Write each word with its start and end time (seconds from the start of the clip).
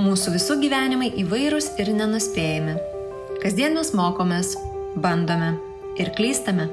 Mūsų 0.00 0.32
visų 0.32 0.54
gyvenimai 0.62 1.10
įvairūs 1.20 1.74
ir 1.82 1.90
nenuspėjami. 1.92 2.72
Kasdien 3.42 3.74
mes 3.76 3.90
mokomės, 3.92 4.54
bandome 4.96 5.50
ir 6.00 6.08
klystame. 6.16 6.70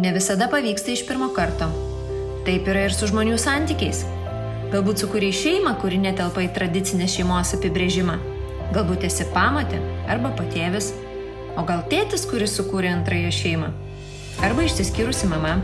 Ne 0.00 0.14
visada 0.14 0.46
pavyksta 0.48 0.94
iš 0.94 1.02
pirmo 1.04 1.28
karto. 1.36 1.68
Taip 2.46 2.70
yra 2.72 2.86
ir 2.86 2.96
su 2.96 3.10
žmonių 3.10 3.36
santykiais. 3.42 4.00
Galbūt 4.72 5.04
sukūrė 5.04 5.28
šeimą, 5.34 5.74
kuri 5.82 6.00
netelpa 6.00 6.46
į 6.46 6.48
tradicinę 6.56 7.10
šeimos 7.10 7.52
apibrėžimą. 7.58 8.16
Galbūt 8.72 9.04
esi 9.10 9.28
pamatė 9.34 9.82
arba 10.08 10.32
patėvis. 10.38 10.94
O 11.60 11.66
gal 11.68 11.84
tėtis, 11.92 12.24
kuris 12.30 12.56
sukūrė 12.56 12.94
antrąją 12.96 13.34
šeimą. 13.42 13.74
Arba 14.46 14.64
išsiskyrusi 14.64 15.28
mama. 15.28 15.58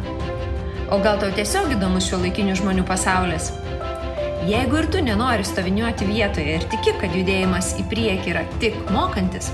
O 0.93 1.01
gal 1.01 1.17
tau 1.23 1.33
tiesiog 1.33 1.79
įdomus 1.79 2.11
šio 2.11 2.21
laikinių 2.27 2.61
žmonių 2.61 2.85
pasaulis. 2.93 3.55
Jeigu 4.45 4.77
ir 4.77 4.87
tu 4.93 5.01
nenori 5.01 5.45
stoviniuoti 5.47 6.05
vietoje 6.05 6.59
ir 6.59 6.65
tiki, 6.69 6.93
kad 7.01 7.15
judėjimas 7.17 7.71
į 7.81 7.85
priekį 7.89 8.33
yra 8.35 8.43
tik 8.61 8.75
mokantis, 8.93 9.47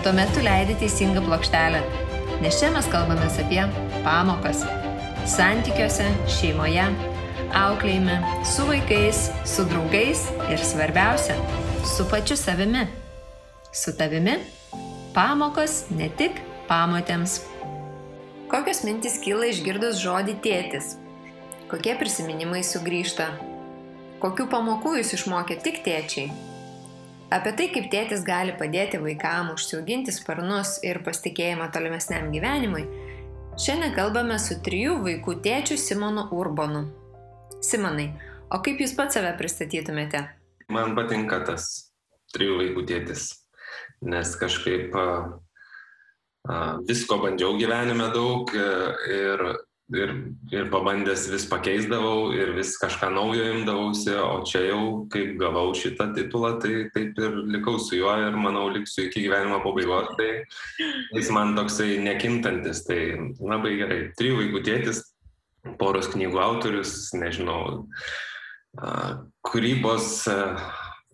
tuomet 0.00 0.30
tu 0.32 0.40
leidi 0.40 0.78
teisingą 0.80 1.20
plokštelę. 1.26 1.82
Nes 2.40 2.56
čia 2.56 2.70
mes 2.72 2.88
kalbame 2.88 3.26
apie 3.28 3.60
pamokas. 4.00 4.62
Santykiuose, 5.28 6.06
šeimoje, 6.38 6.86
auklėjime, 7.52 8.16
su 8.48 8.64
vaikais, 8.64 9.26
su 9.44 9.68
draugais 9.68 10.24
ir 10.48 10.64
svarbiausia, 10.64 11.36
su 11.84 12.08
pačiu 12.08 12.40
savimi. 12.40 12.86
Su 13.76 13.92
tavimi 13.92 14.38
pamokos 15.12 15.90
ne 15.92 16.08
tik 16.16 16.40
pamotėms. 16.70 17.42
Kokios 18.48 18.86
mintys 18.88 19.20
kyla 19.20 19.52
išgirdus 19.52 20.00
žodį 20.00 20.40
tėtis? 20.40 20.94
Kokie 21.68 21.92
prisiminimai 22.00 22.64
sugrįžta? 22.64 23.28
Kokių 24.20 24.50
pamokų 24.52 24.98
jūs 24.98 25.14
išmokė 25.16 25.54
tik 25.64 25.78
tėčiai? 25.80 26.26
Apie 27.32 27.54
tai, 27.56 27.70
kaip 27.72 27.86
tėtis 27.88 28.20
gali 28.26 28.52
padėti 28.58 28.98
vaikam 29.00 29.54
užsiauginti 29.54 30.12
sparnus 30.12 30.74
ir 30.84 30.98
pasitikėjimą 31.06 31.70
tolimesniam 31.72 32.28
gyvenimui, 32.34 32.82
šiandien 33.56 33.94
kalbame 33.96 34.36
su 34.42 34.58
trijų 34.66 34.98
vaikų 35.06 35.38
tėčiu 35.46 35.78
Simonu 35.80 36.26
Urbonu. 36.36 36.82
Simonai, 37.64 38.10
o 38.52 38.60
kaip 38.60 38.82
jūs 38.84 38.92
pats 38.98 39.16
save 39.16 39.30
pristatytumėte? 39.40 40.20
Man 40.68 40.92
patinka 40.98 41.40
tas 41.48 41.70
trijų 42.36 42.58
vaikų 42.60 42.84
tėtis, 42.92 43.24
nes 44.04 44.34
kažkaip 44.36 45.00
a, 45.00 45.08
a, 46.44 46.60
visko 46.84 47.22
bandžiau 47.24 47.56
gyvenime 47.56 48.12
daug 48.12 48.52
ir 48.52 49.48
ir, 49.96 50.12
ir 50.52 50.68
pabandęs 50.70 51.26
vis 51.32 51.46
pakeisdavau 51.50 52.30
ir 52.36 52.52
vis 52.56 52.72
kažką 52.80 53.10
naujo 53.14 53.46
imdavausi, 53.54 54.12
o 54.16 54.40
čia 54.46 54.64
jau, 54.68 54.82
kaip 55.12 55.36
gavau 55.40 55.72
šitą 55.76 56.10
titulą, 56.16 56.54
tai 56.62 56.88
taip 56.94 57.18
ir 57.18 57.38
likau 57.54 57.78
su 57.82 57.98
juo 57.98 58.12
ir 58.22 58.36
manau 58.38 58.68
liksiu 58.74 59.08
iki 59.08 59.24
gyvenimo 59.26 59.60
pabaigos, 59.64 60.12
tai 60.18 60.30
jis 61.16 61.30
man 61.34 61.56
toksai 61.58 61.98
nekintantis, 62.04 62.84
tai 62.88 63.00
labai 63.40 63.76
gerai. 63.80 64.02
Trijų 64.18 64.42
vaikų 64.44 64.64
tėtis, 64.68 65.02
poros 65.80 66.10
knygų 66.14 66.38
autorius, 66.40 66.94
nežinau, 67.16 67.82
kūrybos 69.50 70.12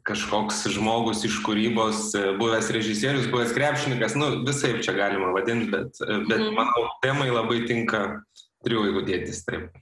kažkoks 0.06 0.60
žmogus 0.70 1.24
iš 1.26 1.40
kūrybos, 1.42 2.12
buvęs 2.38 2.68
režisierius, 2.74 3.26
buvęs 3.30 3.54
krepšininkas, 3.56 4.14
nu 4.18 4.28
visai 4.46 4.76
čia 4.84 4.94
galima 4.94 5.32
vadinti, 5.34 5.66
bet, 5.72 5.98
bet 6.28 6.38
mhm. 6.38 6.54
manau, 6.54 6.84
temai 7.02 7.32
labai 7.32 7.64
tinka 7.66 8.02
Trijų 8.66 8.86
vaikų 8.88 9.02
tėtis, 9.06 9.44
taip. 9.46 9.76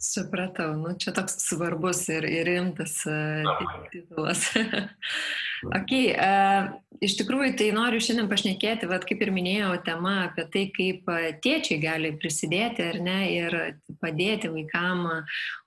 Supratau, 0.00 0.72
nu 0.80 0.94
čia 0.96 1.12
toks 1.12 1.36
svarbus 1.44 2.06
ir, 2.08 2.24
ir 2.24 2.48
rimtas 2.48 3.02
uh, 3.04 3.44
titulas. 3.92 4.46
ok, 5.68 5.92
uh, 6.14 6.70
iš 7.04 7.16
tikrųjų 7.20 7.54
tai 7.58 7.68
noriu 7.76 8.00
šiandien 8.02 8.28
pašnekėti, 8.30 8.88
vad 8.90 9.06
kaip 9.08 9.22
ir 9.24 9.32
minėjau, 9.34 9.72
tema 9.86 10.14
apie 10.26 10.44
tai, 10.52 10.64
kaip 10.74 11.08
tėčiai 11.44 11.80
gali 11.82 12.12
prisidėti 12.20 12.84
ar 12.90 13.00
ne 13.04 13.18
ir 13.32 13.56
padėti 14.02 14.50
vaikam 14.52 15.06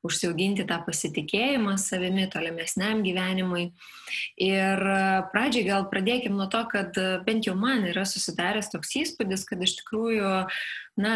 užsiauginti 0.06 0.68
tą 0.70 0.82
pasitikėjimą 0.86 1.78
savimi 1.82 2.28
tolimesniam 2.34 3.02
gyvenimui. 3.06 3.72
Ir 4.38 4.84
pradžiai 5.34 5.66
gal 5.66 5.88
pradėkim 5.90 6.38
nuo 6.38 6.46
to, 6.54 6.62
kad 6.70 6.98
bent 7.26 7.50
jau 7.50 7.58
man 7.58 7.88
yra 7.90 8.06
susidaręs 8.06 8.70
toks 8.74 8.94
įspūdis, 9.02 9.48
kad 9.50 9.64
iš 9.64 9.80
tikrųjų 9.82 10.34
uh, 10.44 10.64
na, 11.00 11.14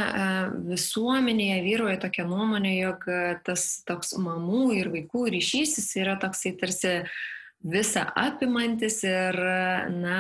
visuomenėje 0.67 1.57
vyruoja 1.65 2.01
tokia 2.01 2.25
nuomonė, 2.27 2.73
jog 2.79 3.07
tas 3.45 3.67
toks 3.87 4.15
mamų 4.21 4.71
ir 4.79 4.91
vaikų 4.93 5.27
ryšys 5.35 5.77
jis 5.79 5.89
yra 6.01 6.17
toksai 6.21 6.55
tarsi 6.57 6.93
visą 7.65 8.05
apimantis 8.15 9.01
ir, 9.07 9.37
na, 9.97 10.19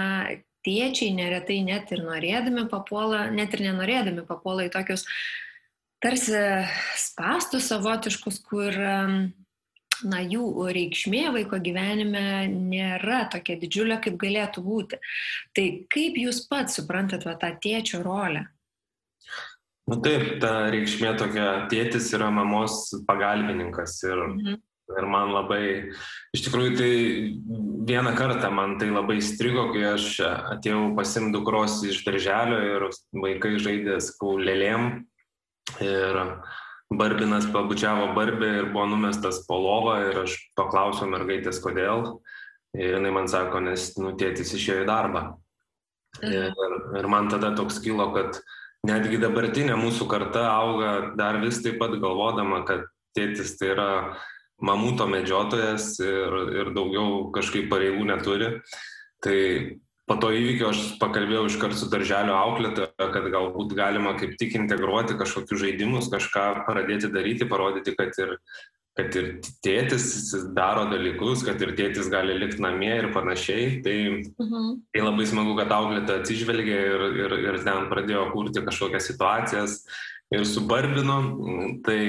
tėčiai 0.67 1.13
neretai 1.15 1.61
net 1.63 1.91
ir 1.95 2.03
norėdami 2.03 2.67
papuola, 2.71 3.27
net 3.31 3.53
ir 3.55 3.67
nenorėdami 3.69 4.25
papuola 4.27 4.67
į 4.67 4.73
tokius 4.73 5.05
tarsi 6.03 6.41
spastus 6.99 7.69
savotiškus, 7.71 8.41
kur 8.45 8.75
na, 8.77 10.19
jų 10.21 10.67
reikšmė 10.75 11.23
vaiko 11.33 11.59
gyvenime 11.63 12.47
nėra 12.51 13.23
tokia 13.33 13.57
didžiulė, 13.61 13.99
kaip 14.03 14.19
galėtų 14.21 14.63
būti. 14.65 14.99
Tai 15.57 15.65
kaip 15.93 16.19
jūs 16.21 16.43
pats 16.49 16.77
suprantat 16.77 17.25
va, 17.25 17.37
tą 17.39 17.53
tėčio 17.63 18.03
rolę? 18.05 18.45
Na 19.87 19.95
nu 19.95 20.03
taip, 20.03 20.23
ta 20.43 20.67
reikšmė 20.73 21.13
tokia, 21.17 21.47
tėtis 21.71 22.11
yra 22.13 22.27
mamos 22.33 22.89
pagalbininkas 23.07 24.01
ir, 24.03 24.23
mhm. 24.27 24.57
Ir 24.95 25.07
man 25.09 25.33
labai, 25.35 25.63
iš 26.35 26.45
tikrųjų 26.45 26.75
tai 26.79 26.91
vieną 27.87 28.13
kartą 28.17 28.51
man 28.53 28.77
tai 28.81 28.89
labai 28.91 29.19
strigo, 29.23 29.67
kai 29.73 29.83
aš 29.93 30.07
atėjau 30.27 30.93
pasim 30.97 31.31
dukros 31.35 31.81
iš 31.87 32.03
darželio 32.07 32.61
ir 32.65 32.87
vaikai 33.15 33.57
žaidė 33.63 33.99
skaulėlėm 34.03 34.87
ir 35.83 36.21
Barbinas 36.87 37.49
pabučiavo 37.51 38.13
Barbę 38.15 38.47
ir 38.61 38.69
buvo 38.71 38.85
numestas 38.93 39.41
po 39.47 39.57
lovą 39.59 39.97
ir 40.07 40.21
aš 40.23 40.37
paklausiau 40.55 41.09
mergaitės, 41.11 41.59
kodėl. 41.59 42.21
Ir 42.77 42.95
jinai 42.95 43.11
man 43.11 43.27
sako, 43.27 43.59
nes 43.65 43.89
nutėtis 43.99 44.53
išėjo 44.55 44.85
į 44.85 44.87
darbą. 44.87 45.23
Ir, 46.23 46.53
ir 46.97 47.09
man 47.11 47.27
tada 47.31 47.51
toks 47.57 47.81
kilo, 47.83 48.07
kad 48.15 48.39
netgi 48.87 49.19
dabartinė 49.19 49.75
mūsų 49.79 50.07
karta 50.07 50.45
auga 50.53 51.11
dar 51.19 51.41
vis 51.43 51.59
taip 51.63 51.75
pat 51.81 51.97
galvodama, 51.99 52.63
kad 52.67 52.87
tėtis 53.17 53.57
tai 53.59 53.73
yra 53.75 53.89
mamuto 54.63 55.07
medžiotojas 55.09 55.95
ir, 56.03 56.37
ir 56.61 56.71
daugiau 56.75 57.27
kažkaip 57.35 57.67
pareigų 57.71 58.07
neturi. 58.09 58.53
Tai 59.23 59.37
po 60.07 60.17
to 60.21 60.31
įvykio 60.33 60.71
aš 60.71 60.81
pakalbėjau 61.01 61.45
iš 61.49 61.59
karto 61.61 61.79
su 61.79 61.89
darželio 61.91 62.37
auklėtoju, 62.37 63.11
kad 63.13 63.29
galbūt 63.33 63.75
galima 63.77 64.15
kaip 64.19 64.37
tik 64.39 64.55
integruoti 64.57 65.17
kažkokius 65.19 65.61
žaidimus, 65.65 66.09
kažką 66.13 66.47
pradėti 66.69 67.11
daryti, 67.13 67.49
parodyti, 67.49 67.95
kad 67.97 68.15
ir 68.23 68.37
kad 68.97 69.13
ir 69.13 69.27
tėtis 69.61 70.31
daro 70.57 70.87
dalykus, 70.89 71.43
kad 71.45 71.61
ir 71.61 71.75
tėtis 71.77 72.09
gali 72.09 72.33
likti 72.37 72.63
namie 72.63 72.95
ir 72.95 73.11
panašiai. 73.13 73.77
Tai, 73.85 73.95
mhm. 74.41 74.71
tai 74.89 75.03
labai 75.03 75.27
smagu, 75.29 75.53
kad 75.59 75.73
auklėta 75.75 76.17
atsižvelgia 76.21 76.79
ir, 76.95 77.05
ir, 77.25 77.35
ir 77.51 77.59
ten 77.61 77.85
pradėjo 77.91 78.27
kurti 78.33 78.65
kažkokias 78.65 79.11
situacijas 79.11 79.77
ir 80.33 80.47
subarbino. 80.49 81.19
Tai, 81.85 81.99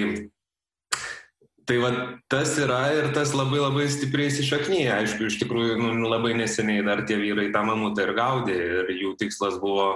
tai 1.69 1.77
va, 1.83 1.91
tas 2.33 2.55
yra 2.61 2.81
ir 2.97 3.11
tas 3.17 3.35
labai 3.37 3.61
labai 3.61 3.85
stipriai 3.93 4.33
įsišaknyja. 4.33 5.03
Aišku, 5.03 5.29
iš 5.29 5.37
tikrųjų 5.43 5.77
nu, 5.83 6.09
labai 6.09 6.33
neseniai 6.39 6.87
dar 6.87 7.05
tie 7.09 7.19
vyrai 7.21 7.51
tą 7.53 7.67
mamutą 7.69 8.07
ir 8.07 8.15
gaudė 8.17 8.57
ir 8.57 8.93
jų 8.97 9.15
tikslas 9.21 9.61
buvo 9.61 9.93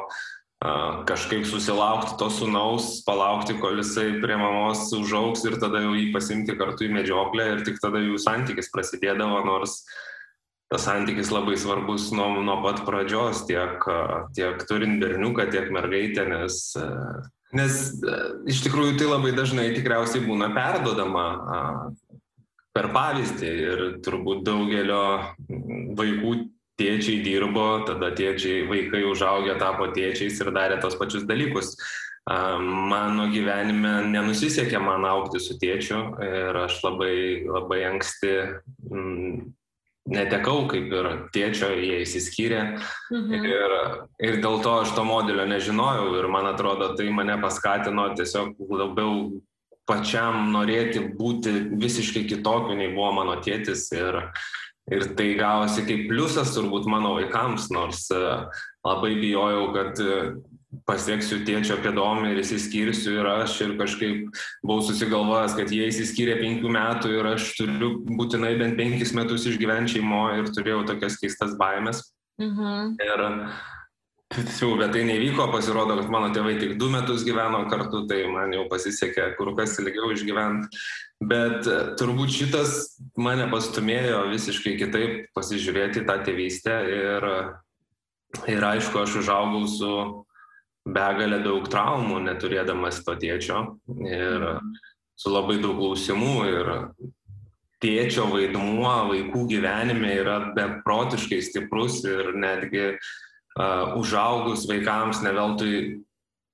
kažkaip 1.09 1.43
susilaukti 1.49 2.15
to 2.21 2.29
sunaus, 2.31 3.01
palaukti, 3.07 3.57
kol 3.59 3.81
jisai 3.81 4.21
prie 4.23 4.37
mamos 4.39 4.85
užauks 4.95 5.43
ir 5.49 5.59
tada 5.59 5.81
jau 5.83 5.97
jį 5.97 6.13
pasimti 6.15 6.55
kartu 6.59 6.87
į 6.87 6.93
medžioklę 6.95 7.49
ir 7.57 7.65
tik 7.67 7.81
tada 7.83 7.99
jų 7.99 8.21
santykis 8.23 8.71
prasidėdavo, 8.71 9.43
nors 9.49 9.81
tas 10.71 10.87
santykis 10.87 11.33
labai 11.35 11.59
svarbus 11.59 12.13
nuo, 12.15 12.31
nuo 12.47 12.61
pat 12.63 12.85
pradžios, 12.87 13.43
tiek, 13.49 13.83
tiek 14.37 14.63
turint 14.69 15.03
berniuką, 15.03 15.51
tiek 15.51 15.67
mergaitę, 15.75 16.29
nes, 16.31 16.63
nes 17.57 17.79
iš 18.49 18.63
tikrųjų 18.65 18.97
tai 19.01 19.11
labai 19.11 19.35
dažnai 19.37 19.73
tikriausiai 19.77 20.25
būna 20.25 20.51
perdodama 20.57 21.27
per 22.73 22.89
pavyzdį 22.95 23.53
ir 23.67 23.85
turbūt 24.05 24.45
daugelio 24.47 25.05
vaikų 25.99 26.33
tėčiai 26.81 27.21
dirbo, 27.25 27.85
tada 27.87 28.11
tėčiai, 28.17 28.65
vaikai 28.69 29.05
užaugę 29.11 29.59
tapo 29.61 29.91
tėčiais 29.93 30.41
ir 30.41 30.53
darė 30.55 30.81
tos 30.83 30.97
pačius 30.99 31.29
dalykus. 31.29 31.75
Mano 32.27 33.27
gyvenime 33.33 34.07
nenusisekė 34.13 34.79
man 34.81 35.05
aukti 35.09 35.41
su 35.43 35.57
tėčiu 35.59 35.99
ir 36.23 36.59
aš 36.65 36.79
labai, 36.85 37.15
labai 37.51 37.81
anksti 37.91 38.35
netekau 40.11 40.67
kaip 40.71 40.91
ir 40.91 41.09
tėčio, 41.35 41.71
jie 41.79 42.01
įsiskyrė 42.03 42.63
mhm. 43.13 43.47
ir, 43.47 43.77
ir 44.27 44.41
dėl 44.43 44.59
to 44.65 44.75
aš 44.83 44.95
to 44.97 45.05
modelio 45.07 45.47
nežinojau 45.49 46.17
ir 46.19 46.29
man 46.33 46.49
atrodo 46.51 46.93
tai 46.99 47.09
mane 47.15 47.39
paskatino 47.43 48.09
tiesiog 48.19 48.59
labiau 48.73 49.31
pačiam 49.89 50.51
norėti 50.55 51.05
būti 51.19 51.55
visiškai 51.79 52.25
kitokiu 52.31 52.77
nei 52.79 52.93
buvo 52.95 53.13
mano 53.21 53.39
tėtis 53.43 53.89
ir, 53.95 54.19
ir 54.91 55.07
tai 55.19 55.33
gavosi 55.39 55.87
kaip 55.87 56.07
pliusas 56.11 56.55
turbūt 56.55 56.87
mano 56.91 57.17
vaikams, 57.19 57.71
nors 57.75 58.07
labai 58.13 59.15
bijojau, 59.19 59.65
kad 59.75 60.03
pasieksiu 60.89 61.43
tėčio 61.47 61.77
pėdom 61.85 62.25
ir 62.31 62.41
įsiskirsiu 62.43 63.19
ir 63.19 63.29
aš 63.29 63.59
ir 63.67 63.75
kažkaip 63.81 64.41
buvau 64.65 64.81
susigalvojęs, 64.87 65.57
kad 65.59 65.75
jie 65.75 65.91
įsiskyrė 65.91 66.39
penkių 66.41 66.73
metų 66.73 67.13
ir 67.19 67.29
aš 67.35 67.51
turiu 67.59 67.93
būtinai 68.09 68.55
bent 68.61 68.79
penkis 68.81 69.13
metus 69.17 69.47
išgyventi 69.51 69.99
šeimo 69.99 70.25
ir 70.39 70.51
turėjau 70.55 70.87
tokias 70.95 71.21
keistas 71.21 71.55
baimės. 71.61 72.07
Mhm. 72.41 72.97
Ir 73.05 73.27
Jau, 74.33 74.71
bet 74.81 74.95
tai 74.95 75.03
nevyko, 75.05 75.45
pasirodo, 75.53 75.99
kad 75.99 76.09
mano 76.13 76.31
tėvai 76.33 76.55
tik 76.57 76.79
du 76.81 76.89
metus 76.93 77.25
gyveno 77.27 77.67
kartu, 77.69 78.07
tai 78.09 78.23
man 78.33 78.55
jau 78.55 78.65
pasisekė 78.71 79.27
kur 79.37 79.53
kas 79.59 79.77
ilgiau 79.83 80.09
išgyventi. 80.15 80.71
Bet 81.29 81.69
e, 81.69 81.77
turbūt 82.01 82.33
šitas 82.33 82.79
mane 83.21 83.51
pastumėjo 83.53 84.25
visiškai 84.33 84.79
kitaip 84.81 85.29
pasižiūrėti 85.37 86.07
tą 86.09 86.17
tėvystę 86.25 86.79
ir, 86.89 87.29
ir 88.49 88.69
aišku, 88.73 89.03
aš 89.05 89.21
užaugau 89.21 89.67
su 89.69 89.93
begalę 90.89 91.41
daug 91.45 91.67
traumų, 91.71 92.21
neturėdamas 92.27 93.03
to 93.07 93.15
tėčio 93.19 93.63
ir 94.09 94.47
su 95.19 95.31
labai 95.31 95.61
daug 95.63 95.79
klausimų 95.79 96.37
ir 96.51 96.71
tėčio 97.83 98.29
vaidmuo 98.31 98.95
vaikų 99.11 99.45
gyvenime 99.51 100.15
yra 100.21 100.39
beprotiškai 100.57 101.41
stiprus 101.43 102.01
ir 102.07 102.33
netgi 102.39 102.87
uh, 102.95 103.95
užaugus 103.99 104.67
vaikams 104.71 105.23
neveltui 105.23 106.03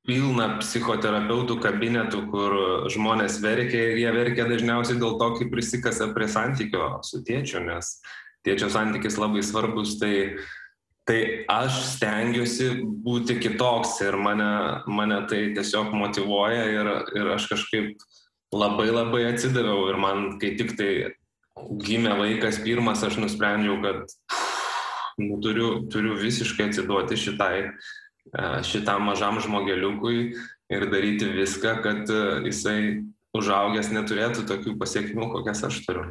pilna 0.08 0.54
psichoterapeutų 0.62 1.58
kabinetų, 1.60 2.22
kur 2.32 2.54
žmonės 2.88 3.42
verkia 3.44 3.90
ir 3.90 3.98
jie 4.00 4.12
verkia 4.14 4.46
dažniausiai 4.48 4.96
dėl 5.00 5.18
to, 5.20 5.34
kaip 5.36 5.52
prisikasa 5.52 6.08
prie 6.14 6.30
santykio 6.32 6.94
su 7.04 7.20
tėčiu, 7.28 7.60
nes 7.66 7.98
tėčio 8.46 8.70
santykis 8.72 9.20
labai 9.20 9.42
svarbus, 9.44 9.98
tai 10.00 10.14
uh, 10.30 10.46
Tai 11.08 11.18
aš 11.48 11.76
stengiuosi 11.94 12.82
būti 13.04 13.38
kitoks 13.40 13.94
ir 14.04 14.18
mane, 14.20 14.48
mane 14.92 15.22
tai 15.30 15.38
tiesiog 15.56 15.94
motivuoja 15.96 16.66
ir, 16.68 16.90
ir 17.16 17.30
aš 17.32 17.46
kažkaip 17.48 18.02
labai 18.52 18.90
labai 18.90 19.22
atsidaviau 19.30 19.86
ir 19.88 19.96
man, 20.00 20.26
kai 20.40 20.52
tik 20.58 20.74
tai 20.76 20.90
gimė 21.80 22.12
vaikas 22.18 22.60
pirmas, 22.60 23.00
aš 23.06 23.16
nusprendžiau, 23.22 23.78
kad 23.80 24.04
nu, 25.18 25.38
turiu, 25.44 25.70
turiu 25.92 26.16
visiškai 26.20 26.68
atsiduoti 26.68 27.18
šitai, 27.18 27.54
e, 27.64 28.50
šitam 28.68 29.08
mažam 29.08 29.40
žmogeliukui 29.42 30.18
ir 30.68 30.86
daryti 30.92 31.30
viską, 31.32 31.78
kad 31.84 32.04
e, 32.12 32.20
jisai 32.50 32.80
užaugęs 33.36 33.88
neturėtų 33.96 34.44
tokių 34.48 34.76
pasiekmių, 34.80 35.30
kokias 35.38 35.64
aš 35.70 35.80
turiu. 35.86 36.10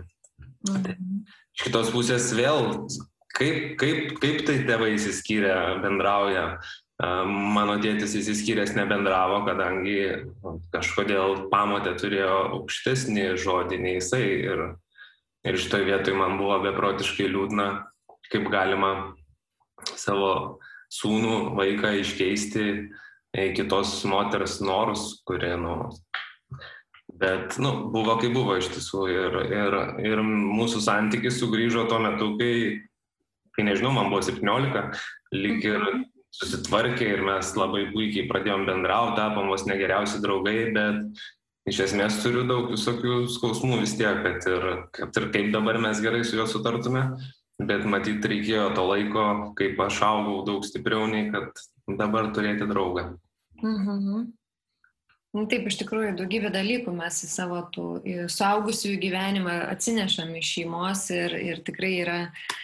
Mhm. 0.68 1.22
Iš 1.58 1.70
kitos 1.70 1.94
pusės 1.94 2.32
vėl 2.38 2.76
Kaip, 3.38 3.78
kaip, 3.78 4.16
kaip 4.18 4.44
tai 4.48 4.58
tėvai 4.66 4.96
įsiskyrę 4.96 5.56
bendrauja? 5.84 6.46
Mano 6.98 7.76
tėtis 7.78 8.16
įsiskyręs 8.18 8.72
nebendravo, 8.74 9.44
kadangi 9.46 10.26
kažkodėl 10.74 11.44
pamotė 11.52 11.94
turėjo 12.00 12.38
aukštesnį 12.58 13.28
žodį 13.38 13.78
nei 13.84 14.00
jisai. 14.00 14.24
Ir, 14.50 14.64
ir 15.46 15.60
šitoje 15.62 15.86
vietoje 15.92 16.18
man 16.18 16.40
buvo 16.42 16.58
beprotiškai 16.66 17.30
liūdna, 17.30 17.68
kaip 18.34 18.50
galima 18.50 18.92
savo 19.94 20.58
sūnų 20.90 21.54
vaiką 21.60 21.94
iškeisti 22.02 22.66
kitos 23.54 24.00
moters 24.10 24.58
norus, 24.66 25.22
kurie, 25.28 25.54
nu, 25.62 25.92
bet, 27.14 27.60
nu, 27.62 27.76
buvo 27.94 28.18
kaip 28.18 28.34
buvo 28.34 28.58
iš 28.58 28.72
tiesų. 28.74 29.06
Ir, 29.14 29.40
ir, 29.54 29.80
ir 30.02 30.26
mūsų 30.26 30.82
santykis 30.90 31.38
sugrįžo 31.38 31.86
tuo 31.92 32.02
metu, 32.02 32.34
kai 32.42 32.87
kai 33.58 33.66
nežinau, 33.66 33.90
man 33.96 34.12
buvo 34.14 34.22
17, 34.22 35.02
lyg 35.34 35.66
ir 35.66 35.82
mhm. 35.82 36.06
susitvarkė 36.38 37.10
ir 37.16 37.26
mes 37.26 37.50
labai 37.58 37.88
puikiai 37.90 38.28
pradėjom 38.30 38.68
bendrauti, 38.70 39.18
tapom 39.18 39.50
vos 39.50 39.66
negeriausi 39.66 40.22
draugai, 40.22 40.60
bet 40.76 41.24
iš 41.68 41.82
esmės 41.88 42.22
turiu 42.22 42.46
daug 42.48 42.70
visokių 42.76 43.24
skausmų 43.34 43.82
vis 43.82 43.98
tiek, 43.98 44.22
kad 44.24 44.46
ir, 44.52 44.68
kad 44.94 45.18
ir 45.20 45.30
kaip 45.34 45.50
dabar 45.56 45.82
mes 45.82 46.04
gerai 46.06 46.22
su 46.24 46.38
juo 46.38 46.46
sutartume, 46.48 47.08
bet 47.58 47.88
matyt 47.90 48.26
reikėjo 48.30 48.70
to 48.78 48.86
laiko, 48.86 49.26
kaip 49.58 49.82
aš 49.88 50.04
augau 50.06 50.44
daug 50.46 50.68
stipriau 50.68 51.10
nei 51.10 51.32
kad 51.34 51.50
dabar 51.98 52.30
turėti 52.38 52.70
draugą. 52.70 53.16
Mhm. 53.64 54.28
Nu, 55.36 55.44
taip, 55.50 55.66
iš 55.70 55.76
tikrųjų, 55.82 56.14
daugybė 56.18 56.50
dalykų 56.54 56.94
mes 56.96 57.18
į 57.26 57.28
savo 57.30 57.60
tų 57.74 57.88
suaugusiųjų 58.32 59.02
gyvenimą 59.02 59.58
atsinešam 59.74 60.32
iš 60.40 60.54
šeimos 60.56 61.04
ir, 61.14 61.36
ir 61.36 61.60
tikrai 61.68 61.92
yra 62.00 62.20
uh, 62.30 62.56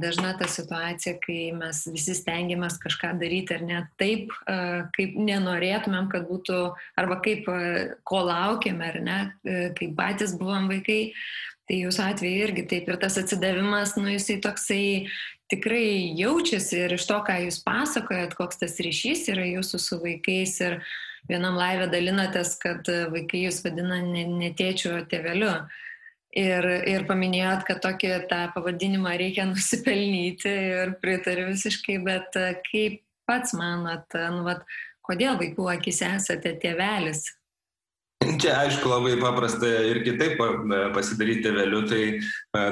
dažna 0.00 0.32
ta 0.38 0.48
situacija, 0.48 1.16
kai 1.22 1.50
mes 1.56 1.82
visi 1.92 2.14
stengiamės 2.16 2.78
kažką 2.82 3.14
daryti 3.20 3.56
ar 3.56 3.64
ne 3.66 3.80
taip, 4.00 4.32
kaip 4.96 5.16
nenorėtumėm, 5.16 6.08
kad 6.12 6.28
būtų, 6.28 6.60
arba 7.00 7.18
kaip, 7.24 7.48
ko 8.08 8.22
laukiam 8.26 8.80
ar 8.84 9.00
ne, 9.04 9.18
kaip 9.78 9.96
patys 9.98 10.36
buvom 10.38 10.70
vaikai. 10.72 11.12
Tai 11.68 11.76
jūsų 11.76 12.00
atveju 12.00 12.44
irgi 12.46 12.62
taip 12.64 12.86
ir 12.88 12.96
tas 12.96 13.18
atsidavimas, 13.20 13.92
nu 14.00 14.08
jisai 14.08 14.38
toksai 14.40 14.84
tikrai 15.52 16.14
jaučiasi 16.16 16.78
ir 16.86 16.94
iš 16.96 17.04
to, 17.10 17.18
ką 17.26 17.36
jūs 17.44 17.60
pasakojat, 17.66 18.32
koks 18.38 18.62
tas 18.62 18.78
ryšys 18.80 19.26
yra 19.34 19.44
jūsų 19.50 19.80
su 19.84 19.98
vaikais 20.00 20.54
ir 20.64 20.78
vienam 21.28 21.58
laivė 21.60 21.90
dalinatės, 21.92 22.54
kad 22.62 22.88
vaikai 23.12 23.44
jūs 23.44 23.60
vadina 23.66 24.00
netėčiu, 24.00 24.94
ne 24.96 25.04
tėveliu. 25.12 25.52
Uh, 25.58 25.84
Ir, 26.36 26.66
ir 26.84 27.06
paminėjot, 27.08 27.62
kad 27.64 27.80
tokį 27.80 28.10
tą 28.28 28.42
pavadinimą 28.52 29.14
reikia 29.16 29.46
nusipelnyti 29.50 30.52
ir 30.52 30.92
pritariu 31.00 31.48
visiškai, 31.48 31.96
bet 32.04 32.36
e, 32.36 32.52
kaip 32.68 33.00
pats 33.28 33.56
manot, 33.56 34.04
e, 34.12 34.28
nu, 34.34 34.44
vat, 34.44 34.62
kodėl 35.08 35.40
vaikų 35.40 35.70
akise 35.78 36.12
esate 36.18 36.52
tėvelis? 36.60 37.24
Čia 38.38 38.58
aišku 38.60 38.90
labai 38.90 39.14
paprasta 39.16 39.70
ir 39.88 40.02
kitaip 40.04 40.36
e, 40.44 40.82
pasidaryti 40.92 41.46
tėveliu, 41.46 41.80
tai 41.88 42.02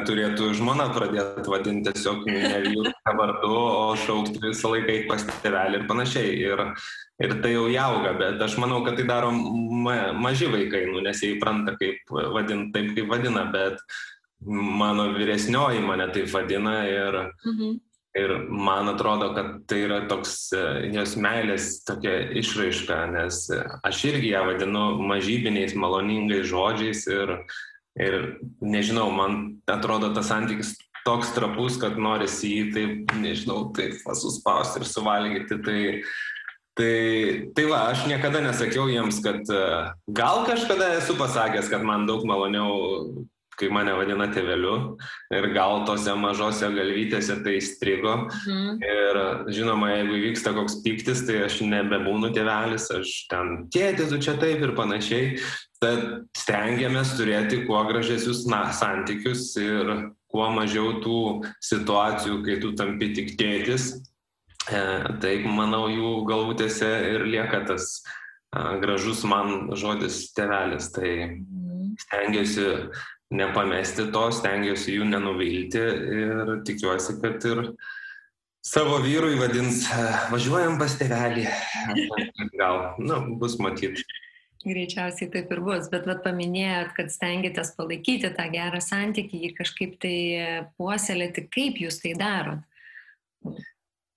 turėtų 0.05 0.53
žmona 0.61 0.91
pradėti 0.93 1.49
vadinti 1.49 1.95
tiesiog 1.97 2.29
ne 2.29 2.61
vyrų 2.67 2.93
vardu, 3.17 3.55
o 3.57 3.97
šaukti 4.05 4.43
visą 4.45 4.75
laiką 4.75 5.01
pas 5.09 5.25
tėvelį 5.41 5.81
ir 5.81 5.89
panašiai. 5.89 6.37
Ir, 6.45 6.67
ir 7.23 7.39
tai 7.43 7.55
jau 7.55 7.67
jauga, 7.73 8.13
bet 8.19 8.43
aš 8.45 8.59
manau, 8.61 8.83
kad 8.85 8.99
tai 8.99 9.07
daro 9.09 9.33
ma, 9.33 10.13
maži 10.13 10.51
vaikai, 10.53 10.85
nu, 10.91 11.01
nes 11.05 11.23
jie 11.23 11.37
įpranta 11.37 11.77
kaip 11.81 12.13
vadinti 12.13 12.75
taip, 12.75 12.93
kaip 12.99 13.11
vadina, 13.13 13.47
bet 13.53 13.81
mano 14.47 15.11
vyresnioji 15.17 15.83
mane 15.85 16.11
taip 16.15 16.31
vadina 16.35 16.83
ir, 16.91 17.21
mhm. 17.47 17.77
Ir 18.17 18.31
man 18.49 18.89
atrodo, 18.89 19.35
kad 19.37 19.49
tai 19.69 19.83
yra 19.85 19.99
toks 20.09 20.49
jos 20.89 21.17
meilės 21.21 21.83
tokia 21.85 22.15
išraiška, 22.41 22.97
nes 23.13 23.43
aš 23.85 23.99
irgi 24.09 24.31
ją 24.31 24.41
vadinu 24.47 24.85
mažybiniais, 25.05 25.75
maloningais 25.77 26.49
žodžiais 26.49 27.05
ir, 27.13 27.35
ir 28.01 28.17
nežinau, 28.65 29.11
man 29.13 29.37
atrodo 29.69 30.15
tas 30.17 30.31
santykis 30.33 30.73
toks 31.05 31.35
trapus, 31.37 31.77
kad 31.83 32.01
norisi 32.01 32.55
jį 32.55 32.65
taip, 32.73 33.13
nežinau, 33.21 33.67
taip 33.77 34.01
suspausti 34.17 34.81
ir 34.81 34.89
suvalgyti. 34.89 35.61
Tai, 35.69 35.79
tai, 36.77 36.95
tai 37.57 37.65
va, 37.71 37.87
aš 37.93 38.05
niekada 38.11 38.43
nesakiau 38.45 38.91
jiems, 38.93 39.23
kad 39.25 39.41
e, 39.49 39.63
gal 40.13 40.45
kažkada 40.49 40.93
esu 40.99 41.17
pasakęs, 41.19 41.71
kad 41.73 41.87
man 41.87 42.07
daug 42.09 42.27
maloniau 42.29 43.25
kai 43.57 43.69
mane 43.73 43.93
vadina 43.97 44.27
tėveliu 44.33 44.75
ir 45.33 45.49
gal 45.55 45.85
tose 45.89 46.13
mažose 46.19 46.69
galvytėse 46.75 47.39
tai 47.45 47.57
įstrigo. 47.61 48.15
Mhm. 48.29 48.83
Ir 48.85 49.21
žinoma, 49.57 49.93
jeigu 49.95 50.21
vyksta 50.27 50.53
koks 50.57 50.81
piktis, 50.85 51.25
tai 51.29 51.43
aš 51.47 51.63
nebebūnu 51.65 52.33
tėvelis, 52.37 52.91
aš 52.93 53.15
ten 53.33 53.55
tėtis, 53.73 54.13
tu 54.13 54.21
čia 54.23 54.37
taip 54.41 54.61
ir 54.65 54.77
panašiai. 54.77 55.39
Tad 55.81 56.29
stengiamės 56.37 57.17
turėti 57.19 57.65
kuo 57.67 57.83
gražesnius 57.89 58.47
santykius 58.79 59.51
ir 59.61 60.11
kuo 60.33 60.47
mažiau 60.53 60.99
tų 61.05 61.21
situacijų, 61.65 62.41
kai 62.45 62.61
tu 62.61 62.73
tampi 62.77 63.13
tik 63.17 63.35
tėtis. 63.41 63.91
E, 64.67 64.79
taip, 65.23 65.45
manau, 65.47 65.87
jų 65.93 66.13
galvutėse 66.27 66.89
ir 67.13 67.27
lieka 67.29 67.63
tas 67.69 68.01
a, 68.51 68.75
gražus 68.83 69.23
man 69.29 69.71
žodis 69.79 70.25
tėvelis. 70.35 70.91
Tai 70.95 71.11
mhm. 71.37 71.93
stengiuosi 72.03 72.67
nepamesti 73.37 74.09
to, 74.15 74.25
stengiuosi 74.35 74.99
jų 74.99 75.07
nenuvilti 75.11 75.83
ir 75.83 76.53
tikiuosi, 76.67 77.19
kad 77.23 77.47
ir 77.47 77.63
savo 78.67 78.99
vyrui 79.03 79.39
vadins, 79.39 79.85
važiuojam 80.33 80.79
pas 80.83 80.95
tevelį. 80.99 81.47
Gal, 82.59 82.95
nu, 83.03 83.23
bus 83.41 83.59
matyti. 83.63 84.03
Greičiausiai 84.67 85.31
taip 85.31 85.53
ir 85.55 85.61
bus, 85.63 85.87
bet 85.93 86.09
vat, 86.11 86.25
paminėjot, 86.25 86.91
kad 86.97 87.13
stengiatės 87.15 87.71
palaikyti 87.79 88.33
tą 88.35 88.49
gerą 88.51 88.81
santykį, 88.83 89.43
jį 89.45 89.51
kažkaip 89.61 89.95
tai 90.03 90.17
puoselėti, 90.75 91.47
kaip 91.55 91.79
jūs 91.85 92.01
tai 92.03 92.17
darot. 92.19 92.65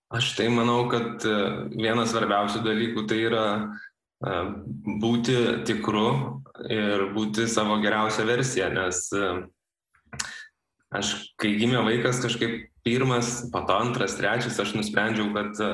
Aš 0.09 0.31
tai 0.37 0.47
manau, 0.49 0.87
kad 0.89 1.21
e, 1.27 1.37
vienas 1.77 2.09
svarbiausių 2.13 2.63
dalykų 2.65 3.05
tai 3.09 3.21
yra 3.27 3.45
būti 4.19 5.63
tikru 5.63 6.07
ir 6.67 7.05
būti 7.15 7.45
savo 7.47 7.77
geriausia 7.79 8.25
versija, 8.27 8.65
nes 8.73 9.05
aš, 10.91 11.13
kai 11.39 11.53
gimė 11.59 11.85
vaikas, 11.85 12.19
kažkaip 12.23 12.67
pirmas, 12.83 13.45
po 13.53 13.61
to 13.67 13.77
antras, 13.77 14.17
trečias, 14.17 14.59
aš 14.59 14.73
nusprendžiau, 14.77 15.29
kad 15.35 15.59
e, 15.61 15.71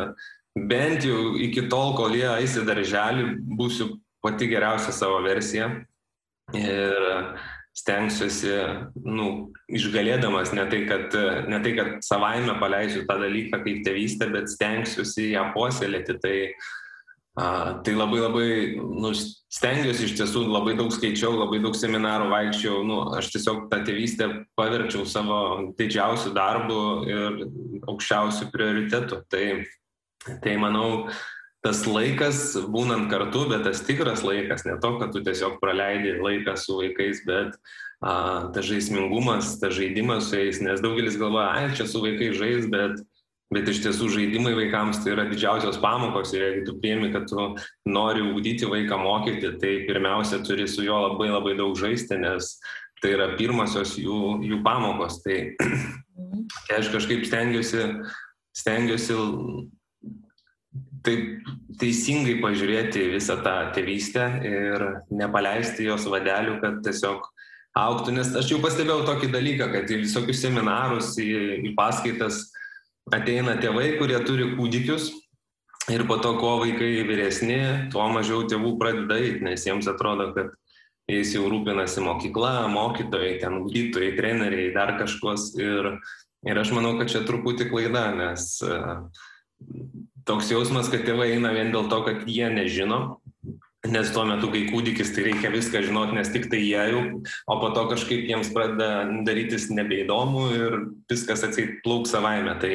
bent 0.56 1.06
jau 1.08 1.36
iki 1.40 1.68
tol, 1.72 1.96
kol 1.98 2.16
jie 2.16 2.28
eis 2.36 2.58
į 2.60 2.66
darželį, 2.68 3.28
būsiu 3.58 3.96
pati 4.26 4.50
geriausia 4.52 4.94
savo 4.96 5.22
versija. 5.24 5.70
Ir 6.56 7.06
stengsiuosi, 7.76 8.54
nu, 9.04 9.28
išgalėdamas, 9.68 10.54
ne 10.56 10.64
tai, 10.72 10.86
kad, 10.88 11.16
ne 11.52 11.60
tai, 11.64 11.76
kad 11.76 11.92
savaime 12.06 12.56
paleisiu 12.62 13.04
tą 13.08 13.20
dalyką 13.20 13.60
kaip 13.66 13.84
tėvystę, 13.86 14.30
bet 14.32 14.50
stengsiuosi 14.54 15.34
ją 15.34 15.50
puoselėti. 15.56 16.16
Tai, 16.24 16.36
a, 17.36 17.48
tai 17.84 17.98
labai 17.98 18.22
labai, 18.24 18.48
nu, 18.80 19.12
stengiuosi 19.52 20.08
iš 20.08 20.16
tiesų, 20.22 20.46
labai 20.48 20.78
daug 20.80 20.94
skaičiau, 20.96 21.36
labai 21.42 21.60
daug 21.64 21.76
seminarų 21.76 22.32
vaikščiau, 22.32 22.80
nu, 22.88 23.02
aš 23.20 23.34
tiesiog 23.36 23.68
tą 23.74 23.82
tėvystę 23.88 24.32
paverčiau 24.56 25.04
savo 25.10 25.40
didžiausių 25.76 26.36
darbų 26.38 26.82
ir 27.12 27.42
aukščiausių 27.92 28.52
prioritetų. 28.56 29.26
Tai, 29.28 29.48
tai 30.42 30.56
manau, 30.64 31.10
tas 31.66 31.82
laikas 31.90 32.54
būnant 32.70 33.10
kartu, 33.10 33.48
bet 33.50 33.66
tas 33.66 33.82
tikras 33.86 34.22
laikas, 34.26 34.68
ne 34.68 34.78
to, 34.82 34.94
kad 35.02 35.16
tu 35.16 35.24
tiesiog 35.26 35.58
praleidi 35.64 36.14
laiką 36.22 36.54
su 36.62 36.78
vaikais, 36.78 37.24
bet 37.26 37.56
a, 38.06 38.52
tas 38.54 38.68
žaismingumas, 38.70 39.56
tas 39.62 39.74
žaidimas 39.74 40.30
su 40.30 40.38
jais, 40.38 40.62
nes 40.62 40.84
daugelis 40.84 41.18
galvoja, 41.18 41.50
ai, 41.58 41.74
čia 41.78 41.88
su 41.90 42.04
vaikais 42.04 42.38
žais, 42.38 42.70
bet, 42.70 43.02
bet 43.54 43.72
iš 43.72 43.82
tiesų 43.82 44.12
žaidimai 44.14 44.54
vaikams 44.58 45.02
tai 45.02 45.16
yra 45.16 45.26
didžiausios 45.32 45.80
pamokos 45.82 46.36
ir 46.36 46.46
jeigu 46.46 46.66
tu 46.70 46.78
priemi, 46.84 47.10
kad 47.16 47.26
tu 47.32 47.48
nori 47.90 48.22
ugdyti 48.26 48.70
vaiką 48.70 49.00
mokyti, 49.02 49.56
tai 49.62 49.78
pirmiausia 49.90 50.44
turi 50.46 50.68
su 50.70 50.86
juo 50.86 51.02
labai 51.08 51.32
labai 51.34 51.56
daug 51.58 51.74
žaisti, 51.80 52.20
nes 52.22 52.60
tai 53.02 53.16
yra 53.18 53.32
pirmosios 53.40 53.98
jų, 54.02 54.20
jų 54.46 54.62
pamokos. 54.66 55.18
Tai, 55.26 55.40
tai 56.68 56.78
aš 56.78 56.94
kažkaip 56.94 57.26
stengiuosi, 57.26 57.90
stengiuosi 58.56 59.18
taip 61.06 61.48
teisingai 61.80 62.40
pažiūrėti 62.44 63.10
visą 63.14 63.38
tą 63.46 63.56
tėvystę 63.76 64.26
ir 64.48 64.86
nepaleisti 65.14 65.88
jos 65.88 66.08
vadelių, 66.12 66.60
kad 66.64 66.82
tiesiog 66.86 67.26
auktų, 67.76 68.16
nes 68.16 68.32
aš 68.40 68.54
jau 68.54 68.62
pastebėjau 68.64 69.04
tokį 69.08 69.32
dalyką, 69.34 69.70
kad 69.74 69.92
į 69.92 70.02
visokius 70.06 70.42
seminarus, 70.46 71.14
į, 71.20 71.30
į 71.68 71.76
paskaitas 71.78 72.46
ateina 73.14 73.58
tėvai, 73.62 73.96
kurie 74.00 74.18
turi 74.26 74.54
kūdikius 74.56 75.12
ir 75.92 76.06
po 76.10 76.18
to, 76.24 76.34
kuo 76.40 76.56
vaikai 76.64 77.04
vyresni, 77.08 77.60
tuo 77.94 78.08
mažiau 78.14 78.46
tėvų 78.50 78.76
pradeda 78.82 79.20
eiti, 79.22 79.44
nes 79.46 79.66
jiems 79.68 79.90
atrodo, 79.92 80.32
kad 80.38 80.56
jais 81.12 81.36
jau 81.36 81.46
rūpinasi 81.52 82.02
mokykla, 82.02 82.66
mokytojai, 82.74 83.36
ten 83.44 83.62
gydytojai, 83.68 84.16
treneriai, 84.18 84.72
dar 84.74 84.96
kažkos 84.98 85.52
ir, 85.60 85.92
ir 86.48 86.62
aš 86.62 86.74
manau, 86.74 86.96
kad 86.98 87.12
čia 87.12 87.22
truputį 87.28 87.70
klaida, 87.70 88.08
nes 88.18 88.48
uh, 88.66 89.06
toks 90.28 90.50
jausmas, 90.52 90.90
kad 90.92 91.06
tėvai 91.08 91.36
eina 91.36 91.54
vien 91.56 91.72
dėl 91.74 91.90
to, 91.92 92.02
kad 92.06 92.26
jie 92.30 92.50
nežino, 92.54 93.20
nes 93.86 94.12
tuo 94.14 94.26
metu, 94.26 94.50
kai 94.54 94.66
kūdikis, 94.70 95.12
tai 95.14 95.28
reikia 95.28 95.52
viską 95.54 95.84
žinoti, 95.86 96.18
nes 96.18 96.32
tik 96.34 96.48
tai 96.52 96.62
jie 96.64 96.86
jau, 96.92 97.04
o 97.22 97.58
po 97.62 97.72
to 97.76 97.86
kažkaip 97.92 98.26
jiems 98.30 98.50
pradeda 98.54 99.06
darytis 99.28 99.70
nebeįdomu 99.74 100.48
ir 100.56 100.80
viskas 101.12 101.46
atseit 101.46 101.80
plauk 101.86 102.10
savaime. 102.10 102.56
Tai, 102.62 102.74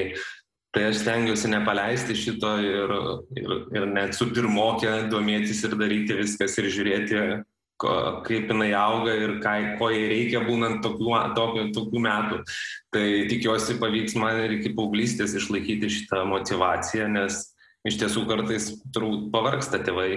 tai 0.74 0.86
aš 0.90 1.00
stengiuosi 1.02 1.50
nepaleisti 1.50 2.14
šito 2.14 2.52
ir, 2.62 2.94
ir, 3.42 3.54
ir 3.74 3.88
net 3.90 4.14
su 4.14 4.30
pirmokė 4.30 5.10
domėtis 5.10 5.64
ir 5.66 5.74
daryti 5.80 6.20
viskas 6.20 6.54
ir 6.62 6.70
žiūrėti, 6.70 7.24
ko, 7.80 7.94
kaip 8.26 8.50
jinai 8.52 8.70
auga 8.76 9.14
ir 9.16 9.36
ką, 9.42 9.54
ko 9.80 9.90
jai 9.92 10.06
reikia 10.12 10.42
būnant 10.44 10.82
tokių, 10.84 11.10
tokių, 11.36 11.66
tokių 11.76 12.02
metų. 12.06 12.40
Tai 12.94 13.04
tikiuosi 13.32 13.78
pavyks 13.80 14.16
man 14.20 14.42
ir 14.44 14.58
iki 14.58 14.74
paauglystės 14.76 15.36
išlaikyti 15.38 15.90
šitą 15.96 16.24
motivaciją, 16.28 17.08
nes 17.16 17.42
iš 17.88 18.00
tiesų 18.02 18.26
kartais 18.28 18.72
turbūt 18.94 19.30
pavarksta 19.34 19.80
tėvai, 19.84 20.10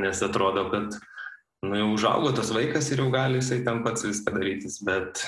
nes 0.00 0.22
atrodo, 0.24 0.68
kad 0.72 0.96
nu, 1.64 1.74
jau 1.80 1.90
užaugo 1.94 2.32
tas 2.36 2.52
vaikas 2.54 2.90
ir 2.92 3.04
jau 3.04 3.10
gali 3.12 3.40
jisai 3.42 3.62
ten 3.66 3.82
pats 3.84 4.06
viską 4.06 4.36
darytis, 4.36 4.80
bet, 4.86 5.24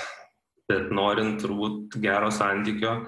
bet 0.71 0.93
norint 0.95 1.43
turbūt 1.43 1.99
gero 2.01 2.33
santykio, 2.33 3.03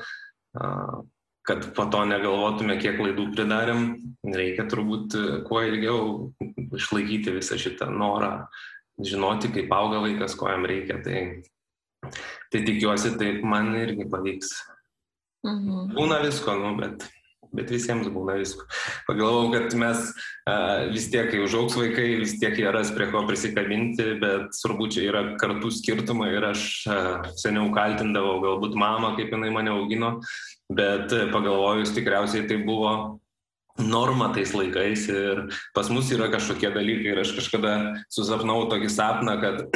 kad 1.49 1.65
po 1.73 1.87
to 1.89 2.05
negalvotume, 2.05 2.77
kiek 2.77 2.99
klaidų 3.01 3.31
pridarėm, 3.33 3.85
reikia 4.37 4.67
turbūt 4.69 5.17
kuo 5.49 5.63
ilgiau 5.65 6.01
išlaikyti 6.77 7.33
visą 7.39 7.57
šitą 7.61 7.89
norą, 7.89 8.33
žinoti, 9.01 9.49
kaip 9.55 9.73
auga 9.73 10.03
vaikas, 10.05 10.37
ko 10.37 10.51
jam 10.53 10.69
reikia. 10.69 10.99
Tai, 11.05 11.23
tai 12.53 12.65
tikiuosi, 12.67 13.17
taip 13.21 13.47
man 13.49 13.73
irgi 13.81 14.09
pavyks. 14.13 14.59
Mhm. 15.47 15.95
Būna 15.97 16.19
visko, 16.25 16.53
nu, 16.59 16.75
bet, 16.77 17.07
bet 17.55 17.73
visiems 17.73 18.11
būna 18.13 18.35
visko. 18.41 18.67
Pagalvojau, 19.07 19.53
kad 19.55 19.77
mes 19.81 20.05
a, 20.51 20.57
vis 20.91 21.09
tiek, 21.13 21.31
kai 21.31 21.41
užauks 21.47 21.79
vaikai, 21.79 22.09
vis 22.25 22.37
tiek 22.43 22.59
jie 22.59 22.69
ras 22.75 22.93
prie 22.93 23.09
ko 23.13 23.23
prisikabinti, 23.29 24.19
bet 24.21 24.51
turbūt 24.59 24.99
čia 24.99 25.07
yra 25.09 25.25
kartų 25.41 25.73
skirtumai 25.79 26.35
ir 26.35 26.51
aš 26.51 26.69
a, 26.91 27.01
seniau 27.41 27.71
kaltindavau 27.73 28.37
galbūt 28.45 28.77
mamą, 28.77 29.15
kaip 29.17 29.33
jinai 29.33 29.55
mane 29.55 29.73
augino, 29.79 30.17
bet 30.69 31.15
pagalvojus 31.33 31.95
tikriausiai 31.97 32.47
tai 32.49 32.61
buvo 32.65 32.93
norma 33.79 34.33
tais 34.35 34.53
laikais 34.53 35.09
ir 35.09 35.47
pas 35.75 35.89
mus 35.89 36.11
yra 36.11 36.29
kažkokie 36.31 36.71
dalykai 36.75 37.13
ir 37.15 37.21
aš 37.23 37.35
kažkada 37.39 37.75
susapnau 38.11 38.67
tokį 38.71 38.91
sapną, 38.91 39.39
kad 39.41 39.69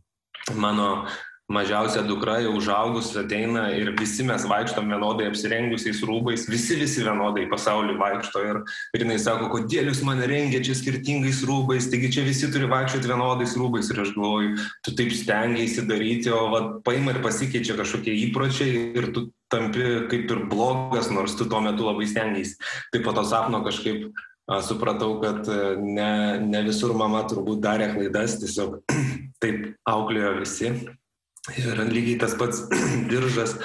mano 0.64 1.06
mažiausia 1.50 2.02
dukra 2.06 2.38
jau 2.40 2.54
užaugus 2.56 3.10
ateina 3.18 3.66
ir 3.74 3.90
visi 3.98 4.22
mes 4.22 4.44
vaikštom 4.46 4.86
vienodai 4.86 5.26
apsirengusiais 5.28 5.98
rūbais, 6.06 6.46
visi 6.48 6.78
visi 6.78 7.02
vienodai 7.02 7.48
pasaulį 7.50 7.96
vaikšto 7.98 8.44
ir, 8.46 8.60
ir 8.94 9.04
jinai 9.04 9.18
sako, 9.18 9.50
kodėl 9.56 9.90
jūs 9.90 10.04
mane 10.06 10.28
rengia 10.30 10.62
čia 10.62 10.76
skirtingais 10.78 11.42
rūbais, 11.48 11.90
taigi 11.90 12.12
čia 12.14 12.24
visi 12.26 12.48
turi 12.54 12.70
vaikščioti 12.70 13.10
vienodais 13.10 13.56
rūbais. 13.58 13.90
Ir 13.90 14.04
aš 14.04 14.14
galvoju, 14.14 14.54
tu 14.86 14.94
taip 14.94 15.10
stengiai 15.12 15.86
daryti, 15.90 16.30
o 16.30 16.46
vat, 16.54 16.72
paima 16.86 17.16
ir 17.16 17.22
pasikeičia 17.24 17.76
kažkokie 17.82 18.14
įpročiai 18.28 18.86
ir 18.94 19.10
tu 19.16 19.26
tampi 19.50 19.84
kaip 20.10 20.30
ir 20.30 20.44
blogas, 20.50 21.10
nors 21.12 21.36
tu 21.38 21.46
tuo 21.50 21.60
metu 21.64 21.86
labai 21.86 22.08
stengiais. 22.08 22.56
Tai 22.92 23.02
po 23.04 23.14
to 23.16 23.24
sapno 23.26 23.62
kažkaip 23.66 24.08
a, 24.50 24.60
supratau, 24.66 25.18
kad 25.22 25.46
e, 25.48 25.60
ne, 25.78 26.12
ne 26.42 26.62
visur 26.66 26.94
mama 26.98 27.22
turbūt 27.30 27.62
darė 27.64 27.90
klaidas, 27.94 28.38
tiesiog 28.42 28.80
taip 29.42 29.72
auklėjo 29.88 30.34
visi. 30.40 30.74
Ir 31.58 31.82
lygiai 31.88 32.18
tas 32.22 32.36
pats 32.38 32.66
diržas, 33.12 33.56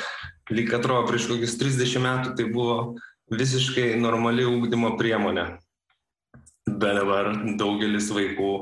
lyg 0.53 0.73
atrodo 0.77 1.09
prieš 1.09 1.29
kokius 1.31 1.57
30 1.61 2.05
metų, 2.05 2.35
tai 2.37 2.49
buvo 2.49 2.79
visiškai 3.33 3.93
normali 3.97 4.45
ūkdymo 4.45 4.95
priemonė. 4.99 5.55
Bet 6.65 6.97
dabar 6.97 7.29
daugelis 7.59 8.09
vaikų 8.13 8.53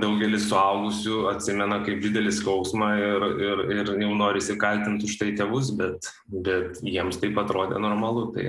daugelis 0.00 0.46
suaugusių 0.48 1.26
atsimena 1.34 1.82
kaip 1.84 2.00
didelį 2.00 2.30
skausmą 2.32 2.94
ir, 2.96 3.26
ir, 3.44 3.64
ir 3.74 3.90
jau 4.00 4.14
nori 4.16 4.40
įsikaltinti 4.40 5.04
už 5.04 5.18
tai 5.20 5.34
tėvus, 5.36 5.74
bet, 5.76 6.08
bet 6.32 6.80
jiems 6.80 7.20
taip 7.20 7.36
atrodė 7.42 7.80
normalu. 7.82 8.30
Tai, 8.36 8.46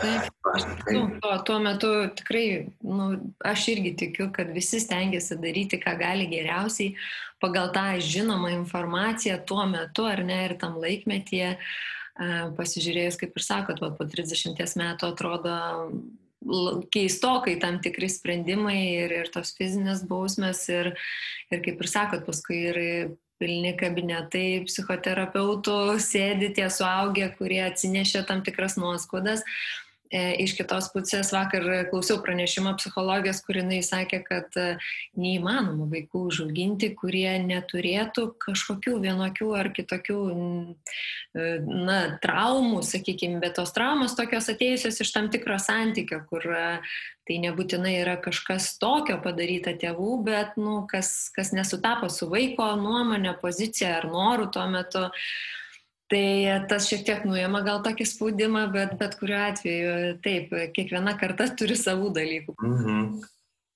Taip, 0.00 0.30
aš, 0.54 0.64
nu, 0.94 1.02
tuo, 1.20 1.34
tuo 1.44 1.58
metu 1.60 1.88
tikrai, 2.16 2.72
nu, 2.80 3.10
aš 3.44 3.66
irgi 3.74 3.92
tikiu, 4.00 4.30
kad 4.32 4.48
visi 4.54 4.80
stengiasi 4.80 5.36
daryti, 5.42 5.78
ką 5.82 5.92
gali 6.00 6.24
geriausiai 6.30 6.94
pagal 7.42 7.68
tą 7.74 7.84
žinomą 8.00 8.48
informaciją 8.54 9.36
tuo 9.48 9.66
metu 9.68 10.06
ar 10.08 10.24
ne 10.24 10.38
ir 10.48 10.56
tam 10.60 10.80
laikmetyje. 10.80 11.56
Pasižiūrėjus, 12.56 13.16
kaip 13.20 13.36
ir 13.38 13.44
sakot, 13.44 13.78
va, 13.80 13.92
po 13.96 14.04
30 14.04 14.56
metų 14.76 15.12
atrodo 15.12 15.54
keistokai 16.92 17.58
tam 17.60 17.80
tikri 17.84 18.08
sprendimai 18.08 18.78
ir, 19.04 19.12
ir 19.22 19.32
tos 19.32 19.52
fizinės 19.58 20.04
bausmės 20.08 20.62
ir, 20.72 20.94
ir 21.52 21.64
kaip 21.64 21.82
ir 21.82 21.90
sakot, 21.90 22.24
paskui 22.26 22.62
ir 22.70 22.80
pilni 23.40 23.72
kabinetai 23.80 24.64
psichoterapeutų 24.68 25.96
sėdi 26.02 26.50
tie 26.56 26.68
suaugę, 26.72 27.30
kurie 27.38 27.62
atsinešė 27.64 28.26
tam 28.28 28.44
tikras 28.44 28.76
nuoskaudas. 28.80 29.44
E, 30.10 30.20
iš 30.42 30.56
kitos 30.58 30.88
pusės 30.90 31.28
vakar 31.30 31.62
klausiau 31.86 32.18
pranešimą 32.24 32.72
psichologijos, 32.80 33.38
kur 33.46 33.60
jinai 33.60 33.78
sakė, 33.86 34.18
kad 34.26 34.56
e, 34.58 34.64
neįmanoma 35.14 35.86
vaikų 35.92 36.24
užauginti, 36.32 36.88
kurie 36.98 37.36
neturėtų 37.44 38.24
kažkokių 38.42 38.96
vienokių 39.04 39.52
ar 39.54 39.70
kitokių 39.76 40.18
e, 40.34 41.46
na, 41.62 42.00
traumų, 42.24 42.82
sakykime, 42.88 43.38
bet 43.44 43.54
tos 43.60 43.70
traumos 43.76 44.18
tokios 44.18 44.50
atėjusios 44.50 44.98
iš 44.98 45.14
tam 45.14 45.30
tikro 45.30 45.60
santykio, 45.62 46.24
kur 46.26 46.48
tai 46.50 47.38
nebūtinai 47.46 47.94
yra 48.00 48.16
kažkas 48.18 48.72
tokio 48.82 49.20
padaryta 49.22 49.76
tėvų, 49.78 50.10
bet 50.26 50.58
nu, 50.58 50.80
kas, 50.90 51.30
kas 51.36 51.54
nesutapo 51.54 52.10
su 52.10 52.26
vaiko 52.32 52.66
nuomonė, 52.82 53.36
pozicija 53.38 54.00
ar 54.00 54.10
noru 54.10 54.50
tuo 54.50 54.66
metu. 54.74 55.06
Tai 56.10 56.26
tas 56.66 56.88
šiek 56.90 57.04
tiek 57.06 57.26
nuima 57.28 57.60
gal 57.62 57.84
tokį 57.86 58.06
spaudimą, 58.08 58.64
bet 58.74 58.96
bet 58.98 59.14
kuriuo 59.20 59.42
atveju 59.46 59.92
taip, 60.24 60.50
kiekviena 60.74 61.14
karta 61.20 61.46
turi 61.58 61.78
savų 61.78 62.10
dalykų. 62.16 62.56
Mhm. 62.58 63.04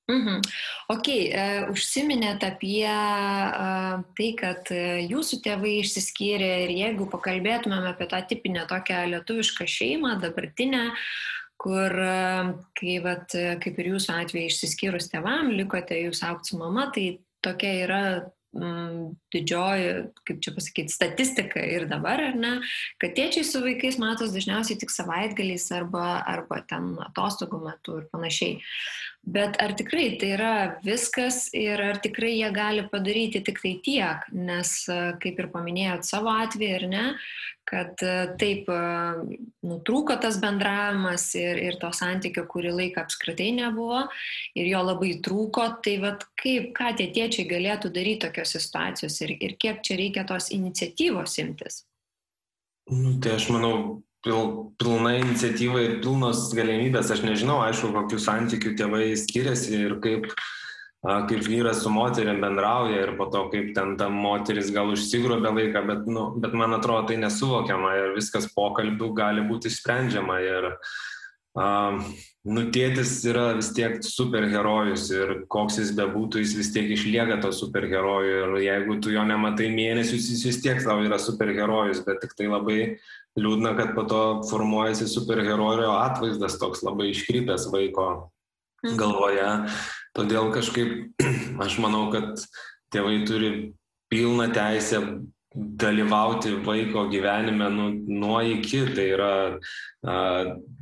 Mhm. 0.04 0.40
Ok, 0.92 1.06
uh, 1.08 1.70
užsiminėt 1.72 2.42
apie 2.44 2.84
uh, 2.84 4.02
tai, 4.18 4.26
kad 4.36 4.68
uh, 4.74 4.98
jūsų 5.00 5.38
tėvai 5.46 5.78
išsiskyrė 5.80 6.50
ir 6.66 6.74
jeigu 6.76 7.06
pakalbėtumėm 7.08 7.86
apie 7.88 8.10
tą 8.10 8.20
tipinę 8.28 8.66
tokią 8.68 9.06
lietuvišką 9.14 9.64
šeimą, 9.64 10.18
dabartinę, 10.20 10.90
kur, 11.64 11.94
kai, 12.76 12.94
vat, 13.00 13.32
kaip 13.62 13.78
ir 13.80 13.86
jūsų 13.94 14.16
atveju 14.18 14.50
išsiskyrus 14.50 15.08
tėvam, 15.08 15.48
likote 15.56 15.96
jūs 15.96 16.20
aukti 16.26 16.52
su 16.52 16.58
mama, 16.60 16.90
tai 16.92 17.06
tokia 17.40 17.70
yra 17.86 18.02
didžioji, 19.34 19.88
kaip 20.26 20.42
čia 20.44 20.52
pasakyti, 20.54 20.94
statistika 20.94 21.62
ir 21.66 21.88
dabar, 21.90 22.22
ar 22.30 22.38
ne, 22.38 22.52
kad 23.02 23.16
tėčiai 23.16 23.46
su 23.46 23.62
vaikais 23.64 23.98
matos 24.02 24.34
dažniausiai 24.34 24.78
tik 24.80 24.94
savaitgaliais 24.94 25.66
arba, 25.74 26.22
arba 26.30 26.62
ten 26.70 26.94
atostogų 27.08 27.62
metu 27.64 27.98
ir 28.00 28.08
panašiai. 28.12 28.60
Bet 29.24 29.56
ar 29.62 29.72
tikrai 29.72 30.18
tai 30.20 30.34
yra 30.34 30.54
viskas 30.84 31.46
ir 31.56 31.80
ar 31.80 31.96
tikrai 32.04 32.34
jie 32.34 32.50
gali 32.52 32.82
padaryti 32.92 33.40
tik 33.46 33.62
tai 33.62 33.78
tiek, 33.86 34.26
nes, 34.36 34.72
kaip 35.22 35.40
ir 35.40 35.48
paminėjot 35.54 36.04
savo 36.04 36.34
atveju, 36.34 36.76
ar 36.76 36.84
ne, 36.92 37.06
kad 37.64 38.02
e, 38.04 38.12
taip 38.40 38.68
e, 38.68 38.78
nutrūko 39.66 40.16
tas 40.22 40.38
bendravimas 40.42 41.26
ir, 41.38 41.60
ir 41.68 41.78
to 41.80 41.90
santykio 41.96 42.44
kurį 42.50 42.74
laiką 42.78 43.04
apskritai 43.04 43.50
nebuvo 43.56 44.04
ir 44.58 44.68
jo 44.68 44.82
labai 44.84 45.14
trūko, 45.24 45.66
tai 45.84 45.96
vad 46.04 46.26
kaip, 46.40 46.72
ką 46.76 46.92
tie 46.98 47.08
tėčiai 47.16 47.48
galėtų 47.50 47.92
daryti 47.94 48.26
tokios 48.26 48.54
situacijos 48.58 49.20
ir, 49.24 49.36
ir 49.40 49.56
kiek 49.60 49.82
čia 49.86 49.98
reikia 50.00 50.26
tos 50.28 50.50
iniciatyvos 50.54 51.38
imtis? 51.42 51.82
Nu, 52.92 53.16
tai 53.24 53.38
aš 53.38 53.48
manau, 53.54 54.02
pil, 54.24 54.72
pilna 54.80 55.14
iniciatyva 55.20 55.84
ir 55.84 55.96
pilnos 56.04 56.48
galimybės, 56.56 57.12
aš 57.14 57.22
nežinau, 57.26 57.60
aišku, 57.68 57.92
kokiu 57.94 58.20
santykiu 58.22 58.74
tėvai 58.78 59.12
skiriasi 59.20 59.78
ir 59.84 59.98
kaip 60.04 60.30
kaip 61.04 61.42
vyras 61.44 61.82
su 61.84 61.90
moterim 61.92 62.40
bendrauja 62.40 63.02
ir 63.02 63.16
po 63.18 63.26
to, 63.28 63.44
kaip 63.52 63.74
ten 63.76 63.96
ta 64.00 64.08
moteris 64.08 64.70
gal 64.72 64.88
užsigrobė 64.94 65.52
vaiką, 65.52 65.82
bet, 65.90 66.06
nu, 66.08 66.30
bet 66.40 66.54
man 66.56 66.76
atrodo 66.78 67.10
tai 67.10 67.18
nesuvokiama 67.20 67.96
ir 67.98 68.14
viskas 68.16 68.48
pokalbių 68.56 69.10
gali 69.16 69.44
būti 69.44 69.72
sprendžiama. 69.72 70.38
Ir, 70.40 70.70
uh, 71.60 71.98
nu, 72.48 72.64
tėtis 72.72 73.18
yra 73.28 73.50
vis 73.58 73.68
tiek 73.76 73.98
superherojus 74.04 75.10
ir 75.12 75.34
koks 75.52 75.82
jis 75.82 75.92
bebūtų, 75.98 76.40
jis 76.40 76.56
vis 76.62 76.72
tiek 76.72 76.88
išlieka 76.96 77.36
to 77.44 77.52
superherojų 77.52 78.40
ir 78.40 78.56
jeigu 78.64 78.96
tu 79.04 79.12
jo 79.12 79.26
nematai 79.28 79.68
mėnesius, 79.76 80.30
jis 80.32 80.46
vis 80.48 80.62
tiek 80.64 80.80
tau 80.88 81.04
yra 81.04 81.20
superherojus, 81.20 82.00
bet 82.08 82.24
tik 82.24 82.32
tai 82.38 82.48
labai 82.48 82.78
liūdna, 83.38 83.74
kad 83.78 83.94
po 83.96 84.04
to 84.08 84.22
formuojasi 84.50 85.08
superherojo 85.10 85.92
atvaizdas 85.98 86.58
toks 86.60 86.84
labai 86.86 87.10
iškrypęs 87.12 87.68
vaiko 87.72 88.08
mhm. 88.84 88.96
galvoje. 89.00 89.50
Todėl 90.14 90.50
kažkaip 90.54 91.24
aš 91.64 91.78
manau, 91.82 92.06
kad 92.14 92.44
tėvai 92.94 93.22
turi 93.26 93.50
pilną 94.12 94.50
teisę 94.54 95.02
dalyvauti 95.54 96.56
vaiko 96.66 97.06
gyvenime 97.10 97.70
nu, 97.70 97.88
nuo 98.06 98.40
iki. 98.42 98.84
Tai 98.94 99.06
yra 99.16 99.34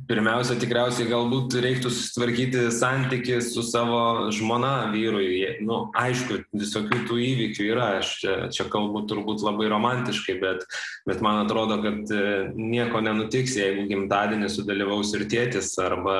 Pirmiausia, 0.03 0.57
tikriausiai 0.59 1.07
galbūt 1.07 1.53
reiktų 1.63 1.87
susitvarkyti 1.93 2.65
santyki 2.75 3.37
su 3.45 3.61
savo 3.63 4.31
žmona 4.35 4.89
vyrui. 4.91 5.61
Nu, 5.63 5.77
aišku, 5.95 6.41
visokių 6.59 6.99
tų 7.07 7.19
įvykių 7.23 7.67
yra, 7.69 7.87
aš 8.01 8.11
čia, 8.19 8.33
čia 8.51 8.65
kalbu 8.73 9.05
turbūt 9.07 9.45
labai 9.45 9.69
romantiškai, 9.71 10.35
bet, 10.41 10.67
bet 11.07 11.23
man 11.23 11.45
atrodo, 11.45 11.79
kad 11.85 12.11
e, 12.11 12.25
nieko 12.57 12.99
nenutiks, 13.05 13.55
jeigu 13.61 13.87
gimtadienį 13.91 14.51
sudalyvaus 14.51 15.13
ir 15.15 15.27
tėtis, 15.31 15.71
arba 15.79 16.17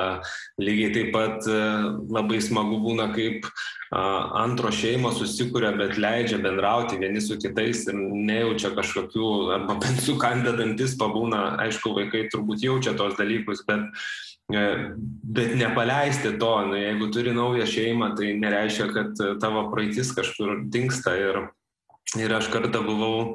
lygiai 0.62 0.94
taip 0.96 1.12
pat 1.12 1.44
e, 1.44 1.62
labai 2.14 2.40
smagu 2.44 2.80
būna, 2.86 3.10
kaip 3.12 3.50
antro 3.94 4.70
šeimo 4.74 5.12
susikūrė, 5.14 5.74
bet 5.78 5.98
leidžia 6.00 6.38
bendrauti 6.42 6.98
vieni 6.98 7.20
su 7.22 7.36
kitais 7.38 7.84
ir 7.90 7.98
nejaučia 7.98 8.72
kažkokių, 8.74 9.28
arba 9.54 9.76
bent 9.82 10.02
sukandę 10.02 10.54
dantis 10.58 10.96
pabūna, 10.98 11.56
aišku, 11.62 11.94
vaikai 11.98 12.24
turbūt 12.32 12.64
jaučia 12.64 12.96
tos 12.98 13.14
dalykus, 13.18 13.62
bet, 13.68 13.73
e, 13.74 14.62
bet 15.36 15.54
nepaleisti 15.60 16.36
to, 16.40 16.54
nu, 16.70 16.78
jeigu 16.78 17.10
turi 17.14 17.34
naują 17.36 17.66
šeimą, 17.68 18.14
tai 18.18 18.32
nereiškia, 18.40 18.88
kad 18.94 19.22
tavo 19.42 19.68
praeitis 19.72 20.14
kažkur 20.16 20.64
dinksta 20.72 21.16
ir, 21.20 21.44
ir 22.20 22.34
aš 22.38 22.50
kartą 22.54 22.84
buvau 22.86 23.34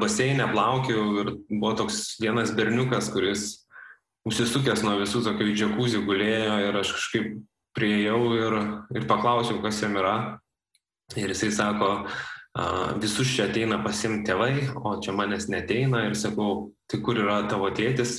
baseinė 0.00 0.46
plaukiau 0.54 1.20
ir 1.20 1.32
buvo 1.50 1.74
toks 1.82 2.16
vienas 2.22 2.54
berniukas, 2.56 3.10
kuris 3.12 3.66
užsisukęs 4.26 4.82
nuo 4.86 4.96
visų 5.02 5.22
tokių 5.26 5.52
džekuzį 5.52 6.00
gulėjo 6.06 6.56
ir 6.68 6.78
aš 6.80 6.94
kažkaip 6.96 7.36
prieėjau 7.76 8.20
ir, 8.38 8.56
ir 8.96 9.06
paklausiau, 9.10 9.60
kas 9.62 9.82
jam 9.84 9.98
yra. 10.00 10.16
Ir 11.14 11.30
jisai 11.30 11.52
sako, 11.54 11.90
visus 13.02 13.30
čia 13.36 13.46
ateina 13.50 13.78
pasimti 13.84 14.30
tėvai, 14.30 14.70
o 14.74 14.96
čia 15.04 15.14
manęs 15.14 15.50
neteina. 15.52 16.06
Ir 16.08 16.16
sakau, 16.18 16.72
tai 16.90 17.02
kur 17.04 17.20
yra 17.20 17.42
tavo 17.50 17.68
tėtis? 17.76 18.18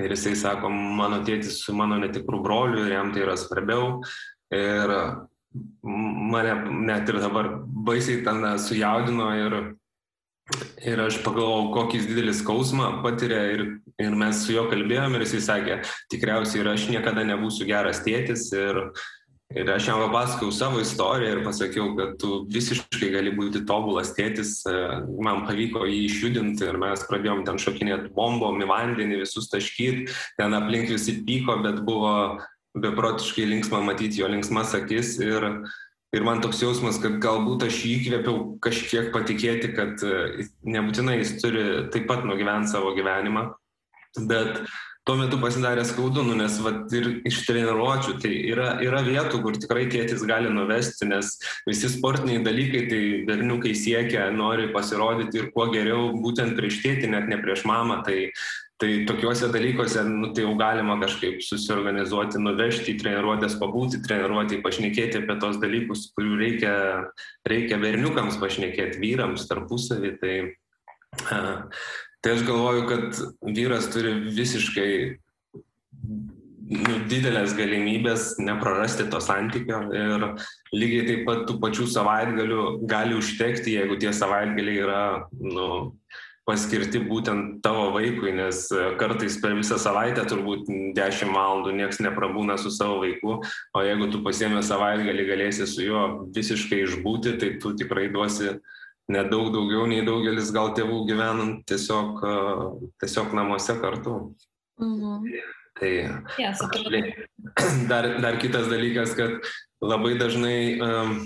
Ir 0.00 0.10
jisai 0.10 0.34
sako, 0.38 0.70
mano 0.70 1.20
tėtis 1.26 1.60
su 1.62 1.74
mano 1.76 2.00
netikrų 2.02 2.40
broliu 2.42 2.82
ir 2.82 2.96
jam 2.96 3.12
tai 3.14 3.22
yra 3.22 3.36
svarbiau. 3.38 4.00
Ir 4.54 4.94
mane 5.84 6.54
net 6.88 7.08
ir 7.12 7.20
dabar 7.22 7.52
baisiai 7.86 8.24
ten 8.26 8.42
sujaudino 8.58 9.30
ir 9.38 9.58
Ir 10.84 11.00
aš 11.00 11.22
pagalvojau, 11.24 11.70
kokį 11.72 12.02
didelį 12.04 12.32
skausmą 12.36 12.88
patiria 13.00 13.40
ir, 13.54 13.62
ir 13.96 14.16
mes 14.20 14.42
su 14.44 14.52
juo 14.52 14.66
kalbėjom 14.68 15.14
ir 15.16 15.22
jisai 15.24 15.40
sakė, 15.46 15.76
tikriausiai 16.12 16.60
ir 16.60 16.68
aš 16.74 16.84
niekada 16.92 17.24
nebūsiu 17.24 17.64
geras 17.70 18.02
tėtis 18.04 18.50
ir, 18.52 18.82
ir 19.54 19.70
aš 19.70 19.88
jam 19.88 20.00
papasakau 20.02 20.50
savo 20.54 20.80
istoriją 20.82 21.36
ir 21.36 21.42
pasakiau, 21.46 21.92
kad 21.98 22.16
tu 22.20 22.42
visiškai 22.52 23.10
gali 23.14 23.34
būti 23.36 23.64
tobulas 23.68 24.12
tėtis, 24.16 24.56
man 25.22 25.44
pavyko 25.48 25.86
jį 25.88 26.00
išjudinti 26.08 26.66
ir 26.68 26.80
mes 26.82 27.06
pradėjom 27.10 27.44
ten 27.46 27.60
šokinėti 27.62 28.12
bombom 28.16 28.60
į 28.62 28.68
vandenį, 28.70 29.22
visus 29.22 29.48
taškyti, 29.52 30.08
ten 30.40 30.58
aplink 30.58 30.90
visi 30.92 31.20
pyko, 31.26 31.60
bet 31.64 31.80
buvo 31.86 32.14
beprotiškai 32.74 33.46
linksma 33.52 33.84
matyti 33.86 34.22
jo 34.22 34.30
linksmas 34.32 34.74
akis 34.74 35.16
ir 35.22 35.52
Ir 36.14 36.22
man 36.22 36.38
toks 36.38 36.60
jausmas, 36.62 37.00
kad 37.02 37.16
galbūt 37.22 37.64
aš 37.66 37.80
jį 37.82 37.92
įkvėpiau 37.98 38.42
kažkiek 38.62 39.08
patikėti, 39.10 39.72
kad 39.74 40.02
e, 40.06 40.44
nebūtinai 40.62 41.16
jis 41.18 41.32
turi 41.42 41.64
taip 41.90 42.06
pat 42.06 42.22
nugyventi 42.28 42.70
savo 42.70 42.92
gyvenimą, 42.94 43.48
bet 44.30 44.60
tuo 45.04 45.16
metu 45.20 45.38
pasidarė 45.40 45.84
skaudu, 45.86 46.24
nu, 46.24 46.36
nes 46.38 46.56
vat, 46.64 46.88
ir 46.96 47.10
iš 47.28 47.42
treniruočių 47.48 48.16
tai 48.22 48.32
yra, 48.50 48.70
yra 48.84 49.02
vietų, 49.04 49.40
kur 49.44 49.58
tikrai 49.60 49.84
tėtis 49.92 50.24
gali 50.28 50.52
nuvesti, 50.52 51.08
nes 51.10 51.34
visi 51.68 51.90
sportiniai 51.92 52.42
dalykai, 52.44 52.84
tai 52.90 53.02
berniukai 53.28 53.74
siekia, 53.76 54.30
nori 54.34 54.70
pasirodyti 54.72 55.42
ir 55.42 55.50
kuo 55.54 55.68
geriau 55.74 56.12
būtent 56.16 56.56
prieš 56.56 56.80
tėtį, 56.84 57.12
net 57.12 57.28
ne 57.32 57.40
prieš 57.44 57.66
mamą. 57.68 58.02
Tai 58.06 58.18
Tai 58.82 58.88
tokiuose 59.06 59.46
dalykuose, 59.54 60.02
nu, 60.02 60.32
tai 60.34 60.42
jau 60.42 60.56
galima 60.58 60.96
kažkaip 60.98 61.38
susiorganizuoti, 61.46 62.40
nuvežti 62.42 62.90
į 62.90 62.96
treniruotės, 63.04 63.54
pabūti 63.60 64.00
treniruotį, 64.02 64.58
pašnekėti 64.64 65.20
apie 65.20 65.36
tos 65.40 65.60
dalykus, 65.62 66.08
kurių 66.16 66.34
reikia, 66.40 66.72
reikia 67.46 67.78
berniukams 67.78 68.40
pašnekėti, 68.42 68.98
vyrams 68.98 69.46
tarpusavį. 69.46 70.10
Tai, 70.18 70.34
tai 72.24 72.32
aš 72.32 72.42
galvoju, 72.48 72.86
kad 72.88 73.18
vyras 73.54 73.90
turi 73.92 74.14
visiškai 74.32 74.90
nu, 76.72 76.94
didelės 77.10 77.52
galimybės 77.58 78.34
neprarasti 78.40 79.04
to 79.12 79.20
santykio 79.20 79.82
ir 79.92 80.24
lygiai 80.72 81.08
taip 81.10 81.26
pat 81.28 81.42
tų 81.48 81.58
pačių 81.60 81.88
savaitgalių 81.92 82.62
gali 82.88 83.18
užtekti, 83.18 83.76
jeigu 83.76 83.98
tie 84.00 84.14
savaitgaliai 84.16 84.80
yra 84.86 85.02
nu, 85.36 85.68
paskirti 86.48 87.00
būtent 87.04 87.60
tavo 87.64 87.90
vaikui, 87.94 88.32
nes 88.36 88.66
kartais 89.00 89.36
per 89.40 89.54
visą 89.56 89.76
savaitę 89.80 90.24
turbūt 90.28 90.68
10 90.96 91.32
valandų 91.32 91.72
niekas 91.76 92.00
neprabūna 92.04 92.56
su 92.60 92.72
savo 92.72 93.02
vaiku, 93.04 93.38
o 93.44 93.84
jeigu 93.84 94.10
tu 94.12 94.20
pasiemė 94.24 94.64
savaitgalį 94.64 95.28
galėsi 95.28 95.68
su 95.68 95.84
juo 95.84 96.04
visiškai 96.36 96.82
išbūti, 96.84 97.36
tai 97.40 97.54
tu 97.60 97.72
tikrai 97.76 98.10
duosi 98.12 98.58
nedaug 99.12 99.50
daugiau 99.52 99.88
nei 99.90 100.04
daugelis 100.06 100.52
gal 100.54 100.72
tėvų 100.76 101.02
gyvenant 101.08 101.64
tiesiog, 101.68 102.22
tiesiog 103.02 103.34
namuose 103.36 103.76
kartu. 103.80 104.16
Mhm. 104.80 105.28
Tai 105.74 105.90
yes, 106.38 106.62
dar, 107.90 108.06
dar 108.22 108.38
kitas 108.38 108.68
dalykas, 108.70 109.16
kad 109.18 109.42
labai 109.82 110.14
dažnai 110.20 110.78
um, 110.78 111.16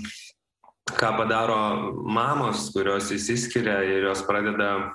ką 0.97 1.11
padaro 1.19 1.93
mamos, 2.01 2.71
kurios 2.73 3.11
įsiskiria 3.13 3.77
ir 3.85 4.09
jos 4.09 4.23
pradeda 4.25 4.89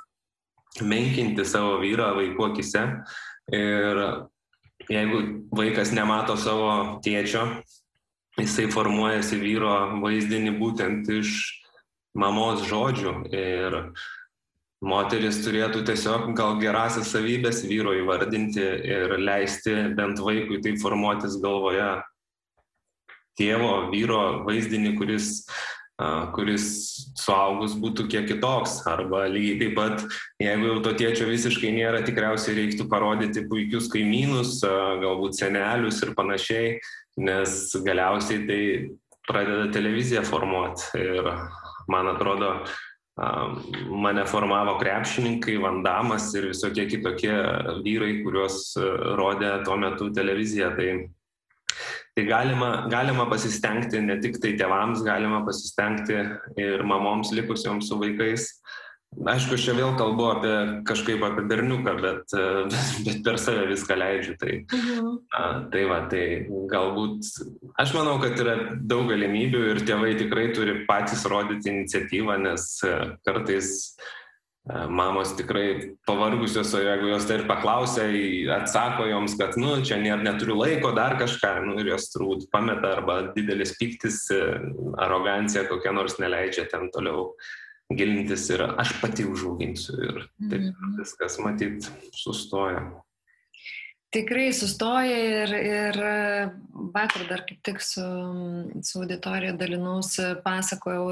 menkinti 0.83 1.47
savo 1.47 1.79
vyrą 1.83 2.11
vaikų 2.19 2.49
akise. 2.51 2.83
Ir 3.55 4.01
jeigu 4.91 5.21
vaikas 5.55 5.93
nemato 5.95 6.35
savo 6.41 6.99
tėčio, 7.05 7.45
jisai 8.41 8.67
formuojasi 8.75 9.39
vyro 9.39 9.75
vaizdinį 10.03 10.57
būtent 10.59 11.11
iš 11.15 11.37
mamos 12.15 12.65
žodžių. 12.69 13.15
Ir 13.35 13.79
moteris 14.85 15.43
turėtų 15.45 15.85
tiesiog 15.89 16.33
gal 16.39 16.59
gerasias 16.63 17.13
savybės 17.15 17.63
vyro 17.69 17.95
įvardinti 17.97 18.65
ir 18.65 19.17
leisti 19.21 19.77
bent 19.97 20.21
vaikui 20.23 20.61
tai 20.65 20.77
formuotis 20.81 21.39
galvoje. 21.43 22.03
tėvo, 23.35 23.91
vyro 23.91 24.45
vaizdinį, 24.47 24.93
kuris 24.95 25.49
kuris 26.35 26.65
suaugus 27.15 27.77
būtų 27.79 28.09
kiek 28.11 28.27
kitoks. 28.27 28.83
Arba 28.91 29.27
lygiai 29.31 29.59
taip 29.61 29.77
pat, 29.79 30.05
jeigu 30.43 30.67
jau 30.67 30.81
to 30.83 30.95
tėčio 30.99 31.29
visiškai 31.29 31.71
nėra, 31.75 32.03
tikriausiai 32.03 32.57
reiktų 32.59 32.89
parodyti 32.91 33.47
puikius 33.51 33.89
kaimynus, 33.93 34.59
galbūt 34.65 35.39
senelius 35.39 36.03
ir 36.03 36.15
panašiai, 36.19 36.79
nes 37.17 37.77
galiausiai 37.87 38.43
tai 38.49 38.63
pradeda 39.29 39.71
televiziją 39.73 40.25
formuoti. 40.27 40.91
Ir 40.99 41.31
man 41.89 42.11
atrodo, 42.15 42.51
mane 44.05 44.25
formavo 44.27 44.77
krepšininkai, 44.81 45.59
vandamas 45.63 46.33
ir 46.35 46.49
visokie 46.51 46.89
kitokie 46.91 47.35
vyrai, 47.85 48.17
kuriuos 48.25 48.75
rodė 49.19 49.53
tuo 49.67 49.77
metu 49.79 50.11
televizija. 50.15 50.73
Tai 50.79 50.89
tai 52.15 52.25
galima 52.27 52.87
galima 52.91 53.27
pasistengti 53.27 53.99
ne 54.01 54.15
tik 54.23 54.39
tai 54.43 54.53
tėvams 54.59 55.03
galima 55.03 55.41
pasistengti 55.47 56.21
ir 56.63 56.85
mamoms 56.87 57.33
likusioms 57.35 57.89
su 57.91 57.99
vaikais 57.99 58.47
aišku 59.35 59.57
aš 59.57 59.67
čia 59.67 59.77
vėl 59.77 59.95
kalbu 59.99 60.27
apie 60.31 60.55
kažkaip 60.89 61.23
apie 61.27 61.45
berniuką 61.51 61.95
bet 62.01 62.35
bet 63.07 63.23
per 63.27 63.39
save 63.43 63.69
viską 63.71 63.99
leidžiu 64.01 64.35
tai 64.41 64.57
mhm. 64.65 65.13
a, 65.31 65.45
tai 65.73 65.85
va 65.91 66.01
tai 66.11 66.25
galbūt 66.73 67.31
aš 67.81 67.95
manau 67.99 68.19
kad 68.23 68.39
yra 68.41 68.59
daug 68.81 69.09
galimybių 69.13 69.65
ir 69.73 69.85
tėvai 69.87 70.17
tikrai 70.21 70.51
turi 70.57 70.83
patys 70.91 71.25
rodyti 71.31 71.73
iniciatyvą 71.73 72.43
nes 72.49 72.69
kartais 73.27 73.73
E, 74.65 74.87
mamos 74.89 75.35
tikrai 75.37 75.93
pavargusios, 76.07 76.73
o 76.73 76.79
jeigu 76.81 77.11
jos 77.11 77.27
tai 77.29 77.37
ir 77.37 77.43
paklausia, 77.45 78.07
atsako 78.57 79.05
joms, 79.11 79.35
kad, 79.37 79.59
nu, 79.61 79.75
čia 79.85 79.99
nėra, 80.01 80.23
neturiu 80.25 80.57
laiko, 80.57 80.95
dar 80.97 81.19
kažką, 81.21 81.51
nu, 81.67 81.75
ir 81.83 81.91
jos 81.91 82.09
turbūt 82.15 82.47
pameta 82.53 82.95
arba 82.97 83.19
didelis 83.35 83.75
piktis, 83.77 84.23
e, 84.33 84.41
arogancija 85.05 85.67
kokia 85.69 85.93
nors 85.93 86.17
neleidžia 86.17 86.65
ten 86.73 86.89
toliau 86.95 87.35
gilintis 87.93 88.49
ir 88.51 88.65
aš 88.65 88.95
pati 89.01 89.27
užauginsiu 89.29 89.99
ir 90.01 90.21
taip 90.51 90.61
mhm. 90.61 90.95
viskas 91.01 91.41
matyt 91.43 91.91
sustoja 92.17 92.85
tikrai 94.15 94.53
sustoja 94.55 95.19
ir, 95.43 95.53
ir 95.59 95.99
vakar 96.95 97.27
dar 97.29 97.43
kaip 97.49 97.61
tik 97.67 97.83
su, 97.83 98.05
su 98.87 99.03
auditorija 99.03 99.57
dalinausi, 99.59 100.35
pasakojau, 100.45 101.07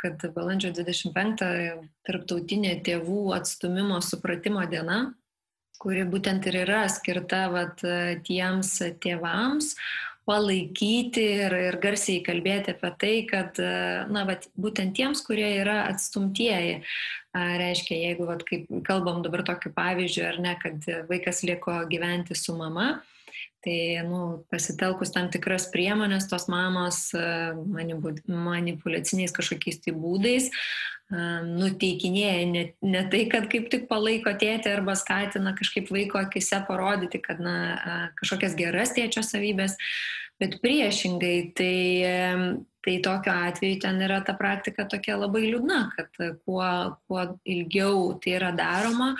kad 0.00 0.24
balandžio 0.36 0.72
25 0.76 1.44
tarptautinė 2.08 2.78
tėvų 2.86 3.20
atstumimo 3.36 4.00
supratimo 4.04 4.64
diena, 4.70 5.00
kuri 5.78 6.06
būtent 6.08 6.48
ir 6.50 6.62
yra 6.64 6.86
skirta 6.90 7.44
vat, 7.52 7.84
tiems 8.26 8.72
tėvams, 9.02 9.74
palaikyti 10.28 11.24
ir, 11.46 11.54
ir 11.70 11.78
garsiai 11.80 12.20
kalbėti 12.26 12.74
apie 12.74 12.90
tai, 13.00 13.14
kad 13.30 13.60
na, 14.12 14.24
vat, 14.28 14.48
būtent 14.60 14.92
tiems, 14.98 15.22
kurie 15.24 15.48
yra 15.62 15.80
atstumtieji, 15.88 16.82
reiškia, 17.32 18.02
jeigu, 18.08 18.26
vat, 18.28 18.44
kaip 18.48 18.68
kalbam 18.86 19.22
dabar 19.24 19.44
tokiu 19.48 19.72
pavyzdžiu, 19.76 20.26
ar 20.28 20.40
ne, 20.44 20.56
kad 20.60 20.84
vaikas 21.08 21.40
liko 21.48 21.78
gyventi 21.90 22.36
su 22.36 22.56
mama, 22.58 22.98
tai 23.64 23.78
nu, 24.06 24.44
pasitelkus 24.52 25.10
tam 25.14 25.30
tikras 25.34 25.66
priemonės, 25.72 26.28
tos 26.30 26.46
mamos 26.52 27.08
manipulaciniais 28.28 29.34
kažkokiais 29.34 29.82
tai 29.84 29.96
būdais 29.96 30.52
nuteikinėja 31.08 32.46
ne, 32.50 32.62
ne 32.84 33.02
tai, 33.08 33.24
kad 33.32 33.48
kaip 33.48 33.70
tik 33.72 33.86
palaiko 33.88 34.34
tėtį 34.36 34.74
arba 34.74 34.94
skatina 34.98 35.54
kažkaip 35.56 35.88
vaiko 35.92 36.20
akise 36.20 36.60
parodyti, 36.68 37.20
kad 37.24 37.40
na, 37.40 38.10
kažkokias 38.20 38.56
geras 38.58 38.92
tėčio 38.92 39.24
savybės, 39.24 39.78
bet 40.38 40.58
priešingai, 40.60 41.36
tai, 41.56 41.76
tai 42.84 42.98
tokiu 43.04 43.32
atveju 43.32 43.80
ten 43.86 44.02
yra 44.04 44.20
ta 44.24 44.36
praktika 44.36 44.84
tokia 44.84 45.16
labai 45.16 45.46
liūdna, 45.48 45.80
kad 45.96 46.12
kuo, 46.44 46.68
kuo 47.08 47.24
ilgiau 47.48 48.12
tai 48.20 48.36
yra 48.36 48.52
daroma, 48.52 49.14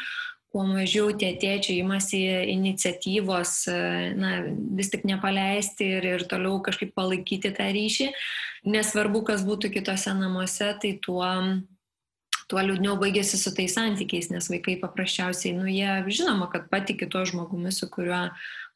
kuo 0.53 0.65
mažiau 0.65 1.13
tie 1.13 1.35
tėčiai 1.41 1.83
imasi 1.83 2.23
iniciatyvos, 2.55 3.55
na, 4.19 4.35
vis 4.79 4.93
tik 4.93 5.05
nepaleisti 5.09 5.91
ir, 5.99 6.07
ir 6.17 6.29
toliau 6.31 6.63
kažkaip 6.65 6.95
palaikyti 6.97 7.53
tą 7.57 7.69
ryšį, 7.75 8.13
nesvarbu, 8.69 9.27
kas 9.29 9.45
būtų 9.47 9.73
kitose 9.77 10.15
namuose, 10.17 10.73
tai 10.81 10.97
tuo 11.05 11.27
tuo 12.49 12.63
liūdniau 12.65 12.97
baigėsi 12.97 13.37
su 13.37 13.53
tais 13.53 13.75
santykiais, 13.77 14.31
nes 14.33 14.47
vaikai 14.49 14.79
paprasčiausiai, 14.81 15.53
nu, 15.53 15.67
jie 15.69 15.99
žinoma, 16.17 16.49
kad 16.53 16.71
patikė 16.73 17.11
tuo 17.13 17.21
žmogumi, 17.29 17.69
su 17.77 17.91
kuriuo 17.93 18.23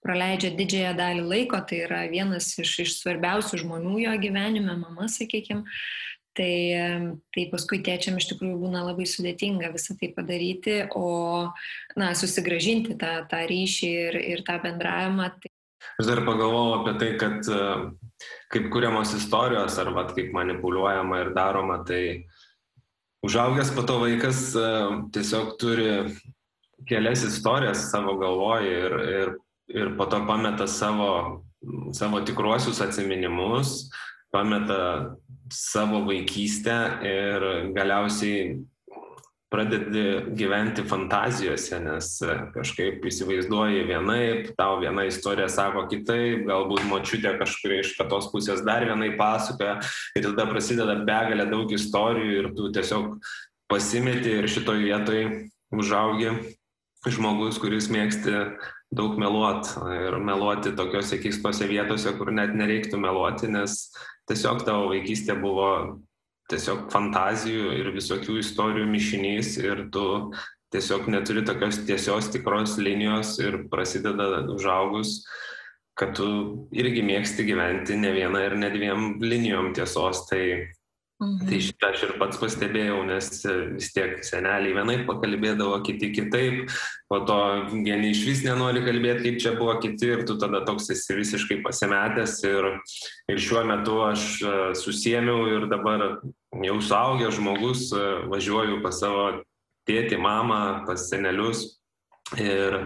praleidžia 0.04 0.52
didžiąją 0.58 0.92
dalį 0.98 1.24
laiko, 1.24 1.60
tai 1.68 1.84
yra 1.86 2.02
vienas 2.10 2.50
iš, 2.60 2.74
iš 2.84 2.96
svarbiausių 2.98 3.62
žmonių 3.62 3.96
jo 4.02 4.16
gyvenime, 4.20 4.76
mama, 4.76 5.08
sakykime. 5.08 5.64
Tai, 6.32 6.54
tai 7.34 7.42
paskui 7.52 7.82
tėčiam 7.84 8.16
iš 8.16 8.30
tikrųjų 8.30 8.56
būna 8.62 8.86
labai 8.86 9.04
sudėtinga 9.04 9.68
visą 9.74 9.98
tai 10.00 10.08
padaryti, 10.16 10.78
o 10.96 11.50
na, 11.98 12.14
susigražinti 12.16 12.96
tą, 13.00 13.18
tą 13.28 13.42
ryšį 13.50 13.90
ir, 14.06 14.16
ir 14.32 14.44
tą 14.46 14.56
bendravimą. 14.62 15.28
Tai... 15.42 15.52
Aš 16.00 16.08
dar 16.08 16.22
pagalvojau 16.24 16.78
apie 16.78 16.96
tai, 17.02 17.10
kad 17.20 17.52
kaip 18.54 18.70
kuriamos 18.72 19.12
istorijos 19.18 19.76
arba 19.82 20.06
kaip 20.08 20.32
manipuliuojama 20.32 21.20
ir 21.20 21.32
daroma, 21.36 21.82
tai 21.84 22.02
užaugęs 23.26 23.74
po 23.76 23.84
to 23.84 24.00
vaikas 24.00 24.44
tiesiog 25.12 25.56
turi 25.60 25.90
kelias 26.88 27.28
istorijas 27.28 27.90
savo 27.92 28.16
galvoje 28.18 28.72
ir, 28.86 29.00
ir 29.20 29.34
ir 29.68 29.96
po 29.96 30.06
to 30.06 30.26
pameta 30.26 30.66
savo, 30.66 31.44
savo 31.92 32.20
tikruosius 32.20 32.80
atsiminimus, 32.80 33.90
pameta 34.32 35.16
savo 35.52 36.02
vaikystę 36.08 36.76
ir 37.04 37.48
galiausiai 37.76 38.62
pradedi 39.52 40.04
gyventi 40.32 40.84
fantazijose, 40.88 41.76
nes 41.84 42.08
kažkaip 42.54 43.04
įsivaizduoji 43.04 43.84
vienaip, 43.90 44.52
tau 44.56 44.78
viena 44.80 45.04
istorija 45.04 45.50
sako 45.52 45.84
kitaip, 45.90 46.46
galbūt 46.48 46.86
močiutė 46.88 47.34
kažkuria 47.40 47.82
iš 47.82 47.92
kitos 47.98 48.30
pusės 48.32 48.64
dar 48.64 48.86
vienai 48.88 49.10
pasakoja 49.18 49.76
ir 50.16 50.28
tada 50.30 50.48
prasideda 50.48 50.96
begalė 51.04 51.50
daug 51.52 51.72
istorijų 51.76 52.38
ir 52.38 52.50
tu 52.56 52.72
tiesiog 52.72 53.18
pasimeti 53.68 54.38
ir 54.40 54.48
šitoj 54.48 54.80
vietoj 54.86 55.22
užaugi 55.76 56.32
žmogus, 57.12 57.60
kuris 57.60 57.90
mėgsti 57.92 58.46
daug 58.92 59.16
meluot 59.20 59.68
ir 59.96 60.16
meluoti 60.20 60.74
tokiuose 60.76 61.18
keistose 61.22 61.68
vietose, 61.70 62.12
kur 62.18 62.32
net 62.34 62.52
nereiktų 62.56 63.00
meluoti, 63.00 63.48
nes 63.52 63.86
tiesiog 64.28 64.64
tavo 64.66 64.90
vaikystė 64.92 65.36
buvo 65.40 65.70
tiesiog 66.52 66.90
fantazijų 66.92 67.72
ir 67.78 67.92
visokių 67.94 68.36
istorijų 68.42 68.88
mišinys 68.90 69.54
ir 69.62 69.86
tu 69.94 70.04
tiesiog 70.72 71.08
neturi 71.12 71.44
tokios 71.46 71.80
tiesios 71.88 72.28
tikros 72.32 72.76
linijos 72.80 73.36
ir 73.40 73.64
prasideda 73.72 74.44
užaugus, 74.52 75.22
kad 75.98 76.14
tu 76.16 76.28
irgi 76.72 77.04
mėgsti 77.04 77.44
gyventi 77.48 77.96
ne 78.00 78.12
vieną 78.14 78.44
ir 78.46 78.56
ne 78.60 78.70
dviem 78.72 79.08
linijom 79.20 79.72
tiesos. 79.76 80.24
Tai 80.28 80.42
Mhm. 81.22 81.46
Tai 81.46 81.58
šitą 81.62 81.88
aš 81.92 82.00
ir 82.06 82.12
pats 82.18 82.38
pastebėjau, 82.40 82.96
nes 83.06 83.28
e, 83.46 83.52
vis 83.76 83.92
tiek 83.94 84.16
seneliai 84.26 84.74
vienaip 84.74 85.04
pakalbėdavo, 85.06 85.76
kiti 85.86 86.08
kitaip, 86.16 86.72
po 87.10 87.20
to 87.28 87.38
vieni 87.70 88.10
iš 88.10 88.24
vis 88.26 88.42
nenori 88.42 88.82
kalbėti, 88.82 89.28
kaip 89.28 89.38
čia 89.44 89.52
buvo 89.58 89.76
kiti 89.84 90.10
ir 90.16 90.24
tu 90.26 90.34
tada 90.42 90.64
toks 90.66 90.90
esi 90.96 91.14
visiškai 91.20 91.60
pasimetęs 91.62 92.40
ir, 92.48 92.70
ir 93.30 93.42
šiuo 93.46 93.62
metu 93.70 94.00
aš 94.08 94.26
e, 94.42 94.58
susiemiau 94.82 95.46
ir 95.52 95.70
dabar 95.70 96.06
jau 96.66 96.78
suaugęs 96.90 97.38
žmogus 97.38 97.88
e, 97.94 98.04
važiuoju 98.32 98.82
pas 98.82 98.98
savo 99.04 99.26
tėtį, 99.86 100.18
mamą, 100.22 100.62
pas 100.88 101.06
senelius 101.06 101.68
ir 102.34 102.80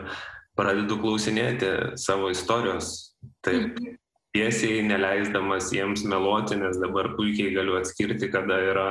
pradedu 0.57 1.01
klausinėti 1.01 1.97
savo 2.01 2.29
istorijos. 2.35 3.15
Taip, 3.45 3.73
mhm 3.81 4.03
tiesiai, 4.37 4.85
neleisdamas 4.85 5.73
jiems 5.73 6.05
meluoti, 6.09 6.61
nes 6.61 6.77
dabar 6.83 7.15
puikiai 7.17 7.55
galiu 7.57 7.81
atskirti, 7.81 8.29
kada 8.33 8.61
yra 8.71 8.89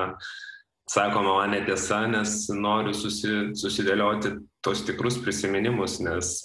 sakoma 0.90 1.40
man 1.40 1.56
netiesa, 1.56 2.06
nes 2.10 2.46
noriu 2.54 2.94
susi, 2.94 3.54
susidėlioti 3.58 4.36
tos 4.66 4.84
tikrus 4.86 5.18
prisiminimus, 5.22 6.00
nes 6.06 6.36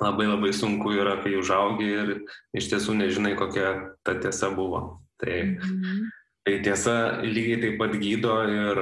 labai 0.00 0.26
labai 0.30 0.52
sunku 0.56 0.94
yra, 0.96 1.18
kai 1.22 1.36
užaugi 1.40 1.88
ir 1.92 2.10
iš 2.56 2.70
tiesų 2.72 2.96
nežinai, 3.00 3.36
kokia 3.38 3.94
ta 4.06 4.16
tiesa 4.20 4.50
buvo. 4.56 5.02
Tai, 5.22 5.34
mhm. 5.54 6.06
tai 6.46 6.54
tiesa 6.64 6.94
lygiai 7.22 7.60
taip 7.62 7.76
pat 7.78 7.92
gydo 8.00 8.38
ir, 8.50 8.80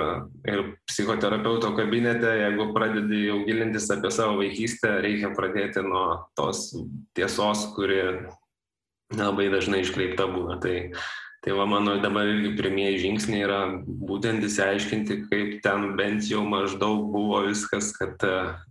ir 0.48 0.62
psichoterapeuto 0.88 1.74
kabinete, 1.76 2.30
jeigu 2.44 2.70
pradedi 2.76 3.26
jau 3.26 3.40
gilintis 3.48 3.90
apie 3.92 4.12
savo 4.14 4.38
vaikystę, 4.40 5.00
reikia 5.04 5.34
pradėti 5.36 5.82
nuo 5.84 6.30
tos 6.38 6.70
tiesos, 7.18 7.66
kuri 7.74 8.00
labai 9.16 9.50
dažnai 9.52 9.82
iškreipta 9.84 10.28
būna. 10.30 10.58
Tai, 10.62 10.76
tai 11.44 11.56
va 11.56 11.66
mano 11.68 11.96
dabar 12.02 12.28
irgi 12.30 12.54
pirmieji 12.58 13.02
žingsniai 13.06 13.44
yra 13.46 13.60
būtent 13.84 14.44
įsiaiškinti, 14.46 15.20
kaip 15.30 15.60
ten 15.64 15.94
bent 15.98 16.28
jau 16.30 16.44
maždaug 16.46 17.10
buvo 17.12 17.44
viskas, 17.48 17.92
kad, 17.96 18.20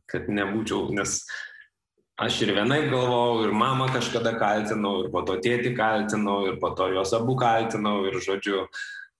kad 0.09 0.29
nebūčiau, 0.31 0.89
nes 0.95 1.21
aš 2.19 2.41
ir 2.43 2.53
vienaip 2.57 2.89
galvojau, 2.91 3.47
ir 3.47 3.55
mamą 3.55 3.89
kažkada 3.95 4.35
kaltinau, 4.39 5.05
ir 5.05 5.11
po 5.13 5.23
to 5.27 5.39
tėtį 5.39 5.73
kaltinau, 5.77 6.41
ir 6.49 6.59
po 6.61 6.73
to 6.75 6.89
juos 6.91 7.13
abu 7.15 7.35
kaltinau, 7.39 8.01
ir 8.09 8.19
žodžiu, 8.23 8.65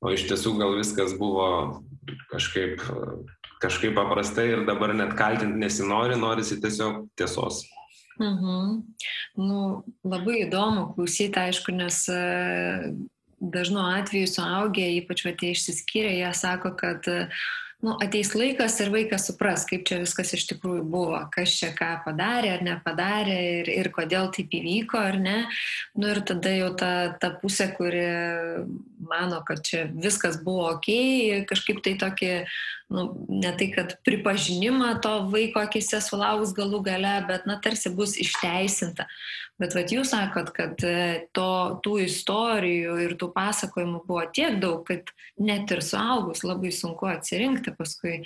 o 0.04 0.14
iš 0.16 0.28
tiesų 0.28 0.56
gal 0.60 0.76
viskas 0.80 1.16
buvo 1.20 1.48
kažkaip, 2.32 2.84
kažkaip 3.64 3.96
paprastai 3.96 4.50
ir 4.54 4.66
dabar 4.68 4.94
net 4.96 5.16
kaltinti 5.20 5.60
nesinori, 5.60 6.20
norisi 6.20 6.60
tiesiog 6.62 7.06
tiesos. 7.20 7.66
Mhm. 8.20 8.82
Nu, 9.40 9.60
labai 10.04 10.44
įdomu 10.46 10.90
klausyti, 10.96 11.40
aišku, 11.40 11.72
nes 11.76 12.02
e, 12.12 12.20
dažnu 13.40 13.80
atveju 13.96 14.28
suaugę, 14.28 14.86
ypač 15.00 15.24
tie 15.24 15.54
išsiskyrę, 15.56 16.12
jie 16.18 16.32
sako, 16.36 16.74
kad 16.76 17.08
uh, 17.08 17.32
nu, 17.82 17.96
ateis 18.04 18.34
laikas 18.36 18.76
ir 18.84 18.92
vaikas 18.92 19.28
supras, 19.30 19.64
kaip 19.68 19.86
čia 19.88 20.02
viskas 20.02 20.34
iš 20.36 20.46
tikrųjų 20.52 20.84
buvo, 20.92 21.20
kas 21.32 21.54
čia 21.62 21.72
ką 21.76 21.92
padarė 22.04 22.52
ar 22.58 22.66
nepadarė 22.66 23.38
ir, 23.60 23.72
ir 23.72 23.90
kodėl 23.96 24.28
taip 24.36 24.52
įvyko 24.60 25.00
ar 25.00 25.20
ne. 25.22 25.38
Nu, 25.96 26.10
ir 26.12 26.22
tada 26.28 26.52
jau 26.56 26.74
ta, 26.80 26.92
ta 27.22 27.32
pusė, 27.40 27.70
kuri 27.78 28.04
mano, 29.00 29.40
kad 29.48 29.64
čia 29.66 29.86
viskas 29.94 30.42
buvo 30.44 30.68
ok, 30.74 30.90
kažkaip 31.50 31.80
tai 31.86 31.96
tokį, 32.02 32.34
nu, 32.90 33.06
ne 33.30 33.52
tai, 33.58 33.70
kad 33.74 33.94
pripažinimą 34.06 34.96
to 35.04 35.12
vaiko 35.30 35.62
akise 35.62 36.02
sulauks 36.04 36.56
galų 36.58 36.82
gale, 36.88 37.14
bet, 37.30 37.46
na, 37.50 37.60
tarsi 37.62 37.92
bus 37.94 38.16
išteisinta. 38.22 39.06
Bet 39.60 39.76
vat 39.76 39.92
jūs 39.92 40.14
sakot, 40.14 40.54
kad 40.56 40.82
e, 40.88 41.28
to, 41.36 41.50
tų 41.86 41.98
istorijų 42.06 42.96
ir 43.06 43.16
tų 43.20 43.32
pasakojimų 43.36 44.04
buvo 44.08 44.24
tiek 44.34 44.58
daug, 44.64 44.86
kad 44.88 45.12
net 45.38 45.72
ir 45.76 45.84
suaugus 45.86 46.46
labai 46.48 46.72
sunku 46.74 47.10
atsirinkti 47.12 47.76
paskui, 47.78 48.22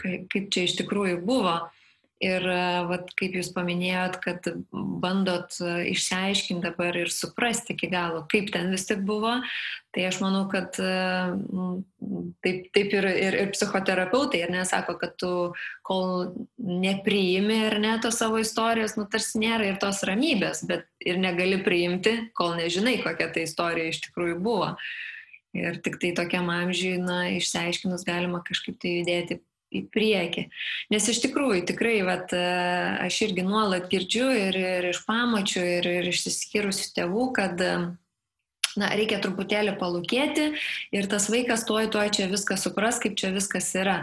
kaip, 0.00 0.28
kaip 0.32 0.48
čia 0.54 0.68
iš 0.68 0.78
tikrųjų 0.80 1.20
buvo. 1.26 1.58
Ir 2.18 2.42
e, 2.50 2.62
vat, 2.90 3.12
kaip 3.14 3.36
jūs 3.38 3.52
paminėjot, 3.54 4.16
kad 4.24 4.46
bandot 4.74 5.54
e, 5.62 5.74
išsiaiškinti 5.92 6.64
dabar 6.66 6.96
ir 6.98 7.12
suprasti 7.14 7.76
iki 7.76 7.86
galo, 7.92 8.24
kaip 8.32 8.50
ten 8.50 8.72
vis 8.74 8.88
tik 8.88 9.04
buvo, 9.06 9.36
tai 9.94 10.08
aš 10.08 10.18
manau, 10.24 10.48
kad 10.50 10.74
e, 10.82 10.88
taip, 12.42 12.66
taip 12.74 12.96
ir, 12.98 13.06
ir, 13.12 13.38
ir 13.44 13.52
psichoterapeutai, 13.54 14.42
ir 14.42 14.50
nesako, 14.50 14.96
kad 14.98 15.14
tu 15.22 15.30
kol 15.86 16.32
nepriimi 16.58 17.60
ir 17.68 17.78
ne 17.86 17.94
tos 18.02 18.18
savo 18.18 18.42
istorijos, 18.42 18.96
nu 18.98 19.06
tarsi 19.06 19.38
nėra 19.44 19.70
ir 19.70 19.78
tos 19.78 20.02
ramybės, 20.08 20.64
bet 20.66 20.90
ir 21.06 21.22
negali 21.22 21.62
priimti, 21.62 22.32
kol 22.34 22.58
nežinai, 22.58 22.98
kokia 23.04 23.30
ta 23.30 23.46
istorija 23.46 23.94
iš 23.94 24.02
tikrųjų 24.08 24.42
buvo. 24.42 24.74
Ir 25.54 25.78
tik 25.86 26.02
tai 26.02 26.10
tokiam 26.18 26.50
amžiui, 26.52 26.98
na, 27.00 27.28
išsiaiškinus 27.38 28.02
galima 28.04 28.42
kažkaip 28.44 28.76
tai 28.82 28.98
judėti 28.98 29.38
į 29.74 29.84
priekį. 29.92 30.46
Nes 30.92 31.08
iš 31.12 31.20
tikrųjų, 31.26 31.62
tikrai, 31.68 31.98
vat, 32.06 32.32
e, 32.32 32.42
aš 33.04 33.22
irgi 33.28 33.44
nuolat 33.46 33.88
girdžiu 33.92 34.28
ir, 34.32 34.56
ir 34.56 34.90
iš 34.92 35.02
pamačių, 35.08 35.64
ir, 35.78 35.90
ir 36.00 36.10
išsiskyrusių 36.12 36.88
tėvų, 36.96 37.26
kad 37.36 37.60
e, 37.64 37.74
na, 38.80 38.90
reikia 38.96 39.20
truputėlį 39.24 39.76
palūkėti 39.80 40.48
ir 40.96 41.10
tas 41.10 41.28
vaikas 41.32 41.66
tuoj, 41.68 41.90
tuoj 41.92 42.10
čia 42.16 42.28
viską 42.32 42.58
supras, 42.60 43.00
kaip 43.02 43.18
čia 43.20 43.32
viskas 43.36 43.70
yra. 43.76 44.02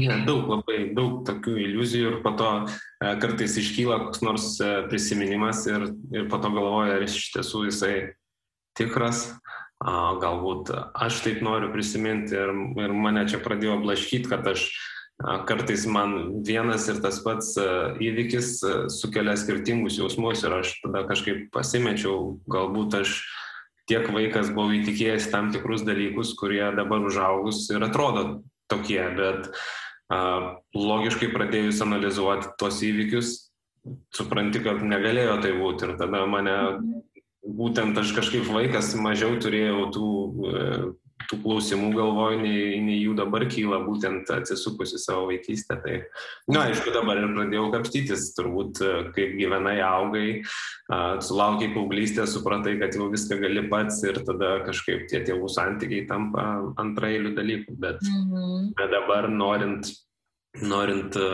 Ja, 0.00 0.16
daug, 0.24 0.46
labai 0.48 0.86
daug 0.96 1.20
tokių 1.28 1.58
iliuzijų 1.66 2.14
ir 2.14 2.20
po 2.24 2.32
to 2.38 2.48
e, 2.64 3.10
kartais 3.20 3.58
iškyla 3.60 3.98
koks 4.06 4.22
nors 4.24 4.46
e, 4.64 4.70
prisiminimas 4.88 5.66
ir, 5.68 5.90
ir 6.16 6.30
po 6.32 6.40
to 6.40 6.48
galvoja, 6.54 6.96
ar 6.96 7.04
iš 7.04 7.26
tiesų 7.34 7.66
jisai 7.68 7.96
tikras, 8.78 9.26
galbūt 9.82 10.70
aš 10.94 11.20
taip 11.24 11.42
noriu 11.42 11.72
prisiminti 11.72 12.36
ir, 12.38 12.52
ir 12.84 12.94
mane 12.94 13.26
čia 13.30 13.40
pradėjo 13.42 13.80
blaškyti, 13.82 14.30
kad 14.30 14.46
aš 14.46 14.68
kartais 15.46 15.84
man 15.86 16.42
vienas 16.46 16.88
ir 16.90 16.98
tas 17.02 17.20
pats 17.22 17.54
įvykis 18.02 18.56
sukelia 18.94 19.36
skirtingus 19.38 19.98
jausmus 19.98 20.42
ir 20.46 20.56
aš 20.60 20.74
tada 20.82 21.04
kažkaip 21.10 21.48
pasimečiau, 21.54 22.38
galbūt 22.50 22.98
aš 23.02 23.16
tiek 23.90 24.08
vaikas 24.14 24.50
buvau 24.54 24.74
įtikėjęs 24.78 25.30
tam 25.32 25.50
tikrus 25.54 25.84
dalykus, 25.86 26.34
kurie 26.38 26.64
dabar 26.76 27.02
užaugus 27.02 27.64
ir 27.74 27.82
atrodo 27.82 28.42
tokie, 28.70 29.02
bet 29.18 29.50
a, 30.12 30.58
logiškai 30.74 31.30
pradėjus 31.34 31.82
analizuoti 31.84 32.54
tos 32.60 32.80
įvykius, 32.86 33.34
supranti, 34.14 34.62
kad 34.62 34.82
negalėjo 34.86 35.40
tai 35.42 35.54
būti 35.58 35.88
ir 35.88 35.96
tada 36.00 36.22
mane 36.30 36.56
būtent 37.42 37.98
aš 37.98 38.14
kažkaip 38.16 38.48
vaikas 38.50 38.92
mažiau 38.98 39.38
turėjau 39.42 39.86
tų, 39.94 40.10
e, 40.48 40.66
tų 41.30 41.38
klausimų 41.42 41.90
galvoj, 41.94 42.36
nei, 42.42 42.78
nei 42.82 42.98
jų 43.00 43.14
dabar 43.18 43.44
kyla, 43.50 43.80
būtent 43.86 44.30
atsisukus 44.34 44.94
į 44.96 45.00
savo 45.02 45.26
vaikystę. 45.30 45.78
Tai, 45.82 45.96
na, 46.46 46.54
nu, 46.54 46.60
aišku, 46.62 46.92
dabar 46.94 47.20
ir 47.20 47.32
pradėjau 47.32 47.66
kapstytis, 47.74 48.28
turbūt, 48.38 48.82
e, 48.82 48.92
kaip 49.16 49.34
gyvenai 49.40 49.78
augai, 49.86 50.28
sulaukiai 51.24 51.72
paauglystę, 51.74 52.26
supratai, 52.28 52.76
kad 52.80 52.94
jau 52.98 53.08
viską 53.12 53.40
gali 53.42 53.66
pats 53.72 54.02
ir 54.06 54.22
tada 54.26 54.54
kažkaip 54.66 55.08
tie 55.10 55.22
tėvų 55.26 55.50
santykiai 55.50 56.06
tampa 56.10 56.46
antrailių 56.82 57.34
dalykų. 57.38 57.76
Bet, 57.80 58.02
-hmm. 58.02 58.72
bet 58.78 58.92
dabar 58.92 59.30
norint 59.30 59.90
norint 60.60 61.16
e, 61.16 61.28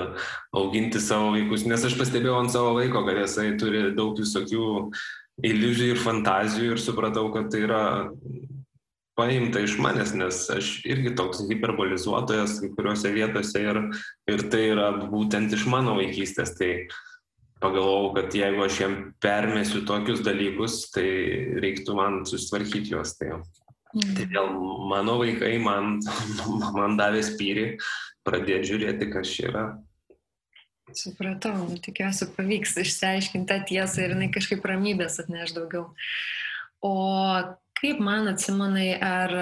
auginti 0.55 1.01
savo 1.03 1.33
vaikus, 1.35 1.64
nes 1.66 1.85
aš 1.85 1.97
pastebėjau 1.99 2.37
ant 2.38 2.53
savo 2.55 2.77
vaiko, 2.79 3.03
kad 3.07 3.18
jisai 3.18 3.51
turi 3.59 3.88
daug 3.97 4.18
visokių 4.18 4.68
iliuzijų 5.44 5.94
ir 5.94 6.03
fantazijų 6.03 6.74
ir 6.74 6.83
supratau, 6.83 7.29
kad 7.35 7.51
tai 7.53 7.64
yra 7.66 7.83
paimta 9.18 9.62
iš 9.64 9.77
manęs, 9.83 10.14
nes 10.14 10.44
aš 10.55 10.70
irgi 10.87 11.14
toks 11.18 11.42
hiperbolizuotojas 11.48 12.61
kai 12.62 12.70
kuriuose 12.77 13.11
vietose 13.14 13.62
ir, 13.64 13.81
ir 14.31 14.44
tai 14.53 14.68
yra 14.72 14.92
būtent 15.11 15.55
iš 15.55 15.66
mano 15.70 15.96
vaikystės. 15.98 16.55
Tai 16.59 16.70
pagalvojau, 17.62 18.12
kad 18.14 18.37
jeigu 18.38 18.62
aš 18.66 18.81
jam 18.85 18.98
permėsiu 19.22 19.83
tokius 19.88 20.22
dalykus, 20.27 20.85
tai 20.94 21.09
reiktų 21.64 21.98
man 21.98 22.20
susitvarkyti 22.31 22.94
juos. 22.94 23.16
Tai, 23.18 23.40
mm. 23.96 24.14
tai 24.14 24.29
dėl 24.31 24.55
mano 24.90 25.18
vaikai 25.22 25.57
man, 25.62 25.98
man 26.79 26.94
davė 27.01 27.24
spyrį 27.27 27.68
pradėti 28.27 28.72
žiūrėti, 28.72 29.11
kas 29.11 29.35
čia 29.35 29.51
yra 29.51 29.66
Supratau, 30.96 31.53
nu, 31.68 31.77
tikiuosi 31.85 32.31
pavyks 32.33 32.79
išsiaiškinti 32.81 33.48
tą 33.51 33.61
tiesą 33.68 34.05
ir 34.05 34.14
jinai 34.14 34.31
kažkaip 34.33 34.64
ramybės 34.64 35.20
atneš 35.20 35.53
daugiau. 35.57 35.90
O 36.85 36.94
kaip 37.79 38.01
man 38.01 38.31
atsimanai, 38.31 38.94
ar, 38.96 39.35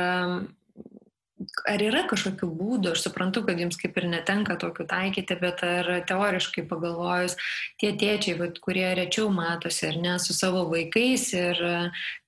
ar 1.70 1.84
yra 1.86 2.02
kažkokių 2.10 2.48
būdų, 2.50 2.96
aš 2.96 3.06
suprantu, 3.06 3.44
kad 3.46 3.62
jums 3.62 3.78
kaip 3.78 3.94
ir 4.00 4.08
netenka 4.10 4.58
tokių 4.58 4.88
taikyti, 4.90 5.38
bet 5.38 5.62
ar 5.68 5.92
teoriškai 6.08 6.66
pagalvojus, 6.66 7.38
tie 7.80 7.92
tėčiai, 8.00 8.36
vat, 8.42 8.58
kurie 8.64 8.88
rečiau 8.98 9.30
matosi 9.30 9.86
ar 9.92 10.02
ne 10.02 10.18
su 10.18 10.34
savo 10.34 10.66
vaikais 10.72 11.30
ir 11.38 11.62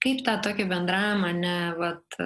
kaip 0.05 0.23
tą 0.29 0.39
tokį 0.47 0.71
bendravimą, 0.71 1.35
ne 1.43 1.59
vat, 1.81 2.23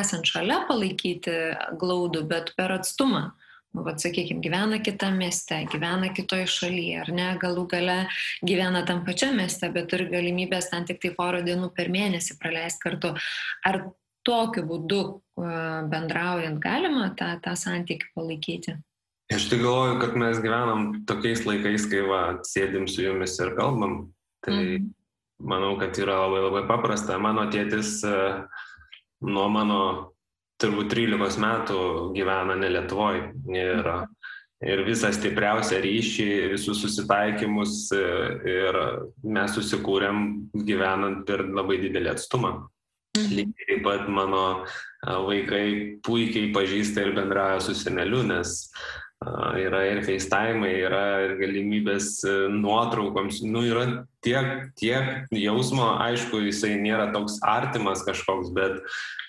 esant 0.00 0.26
šalia 0.26 0.64
palaikyti 0.66 1.38
glaudų, 1.78 2.26
bet 2.34 2.56
per 2.58 2.80
atstumą 2.80 3.28
nu, 3.76 3.84
vat, 3.84 4.00
sakykime, 4.00 4.40
gyvena 4.40 4.80
kitame 4.80 5.26
mieste, 5.26 5.58
gyvena 5.68 6.08
kitoje 6.16 6.48
šalyje, 6.48 7.02
ar 7.02 7.12
ne, 7.12 7.28
galų 7.42 7.66
gale 7.68 7.98
gyvena 8.40 8.82
tam 8.88 9.04
pačiam 9.04 9.36
mieste, 9.36 9.68
bet 9.74 9.90
turi 9.92 10.08
galimybės 10.08 10.70
ten 10.72 10.88
tik 10.88 11.02
tai 11.02 11.12
porą 11.18 11.42
dienų 11.44 11.68
per 11.76 11.92
mėnesį 11.92 12.38
praleisti 12.40 12.82
kartu. 12.86 13.12
Ar 13.68 13.82
tokiu 14.26 14.64
būdu 14.66 15.00
bendraujant 15.92 16.58
galima 16.62 17.12
tą, 17.18 17.34
tą 17.44 17.52
santykį 17.58 18.12
palaikyti? 18.16 18.78
Aš 19.34 19.48
tik 19.50 19.60
galvoju, 19.60 20.00
kad 20.00 20.16
mes 20.16 20.40
gyvenam 20.40 20.88
tokiais 21.06 21.44
laikais, 21.44 21.88
kai 21.90 22.04
va, 22.06 22.22
sėdim 22.46 22.86
su 22.88 23.02
jumis 23.02 23.34
ir 23.42 23.52
kalbam. 23.58 24.06
Tai 24.46 24.54
mm. 24.56 24.90
manau, 25.52 25.74
kad 25.80 25.98
yra 25.98 26.20
labai 26.24 26.44
labai 26.46 26.62
paprasta. 26.70 27.18
Mano 27.20 27.48
tėtis 27.52 27.98
nuo 29.26 29.48
mano 29.50 29.80
turbūt 30.62 30.92
13 30.94 31.42
metų 31.42 31.80
gyvena 32.16 32.56
ne 32.58 32.70
Lietuvoje 32.72 33.26
ir, 33.52 33.90
ir 34.64 34.84
visą 34.86 35.12
stipriausią 35.14 35.80
ryšį, 35.84 36.28
visus 36.54 36.80
susitaikymus 36.84 37.90
ir 37.94 38.80
mes 39.22 39.56
susikūrėm 39.56 40.26
gyvenant 40.66 41.24
per 41.28 41.44
labai 41.46 41.80
didelį 41.84 42.14
atstumą. 42.16 42.56
Mhm. 43.16 43.32
Lygiai 43.32 43.70
taip 43.70 43.82
pat 43.86 44.08
mano 44.12 44.44
vaikai 45.02 45.98
puikiai 46.04 46.52
pažįsta 46.52 47.04
ir 47.04 47.16
bendrauja 47.16 47.62
su 47.64 47.76
seneliu, 47.76 48.22
nes 48.26 48.58
yra 49.56 49.80
ir 49.88 50.02
FaceTime, 50.04 50.68
yra 50.84 51.04
ir 51.24 51.36
galimybės 51.40 52.20
e, 52.28 52.34
nuotraukoms, 52.52 53.40
nu 53.48 53.62
yra 53.64 53.86
tiek, 54.24 54.68
tiek 54.76 55.24
jausmo, 55.32 55.94
aišku, 56.04 56.42
jisai 56.44 56.74
nėra 56.82 57.08
toks 57.14 57.38
artimas 57.40 58.04
kažkoks, 58.04 58.52
bet, 58.52 58.82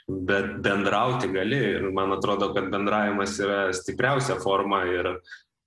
bet 0.07 0.53
bendrauti 0.63 1.31
gali 1.33 1.59
ir 1.73 1.89
man 1.95 2.15
atrodo, 2.15 2.53
kad 2.55 2.69
bendravimas 2.71 3.35
yra 3.43 3.59
stipriausia 3.75 4.39
forma 4.43 4.85
ir 4.87 5.11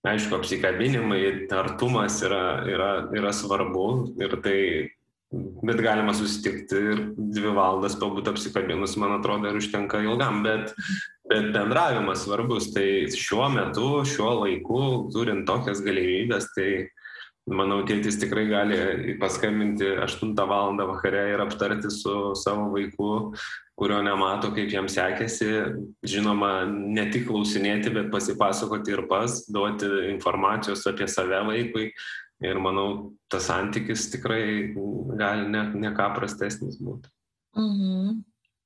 aišku, 0.06 0.38
apsikabinimai, 0.38 1.48
artumas 1.52 2.22
yra, 2.24 2.44
yra, 2.64 2.92
yra 3.12 3.34
svarbu 3.36 3.90
ir 4.22 4.38
tai 4.44 4.60
Bet 5.30 5.78
galima 5.78 6.10
susitikti 6.10 6.78
ir 6.90 7.00
dvi 7.14 7.52
valandas 7.54 7.94
pabūti 8.00 8.32
apsikabinus, 8.32 8.96
man 8.98 9.12
atrodo, 9.14 9.46
ir 9.46 9.60
užtenka 9.60 10.00
ilgam, 10.02 10.40
bet, 10.42 10.72
bet 11.30 11.52
bendravimas 11.54 12.24
svarbus. 12.24 12.72
Tai 12.74 12.86
šiuo 13.14 13.46
metu, 13.54 13.90
šiuo 14.10 14.32
laiku, 14.40 14.80
turint 15.14 15.46
tokias 15.46 15.84
galimybės, 15.86 16.48
tai 16.56 16.66
manau, 17.46 17.84
tėtis 17.86 18.18
tikrai 18.18 18.48
gali 18.50 18.80
paskambinti 19.22 19.92
8 20.02 20.34
val. 20.50 20.74
vakare 20.90 21.22
ir 21.36 21.44
aptarti 21.46 21.94
su 21.94 22.34
savo 22.34 22.66
vaiku, 22.74 23.12
kurio 23.80 24.02
nemato, 24.04 24.52
kaip 24.52 24.68
jam 24.72 24.88
sekėsi. 24.92 25.50
Žinoma, 26.04 26.52
ne 26.68 27.06
tik 27.12 27.26
klausinėti, 27.30 27.92
bet 27.96 28.10
pasipasakoti 28.12 28.92
ir 28.92 29.06
pas, 29.08 29.40
duoti 29.48 29.88
informacijos 30.10 30.84
apie 30.90 31.08
save 31.08 31.40
vaikui. 31.48 31.90
Ir 32.44 32.60
manau, 32.60 33.12
tas 33.32 33.48
santykis 33.48 34.08
tikrai 34.14 34.42
gali 35.20 35.48
ne, 35.52 35.64
ne 35.76 35.92
ką 35.96 36.12
prastesnis 36.16 36.80
būti. 36.80 37.08
Mhm. 37.56 38.20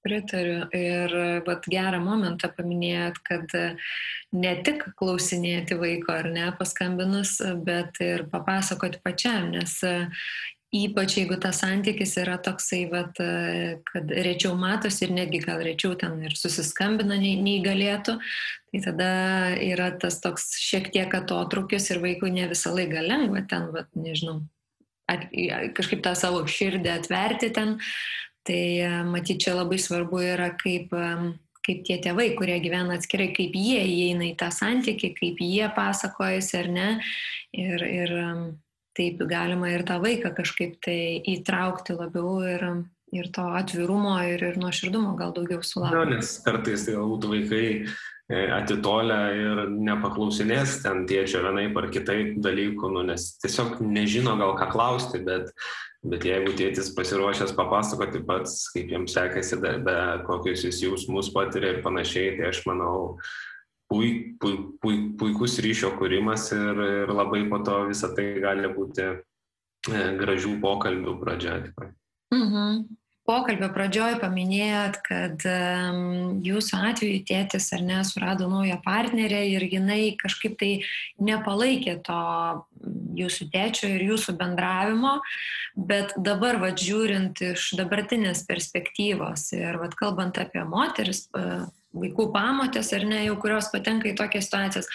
Pritariu. 0.04 0.66
Ir 0.76 1.14
vat, 1.46 1.64
gerą 1.72 1.96
momentą 2.04 2.50
paminėjot, 2.52 3.22
kad 3.24 3.54
ne 4.36 4.50
tik 4.66 4.82
klausinėti 5.00 5.78
vaiko 5.80 6.12
ar 6.12 6.28
ne 6.28 6.50
paskambinus, 6.58 7.38
bet 7.64 8.02
ir 8.04 8.26
papasakoti 8.28 9.00
pačiam, 9.06 9.48
nes 9.54 9.78
ypač 10.74 11.18
jeigu 11.20 11.38
tas 11.40 11.60
santykis 11.62 12.16
yra 12.22 12.38
toksai, 12.42 12.84
vat, 12.90 13.20
kad 13.90 14.14
rečiau 14.26 14.56
matosi 14.58 15.06
ir 15.06 15.14
netgi 15.14 15.42
gal 15.44 15.62
rečiau 15.62 15.94
ten 15.98 16.16
ir 16.26 16.34
susiskambina 16.38 17.18
nei, 17.20 17.36
nei 17.38 17.60
galėtų, 17.64 18.16
tai 18.72 18.82
tada 18.88 19.10
yra 19.62 19.92
tas 20.02 20.18
toks 20.24 20.56
šiek 20.58 20.90
tiek 20.94 21.14
atotrukis 21.14 21.92
ir 21.94 22.02
vaikui 22.02 22.32
ne 22.34 22.48
visą 22.50 22.74
laiką 22.74 23.06
lengva 23.06 23.44
ten, 23.50 23.70
vat, 23.76 23.90
nežinau, 23.94 24.40
at, 25.10 25.28
kažkaip 25.76 26.02
tą 26.04 26.14
savo 26.18 26.42
širdį 26.48 26.92
atverti 26.98 27.52
ten. 27.54 27.78
Tai 28.44 28.60
e, 28.76 28.88
matyt, 29.08 29.40
čia 29.40 29.54
labai 29.56 29.78
svarbu 29.80 30.20
yra, 30.20 30.50
kaip, 30.60 30.92
e, 30.92 31.32
kaip 31.64 31.80
tie 31.86 31.96
tėvai, 32.04 32.28
kurie 32.36 32.58
gyvena 32.60 32.98
atskirai, 32.98 33.30
kaip 33.36 33.56
jie 33.56 33.80
įeina 33.80 34.26
į 34.28 34.34
tą 34.40 34.50
santykį, 34.52 35.10
kaip 35.16 35.40
jie 35.40 35.70
pasakojasi 35.76 36.58
ar 36.60 36.68
ne. 36.74 36.88
Ir, 37.56 37.86
ir 37.88 38.12
e, 38.18 38.26
taip 38.96 39.22
galima 39.30 39.70
ir 39.72 39.84
tą 39.86 40.00
vaiką 40.02 40.34
kažkaip 40.36 40.80
tai 40.84 40.98
įtraukti 41.34 41.96
labiau 41.98 42.40
ir, 42.46 42.66
ir 43.14 43.30
to 43.34 43.46
atvirumo 43.60 44.16
ir, 44.26 44.42
ir 44.52 44.58
nuoširdumo 44.60 45.14
gal 45.20 45.34
daugiau 45.36 45.62
sulaukti. 45.62 46.00
Na, 46.00 46.18
nes 46.18 46.34
kartais 46.44 46.86
tai 46.86 46.98
galbūt 46.98 47.30
vaikai 47.30 47.64
atitolę 48.24 49.18
ir 49.36 49.58
nepaklausinės 49.84 50.78
ten 50.80 51.02
tėčio 51.08 51.42
vienaip 51.44 51.76
ar 51.76 51.90
kitaip 51.92 52.38
dalykų, 52.44 52.92
nu, 52.94 53.02
nes 53.10 53.34
tiesiog 53.42 53.82
nežino 53.84 54.38
gal 54.40 54.54
ką 54.56 54.70
klausti, 54.72 55.20
bet 55.26 55.52
Bet 56.04 56.24
jeigu 56.28 56.52
tėtis 56.52 56.90
pasiruošęs 56.92 57.54
papasakoti 57.56 58.20
pats, 58.28 58.66
kaip 58.74 58.90
jiems 58.92 59.14
sekėsi 59.16 59.56
darbe, 59.62 59.94
kokius 60.26 60.66
jis 60.66 60.82
jausmus 60.82 61.30
patiria 61.32 61.70
ir 61.72 61.78
panašiai, 61.86 62.34
tai 62.36 62.50
aš 62.50 62.60
manau, 62.68 63.14
puik, 63.90 64.34
puik, 64.42 64.66
puik, 64.82 65.06
puikus 65.20 65.58
ryšio 65.64 65.94
kūrimas 65.98 66.50
ir, 66.56 66.82
ir 67.04 67.14
labai 67.14 67.44
po 67.50 67.60
to 67.66 67.84
visą 67.90 68.12
tai 68.16 68.26
gali 68.44 68.70
būti 68.72 69.06
e, 69.10 69.16
gražių 70.20 70.58
pokalbių 70.64 71.16
pradžia. 71.22 71.60
Mhm 72.34 72.84
pokalbio 73.24 73.70
pradžioj 73.72 74.18
paminėjot, 74.20 74.98
kad 75.04 75.44
um, 75.48 76.40
jūsų 76.44 76.80
atveju 76.90 77.22
tėtis 77.28 77.70
ar 77.76 77.84
ne 77.84 78.00
surado 78.04 78.48
naują 78.50 78.76
partnerę 78.84 79.40
ir 79.48 79.64
jinai 79.72 80.14
kažkaip 80.20 80.58
tai 80.60 80.72
nepalaikė 81.24 81.96
to 82.04 82.20
jūsų 83.16 83.48
tėčio 83.54 83.94
ir 83.94 84.04
jūsų 84.10 84.36
bendravimo, 84.40 85.16
bet 85.74 86.12
dabar, 86.20 86.60
vad 86.60 86.80
žiūrint 86.80 87.40
iš 87.54 87.72
dabartinės 87.80 88.44
perspektyvos 88.48 89.50
ir 89.56 89.80
vad 89.80 89.96
kalbant 89.98 90.38
apie 90.40 90.66
moteris, 90.68 91.24
uh, 91.32 91.64
vaikų 91.94 92.28
pamotės 92.34 92.92
ar 92.96 93.06
ne, 93.08 93.20
jau 93.28 93.36
kurios 93.40 93.70
patenka 93.72 94.10
į 94.10 94.16
tokias 94.18 94.48
situacijas. 94.48 94.88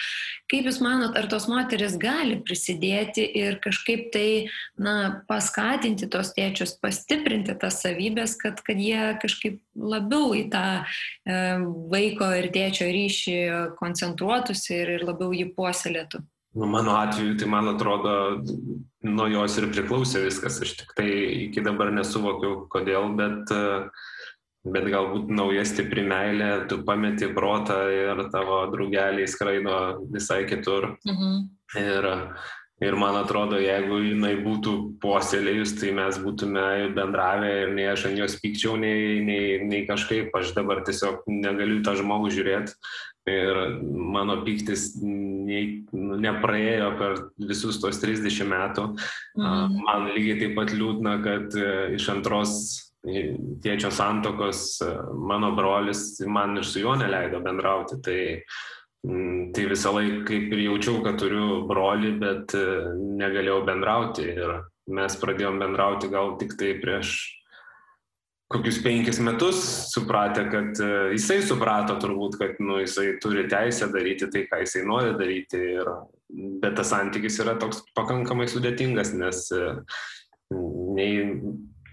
Kaip 0.50 0.66
Jūs 0.68 0.80
manot, 0.82 1.16
ar 1.18 1.28
tos 1.30 1.46
moteris 1.50 1.96
gali 2.00 2.40
prisidėti 2.44 3.24
ir 3.38 3.60
kažkaip 3.62 4.08
tai, 4.14 4.26
na, 4.78 5.22
paskatinti 5.30 6.08
tos 6.10 6.34
tėčius, 6.36 6.76
pastiprinti 6.82 7.54
tas 7.60 7.80
savybės, 7.84 8.36
kad, 8.40 8.60
kad 8.66 8.80
jie 8.80 9.14
kažkaip 9.22 9.60
labiau 9.74 10.34
į 10.36 10.48
tą 10.52 10.64
e, 10.80 11.38
vaiko 11.92 12.32
ir 12.36 12.50
tėčio 12.54 12.90
ryšį 12.90 13.38
koncentruotųsi 13.78 14.76
ir, 14.82 14.94
ir 14.98 15.08
labiau 15.08 15.32
jį 15.36 15.50
puoselėtų? 15.56 16.24
Nu, 16.58 16.66
mano 16.66 16.96
atveju, 16.98 17.36
tai 17.38 17.46
man 17.46 17.70
atrodo, 17.70 18.12
nuo 19.06 19.26
jos 19.30 19.54
ir 19.60 19.68
priklausė 19.70 20.24
viskas. 20.24 20.58
Aš 20.64 20.80
tik 20.80 20.96
tai 20.98 21.10
iki 21.46 21.62
dabar 21.62 21.92
nesuvokiau, 21.94 22.64
kodėl, 22.72 23.06
bet 23.14 23.52
uh, 23.54 23.86
bet 24.64 24.88
galbūt 24.92 25.30
nauja 25.32 25.64
stipri 25.68 26.04
meilė, 26.04 26.66
tu 26.68 26.82
pameti 26.84 27.30
protą 27.32 27.80
ir 27.94 28.26
tavo 28.32 28.62
draugeliai 28.72 29.28
skraido 29.30 29.76
visai 30.12 30.42
kitur. 30.48 30.94
Mhm. 31.08 31.46
Ir, 31.80 32.08
ir 32.84 32.96
man 32.98 33.16
atrodo, 33.20 33.60
jeigu 33.62 34.00
jinai 34.02 34.34
būtų 34.42 34.74
puoselėjus, 35.00 35.76
tai 35.80 35.94
mes 35.96 36.18
būtume 36.20 36.90
bendravę 36.96 37.52
ir 37.62 37.72
nei 37.76 37.86
aš 37.92 38.08
ant 38.10 38.20
jos 38.20 38.36
pykčiau, 38.42 38.74
nei, 38.80 39.20
nei, 39.24 39.60
nei 39.64 39.86
kažkaip, 39.88 40.34
aš 40.36 40.52
dabar 40.58 40.82
tiesiog 40.84 41.24
negaliu 41.30 41.80
tą 41.86 41.96
žmogų 42.00 42.34
žiūrėti. 42.36 42.76
Ir 43.30 43.58
mano 43.84 44.40
pyktis 44.42 44.94
nei, 45.04 45.84
nepraėjo 45.92 46.92
per 46.98 47.18
visus 47.48 47.78
tos 47.80 48.00
30 48.02 48.48
metų. 48.48 48.86
Mhm. 49.40 49.80
Man 49.88 50.12
lygiai 50.12 50.38
taip 50.44 50.56
pat 50.58 50.76
liūdna, 50.76 51.16
kad 51.24 51.56
e, 51.56 51.74
iš 51.96 52.08
antros 52.12 52.89
tėčio 53.04 53.90
santokos 53.92 54.80
mano 55.16 55.54
brolis 55.56 56.20
man 56.26 56.58
ir 56.60 56.68
su 56.68 56.82
juo 56.82 56.94
neleido 57.00 57.40
bendrauti. 57.40 58.00
Tai, 58.04 58.20
mm, 59.08 59.50
tai 59.56 59.66
visą 59.70 59.94
laiką 59.96 60.24
kaip 60.28 60.52
ir 60.52 60.64
jaučiau, 60.66 61.02
kad 61.04 61.18
turiu 61.20 61.64
brolį, 61.68 62.14
bet 62.20 62.54
e, 62.58 62.64
negalėjau 63.20 63.64
bendrauti. 63.66 64.28
Ir 64.36 64.56
mes 64.90 65.16
pradėjom 65.16 65.60
bendrauti 65.62 66.10
gal 66.12 66.36
tik 66.40 66.56
tai 66.60 66.74
prieš 66.82 67.18
kokius 68.50 68.80
penkis 68.82 69.20
metus 69.22 69.60
supratę, 69.94 70.44
kad 70.50 70.80
e, 70.82 70.92
jisai 71.14 71.40
suprato 71.46 71.96
turbūt, 72.02 72.36
kad 72.40 72.60
nu, 72.60 72.80
jisai 72.82 73.14
turi 73.22 73.46
teisę 73.48 73.88
daryti 73.94 74.28
tai, 74.28 74.44
ką 74.50 74.64
jisai 74.64 74.84
nori 74.88 75.14
daryti. 75.16 75.60
Ir, 75.80 75.92
bet 76.62 76.76
tas 76.78 76.92
santykis 76.92 77.40
yra 77.42 77.56
toks 77.58 77.80
pakankamai 77.96 78.46
sudėtingas, 78.50 79.14
nes 79.18 79.46
e, 79.56 79.72
nei 80.98 81.14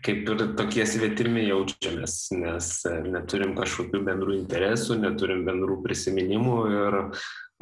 kaip 0.07 0.29
ir 0.31 0.43
tokie 0.55 0.85
svetimi 0.87 1.43
jaučiamės, 1.49 2.15
nes 2.39 2.69
e, 2.87 2.93
neturim 3.11 3.53
kažkokių 3.57 4.01
bendrų 4.07 4.37
interesų, 4.39 4.95
neturim 5.01 5.43
bendrų 5.47 5.81
prisiminimų 5.83 6.55
ir, 6.71 6.97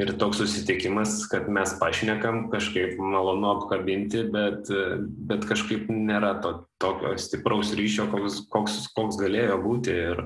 ir 0.03 0.13
toks 0.21 0.43
susitikimas, 0.43 1.17
kad 1.31 1.49
mes 1.49 1.73
pašnekam, 1.81 2.45
kažkaip 2.53 2.99
malonu 3.01 3.49
apkabinti, 3.55 4.27
bet, 4.33 4.69
e, 4.69 4.99
bet 5.31 5.47
kažkaip 5.49 5.89
nėra 5.89 6.35
to, 6.45 6.53
tokio 6.81 7.15
stipraus 7.21 7.73
ryšio, 7.77 8.07
koks, 8.13 8.43
koks, 8.53 8.79
koks 8.93 9.19
galėjo 9.23 9.57
būti. 9.65 9.97
Ir, 10.05 10.23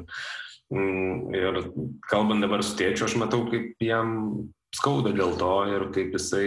mm, 0.76 1.40
ir 1.40 1.62
kalbant 2.12 2.44
dabar 2.44 2.66
su 2.68 2.76
tėčiu, 2.80 3.08
aš 3.08 3.16
matau, 3.22 3.46
kaip 3.52 3.80
jam 3.84 4.18
skauda 4.76 5.16
dėl 5.16 5.38
to 5.40 5.56
ir 5.72 5.88
kaip 5.96 6.14
jisai 6.20 6.46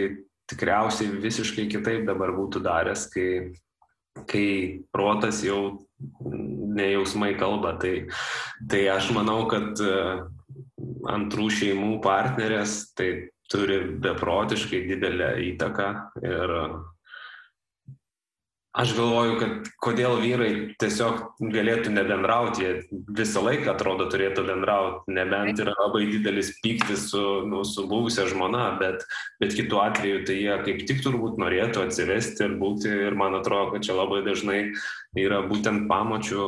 tikriausiai 0.52 1.16
visiškai 1.22 1.64
kitaip 1.72 2.04
dabar 2.04 2.34
būtų 2.36 2.60
daręs, 2.60 3.08
kai 3.14 3.28
kai 4.28 4.84
protas 4.92 5.42
jau 5.44 5.86
nejausmai 6.72 7.34
kalba. 7.38 7.76
Tai, 7.80 7.94
tai 8.68 8.86
aš 8.92 9.10
manau, 9.16 9.44
kad 9.50 9.80
e, 9.80 9.98
antrų 11.12 11.48
šeimų 11.58 11.98
partnerės 12.04 12.94
tai 12.98 13.10
turi 13.52 13.82
beprotiškai 14.00 14.84
didelę 14.88 15.34
įtaką 15.52 15.88
ir 16.24 16.56
Aš 18.72 18.94
galvoju, 18.96 19.34
kad 19.36 19.66
kodėl 19.84 20.14
vyrai 20.22 20.52
tiesiog 20.80 21.18
galėtų 21.52 21.90
nebendrauti, 21.92 22.62
jie 22.64 23.00
visą 23.18 23.42
laiką 23.44 23.74
atrodo 23.74 24.06
turėtų 24.08 24.46
bendrauti, 24.48 25.12
nebent 25.12 25.60
yra 25.60 25.74
labai 25.76 26.06
didelis 26.08 26.54
pyktis 26.64 27.10
su, 27.10 27.20
nu, 27.50 27.66
su 27.68 27.84
buvusia 27.90 28.24
žmona, 28.30 28.70
bet, 28.80 29.04
bet 29.44 29.52
kitu 29.58 29.76
atveju 29.82 30.22
tai 30.24 30.38
jie 30.40 30.56
kaip 30.64 30.84
tik 30.88 31.02
turbūt 31.04 31.36
norėtų 31.42 31.84
atsivesti 31.84 32.46
ir 32.48 32.56
būti 32.62 32.94
ir 33.10 33.18
man 33.18 33.36
atrodo, 33.36 33.74
kad 33.74 33.84
čia 33.84 33.98
labai 33.98 34.22
dažnai 34.24 34.62
yra 35.20 35.44
būtent 35.50 35.84
pamočių 35.92 36.46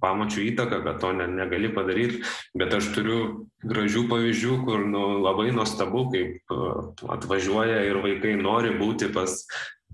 pamačių 0.00 0.42
įtaką, 0.50 0.80
kad 0.84 0.96
to 1.00 1.12
ne, 1.16 1.26
negali 1.30 1.68
padaryti, 1.72 2.24
bet 2.58 2.72
aš 2.74 2.88
turiu 2.96 3.18
gražių 3.64 4.04
pavyzdžių, 4.10 4.56
kur 4.66 4.82
nu, 4.90 5.04
labai 5.22 5.52
nuostabu, 5.54 6.08
kaip 6.12 6.54
atvažiuoja 7.14 7.84
ir 7.88 8.00
vaikai 8.02 8.34
nori 8.40 8.74
būti 8.80 9.12
pas 9.14 9.44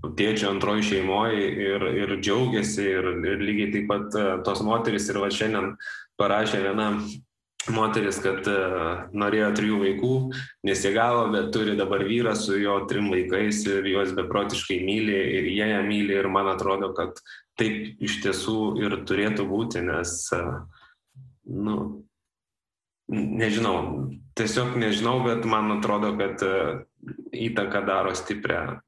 tėčio 0.01 0.51
antroji 0.55 0.86
šeimoje 0.92 1.48
ir, 1.64 1.88
ir 2.03 2.14
džiaugiasi 2.20 2.86
ir, 2.88 3.11
ir 3.32 3.42
lygiai 3.42 3.72
taip 3.74 3.90
pat 3.90 4.16
e, 4.16 4.28
tos 4.46 4.62
moteris 4.64 5.09
ir 5.12 5.20
va 5.20 5.28
šiandien 5.32 5.74
parašė 6.20 6.62
viena 6.64 6.92
moteris, 7.68 8.16
kad 8.24 8.46
uh, 8.48 9.03
norėjo 9.12 9.51
trijų 9.53 9.78
vaikų, 9.82 10.12
nesigavo, 10.64 11.26
bet 11.34 11.51
turi 11.53 11.74
dabar 11.76 12.07
vyrą 12.09 12.32
su 12.38 12.57
jo 12.57 12.78
trim 12.88 13.11
vaikais 13.12 13.61
ir 13.68 13.84
juos 13.84 14.14
beprotiškai 14.16 14.78
myli 14.80 15.18
ir 15.36 15.48
jie 15.53 15.68
ją 15.74 15.82
myli 15.84 16.16
ir 16.16 16.30
man 16.32 16.48
atrodo, 16.55 16.94
kad 16.96 17.20
taip 17.61 18.01
iš 18.01 18.22
tiesų 18.24 18.57
ir 18.80 18.96
turėtų 19.05 19.44
būti, 19.51 19.84
nes, 19.84 20.14
uh, 20.36 20.62
nu, 21.53 21.76
nežinau, 23.12 23.76
tiesiog 24.40 24.78
nežinau, 24.80 25.18
bet 25.28 25.44
man 25.44 25.76
atrodo, 25.76 26.14
kad 26.16 26.40
įtaka 27.36 27.84
daro 27.84 28.16
stiprią 28.16 28.80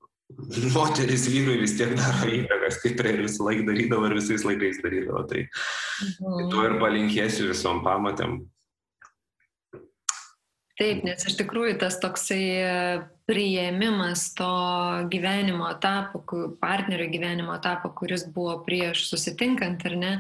moteris 0.75 1.27
vyrui 1.31 1.59
vis 1.63 1.77
tiek 1.79 1.95
daro 1.99 2.31
įtaką 2.31 2.71
stipriai 2.75 3.19
ir 3.19 3.27
visą 3.27 3.49
laiką 3.49 3.67
darydavo 3.69 4.09
ir 4.09 4.17
visais 4.21 4.47
laikais 4.47 4.81
darydavo. 4.85 5.27
Tai, 5.31 5.45
mhm. 5.47 6.49
to 6.53 6.67
ir 6.69 6.79
palinkėsiu 6.83 7.51
visom 7.53 7.85
pamatėm. 7.87 8.43
Taip, 10.83 11.03
nes 11.05 11.21
iš 11.29 11.37
tikrųjų 11.37 11.77
tas 11.79 11.99
toksai 12.01 12.41
priėmimas 13.29 14.23
to 14.35 14.49
gyvenimo 15.13 15.69
etapo, 15.71 16.23
partnerio 16.59 17.07
gyvenimo 17.13 17.53
etapo, 17.55 17.93
kuris 17.95 18.25
buvo 18.35 18.57
prieš 18.67 19.05
susitinkant 19.11 19.85
ar 19.87 19.95
ne, 20.01 20.13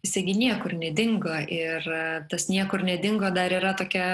jisai 0.00 0.24
niekur 0.26 0.74
nedingo 0.80 1.36
ir 1.46 1.86
tas 2.32 2.48
niekur 2.50 2.82
nedingo 2.88 3.30
dar 3.36 3.52
yra 3.54 3.76
tokia 3.78 4.08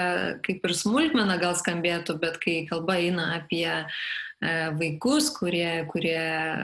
kaip 0.45 0.69
ir 0.69 0.75
smulkmena 0.77 1.39
gal 1.41 1.57
skambėtų, 1.57 2.19
bet 2.21 2.37
kai 2.43 2.59
kalba 2.69 2.99
eina 3.01 3.31
apie 3.39 3.71
E, 3.71 4.26
vaikus, 4.41 5.31
kurie, 5.33 5.85
kurie 5.89 6.19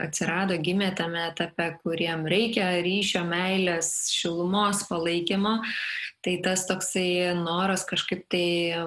atsirado, 0.06 0.54
gimė 0.62 0.92
tame 0.94 1.24
etape, 1.30 1.72
kuriem 1.82 2.26
reikia 2.30 2.68
ryšio, 2.84 3.24
meilės, 3.26 4.10
šilumos, 4.14 4.84
palaikymo. 4.90 5.58
Tai 6.24 6.34
tas 6.44 6.64
toksai 6.68 7.34
noras 7.36 7.84
kažkaip 7.84 8.24
tai 8.32 8.78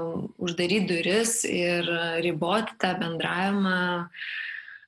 uždaryti 0.42 0.88
duris 0.90 1.44
ir 1.46 1.86
riboti 2.24 2.74
tą 2.82 2.96
bendravimą 2.98 3.82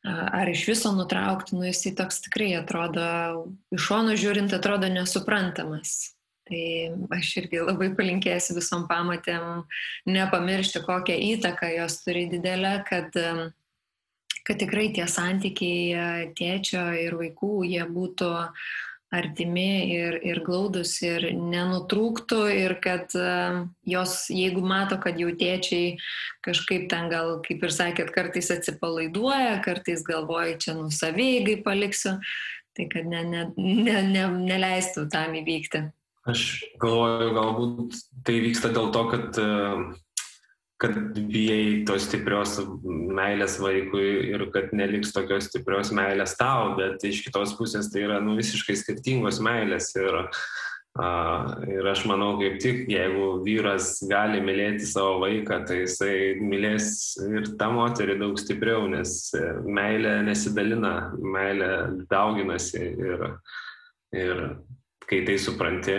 ar 0.10 0.50
iš 0.50 0.64
viso 0.70 0.92
nutraukti, 0.96 1.58
nu 1.60 1.68
jisai 1.68 1.92
toks 1.96 2.24
tikrai 2.26 2.54
atrodo, 2.58 3.04
iš 3.76 3.84
šono 3.84 4.16
žiūrint, 4.18 4.56
atrodo 4.56 4.88
nesuprantamas. 4.92 6.16
Tai 6.50 6.64
aš 7.14 7.36
irgi 7.44 7.60
labai 7.62 7.92
palinkėsiu 7.94 8.56
visom 8.58 8.88
pamatėm 8.90 9.68
nepamiršti, 10.10 10.82
kokią 10.88 11.20
įtaką 11.36 11.70
jos 11.76 12.00
turi 12.02 12.26
didelę, 12.32 12.80
kad 12.88 13.14
kad 14.50 14.58
tikrai 14.58 14.90
tie 14.96 15.06
santykiai 15.06 15.82
e, 15.94 16.06
tėčio 16.34 16.82
ir 16.98 17.14
vaikų, 17.20 17.54
jie 17.70 17.84
būtų 17.86 18.30
artimi 19.14 19.90
ir, 19.90 20.18
ir 20.26 20.42
glaudus 20.46 20.96
ir 21.02 21.32
nenutrūktų 21.34 22.40
ir 22.54 22.76
kad 22.84 23.10
uh, 23.18 23.64
jos, 23.90 24.28
jeigu 24.30 24.62
mato, 24.62 25.00
kad 25.02 25.18
jų 25.18 25.34
tėčiai 25.40 25.96
kažkaip 26.46 26.86
ten 26.92 27.10
gal, 27.10 27.40
kaip 27.46 27.66
ir 27.66 27.74
sakėt, 27.74 28.12
kartais 28.14 28.52
atsipalaiduoja, 28.54 29.56
kartais 29.66 30.06
galvoja, 30.06 30.60
čia 30.62 30.78
nusaveigai 30.78 31.58
paliksiu, 31.66 32.20
tai 32.78 32.86
kad 32.92 33.10
ne, 33.10 33.24
ne, 33.26 33.48
ne, 33.58 33.98
ne, 34.12 34.28
neleistų 34.52 35.08
tam 35.10 35.34
įvykti. 35.42 35.88
Aš 36.30 36.46
galvoju, 36.78 37.34
galbūt 37.34 37.98
tai 38.28 38.38
vyksta 38.46 38.70
dėl 38.76 38.94
to, 38.94 39.06
kad 39.10 39.42
uh, 39.42 39.90
kad 40.80 40.96
bijai 41.16 41.84
tos 41.88 42.06
stiprios 42.08 42.56
meilės 42.88 43.58
vaikui 43.60 44.32
ir 44.32 44.46
kad 44.54 44.72
neliks 44.76 45.12
tokios 45.16 45.50
stiprios 45.50 45.92
meilės 45.96 46.38
tau, 46.40 46.74
bet 46.80 47.04
iš 47.04 47.26
kitos 47.26 47.52
pusės 47.60 47.92
tai 47.92 48.06
yra 48.06 48.22
nu, 48.24 48.38
visiškai 48.40 48.78
skirtingos 48.80 49.42
meilės. 49.44 49.92
Ir, 50.00 50.22
uh, 50.24 51.50
ir 51.68 51.90
aš 51.92 52.06
manau, 52.08 52.32
kaip 52.40 52.62
tik, 52.64 52.86
jeigu 52.92 53.28
vyras 53.44 53.98
gali 54.08 54.40
mylėti 54.46 54.88
savo 54.88 55.18
vaiką, 55.26 55.66
tai 55.68 55.82
jisai 55.82 56.16
mylės 56.40 56.94
ir 57.28 57.52
tą 57.60 57.70
moterį 57.76 58.16
daug 58.24 58.40
stipriau, 58.40 58.88
nes 58.88 59.18
meilė 59.68 60.22
nesidalina, 60.30 60.94
meilė 61.20 61.74
dauginasi. 62.08 62.86
Ir, 63.04 63.28
ir 64.16 64.46
kai 65.10 65.24
tai 65.26 65.36
supranti, 65.42 65.98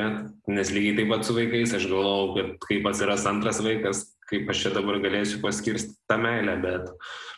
nes 0.51 0.71
lygiai 0.73 1.01
taip 1.01 1.13
pat 1.13 1.27
su 1.27 1.35
vaikais, 1.35 1.75
aš 1.77 1.85
galvojau, 1.91 2.33
kad 2.37 2.51
kaip 2.69 2.89
atsiras 2.91 3.27
antras 3.27 3.59
vaikas, 3.65 4.05
kaip 4.31 4.51
aš 4.51 4.65
čia 4.65 4.73
dabar 4.75 5.01
galėsiu 5.03 5.41
paskirsti 5.43 5.97
tą 6.11 6.19
meilę, 6.23 6.57
bet 6.63 6.91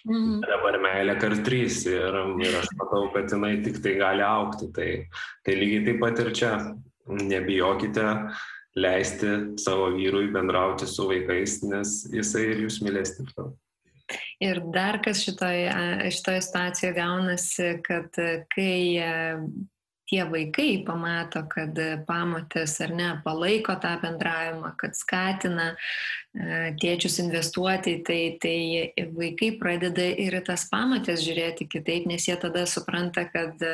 mm. 0.09 0.43
dabar 0.47 0.79
meilė 0.83 1.17
kart 1.21 1.43
trys 1.47 1.83
ir, 1.89 2.19
ir 2.45 2.59
aš 2.61 2.71
matau, 2.81 3.07
kad 3.15 3.33
jinai 3.33 3.57
tik 3.65 3.81
tai 3.85 3.97
gali 4.01 4.25
aukti. 4.27 4.71
Tai, 4.77 4.89
tai 5.47 5.59
lygiai 5.59 5.87
taip 5.89 6.03
pat 6.05 6.23
ir 6.25 6.33
čia 6.37 6.53
nebijokite 7.09 8.07
leisti 8.79 9.33
savo 9.61 9.91
vyrui 9.97 10.31
bendrauti 10.33 10.87
su 10.89 11.09
vaikais, 11.11 11.61
nes 11.69 11.99
jisai 12.13 12.47
ir 12.55 12.65
jūs 12.67 12.81
mylės 12.85 13.17
tik 13.19 13.35
to. 13.37 13.51
Ir 14.43 14.59
dar 14.75 14.99
kas 15.05 15.23
šitoje, 15.25 15.71
šitoje 16.13 16.41
situacijoje 16.45 16.95
gaunasi, 16.97 17.69
kad 17.87 18.17
kai 18.53 18.75
tie 20.13 20.27
vaikai 20.29 20.83
pamato, 20.85 21.41
kad 21.49 21.79
pamotės 22.05 22.77
ar 22.85 22.93
ne 22.93 23.11
palaiko 23.25 23.79
tą 23.81 23.95
bendravimą, 24.03 24.75
kad 24.81 24.97
skatina 24.99 25.71
e, 25.73 26.75
tėčius 26.83 27.17
investuoti, 27.25 27.97
tai, 28.05 28.21
tai 28.43 29.07
vaikai 29.17 29.55
pradeda 29.61 30.05
ir 30.21 30.37
tas 30.45 30.67
pamotės 30.69 31.25
žiūrėti 31.25 31.71
kitaip, 31.73 32.11
nes 32.11 32.29
jie 32.29 32.37
tada 32.37 32.67
supranta, 32.69 33.25
kad 33.33 33.65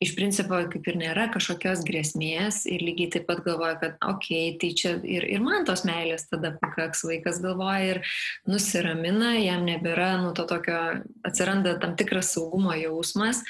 iš 0.00 0.14
principo 0.16 0.58
kaip 0.72 0.86
ir 0.88 0.96
nėra 0.96 1.26
kažkokios 1.30 1.84
grėsmės 1.86 2.62
ir 2.66 2.82
lygiai 2.82 3.12
taip 3.14 3.26
pat 3.28 3.42
galvoja, 3.44 3.76
kad 3.82 3.98
okei, 4.00 4.54
okay, 4.54 4.54
tai 4.58 4.70
čia 4.74 4.94
ir, 5.04 5.26
ir 5.28 5.44
man 5.44 5.66
tos 5.68 5.84
meilės 5.86 6.24
tada 6.30 6.54
pakaks, 6.62 7.04
vaikas 7.06 7.42
galvoja 7.44 7.94
ir 7.94 8.00
nusiramina, 8.48 9.34
jam 9.38 9.66
nebėra, 9.68 10.14
nu, 10.24 10.32
to 10.34 10.48
tokio 10.48 10.80
atsiranda 11.26 11.76
tam 11.82 11.94
tikras 12.00 12.32
saugumo 12.34 12.74
jausmas 12.80 13.44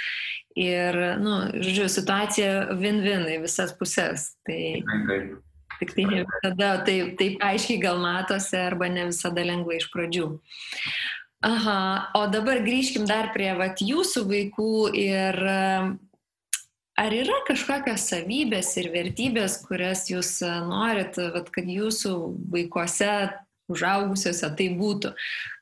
Ir, 0.59 0.97
nu, 1.23 1.37
žodžiu, 1.55 1.87
situacija 1.93 2.75
win-win 2.75 3.29
į 3.31 3.39
visas 3.45 3.71
pusės. 3.79 4.33
Tai, 4.49 4.59
tik 5.79 5.95
tai 5.95 6.07
ne 6.11 6.25
visada 6.27 6.73
taip, 6.87 7.15
taip 7.21 7.45
aiškiai 7.47 7.81
gal 7.83 8.01
matosi 8.03 8.59
arba 8.59 8.91
ne 8.91 9.07
visada 9.13 9.45
lengva 9.47 9.79
iš 9.79 9.87
pradžių. 9.95 10.27
Aha, 11.47 11.81
o 12.19 12.27
dabar 12.29 12.61
grįžkim 12.67 13.07
dar 13.09 13.31
prie 13.33 13.55
vat, 13.57 13.81
jūsų 13.81 14.27
vaikų 14.29 14.73
ir 15.01 15.39
ar 17.01 17.15
yra 17.17 17.39
kažkokios 17.49 18.11
savybės 18.11 18.75
ir 18.83 18.91
vertybės, 18.93 19.63
kurias 19.65 20.05
jūs 20.11 20.35
norit, 20.69 21.17
vat, 21.33 21.49
kad 21.55 21.71
jūsų 21.71 22.13
vaikuose 22.53 23.15
užaugusiuose 23.73 24.53
tai 24.59 24.69
būtų 24.77 25.15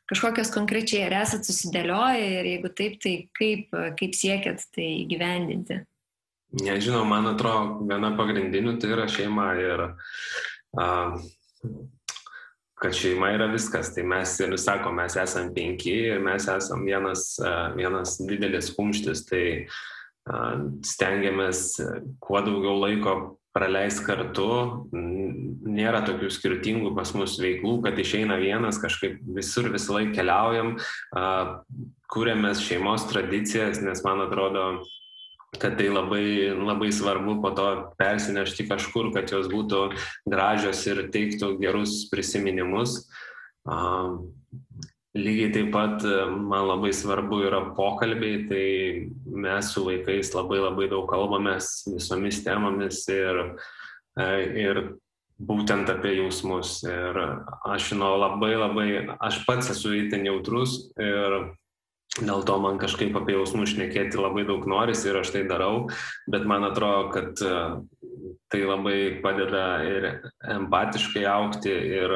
kažkokios 0.09 0.51
konkrečiai, 0.55 1.07
ar 1.07 1.19
esat 1.23 1.47
susidėlioję 1.49 2.27
ir 2.39 2.51
jeigu 2.55 2.73
taip, 2.73 2.99
tai 3.03 3.15
kaip, 3.37 3.75
kaip 4.01 4.17
siekėt 4.17 4.65
tai 4.75 4.89
įgyvendinti? 5.05 5.83
Nežinau, 6.65 7.03
man 7.05 7.29
atrodo, 7.29 7.85
viena 7.91 8.15
pagrindinių 8.17 8.79
tai 8.81 8.95
yra 8.95 9.05
šeima 9.13 9.51
ir 9.61 9.83
a, 10.81 10.87
kad 12.79 12.95
šeima 12.97 13.35
yra 13.37 13.51
viskas. 13.53 13.93
Tai 13.95 14.07
mes 14.09 14.33
ir 14.41 14.57
sakom, 14.61 14.97
mes 14.97 15.19
esame 15.21 15.53
penki 15.57 15.95
ir 16.15 16.25
mes 16.25 16.49
esame 16.49 16.89
vienas, 16.89 17.35
vienas 17.77 18.17
didelis 18.23 18.73
kumštis, 18.77 19.27
tai 19.29 19.45
stengiamės 20.85 21.67
kuo 22.21 22.41
daugiau 22.45 22.77
laiko 22.83 23.15
praleist 23.59 24.05
kartu, 24.07 24.49
nėra 24.93 26.05
tokių 26.07 26.31
skirtingų 26.31 26.95
pas 26.97 27.11
mus 27.19 27.35
veiklų, 27.43 27.81
kad 27.85 27.99
išeina 27.99 28.39
vienas, 28.41 28.79
kažkaip 28.83 29.19
visur 29.37 29.71
visą 29.75 29.99
laiką 29.99 30.15
keliaujam, 30.21 30.77
kūrėmės 32.13 32.63
šeimos 32.65 33.09
tradicijas, 33.11 33.83
nes 33.85 34.03
man 34.07 34.23
atrodo, 34.25 34.69
kad 35.59 35.79
tai 35.81 35.89
labai, 35.91 36.53
labai 36.55 36.91
svarbu 36.93 37.39
po 37.43 37.53
to 37.57 37.69
persinešti 38.01 38.69
kažkur, 38.69 39.11
kad 39.17 39.33
jos 39.33 39.49
būtų 39.51 39.89
gražios 40.29 40.85
ir 40.91 41.07
teiktų 41.15 41.57
gerus 41.63 42.05
prisiminimus. 42.13 43.01
Lygiai 45.19 45.51
taip 45.55 45.73
pat 45.75 46.05
e, 46.07 46.15
man 46.31 46.69
labai 46.69 46.93
svarbu 46.95 47.41
yra 47.49 47.61
pokalbiai, 47.75 48.45
tai 48.47 48.67
mes 49.27 49.73
su 49.75 49.83
vaikais 49.87 50.31
labai 50.37 50.61
labai 50.63 50.87
daug 50.93 51.09
kalbamės 51.11 51.89
visomis 51.91 52.43
temomis 52.45 53.03
ir, 53.11 53.41
e, 54.21 54.29
ir 54.63 54.83
būtent 55.39 55.91
apie 55.91 56.17
jausmus. 56.21 56.83
Ir 56.87 57.19
aš 57.67 57.93
žinau 57.93 58.15
labai 58.21 58.53
labai, 58.59 58.89
aš 59.19 59.43
pats 59.49 59.73
esu 59.75 59.97
įtin 60.05 60.29
jautrus 60.29 60.81
ir 60.99 61.41
dėl 62.19 62.43
to 62.47 62.57
man 62.63 62.79
kažkaip 62.83 63.15
apie 63.19 63.37
jausmus 63.37 63.75
šnekėti 63.75 64.19
labai 64.19 64.45
daug 64.49 64.65
norisi 64.71 65.11
ir 65.11 65.21
aš 65.21 65.35
tai 65.35 65.45
darau, 65.51 65.89
bet 66.31 66.47
man 66.51 66.67
atrodo, 66.67 67.11
kad 67.15 67.43
e, 67.43 67.59
tai 68.49 68.63
labai 68.65 69.21
padeda 69.23 69.65
ir 69.85 70.07
empatiškai 70.57 71.25
aukti 71.29 71.73
ir, 71.73 72.15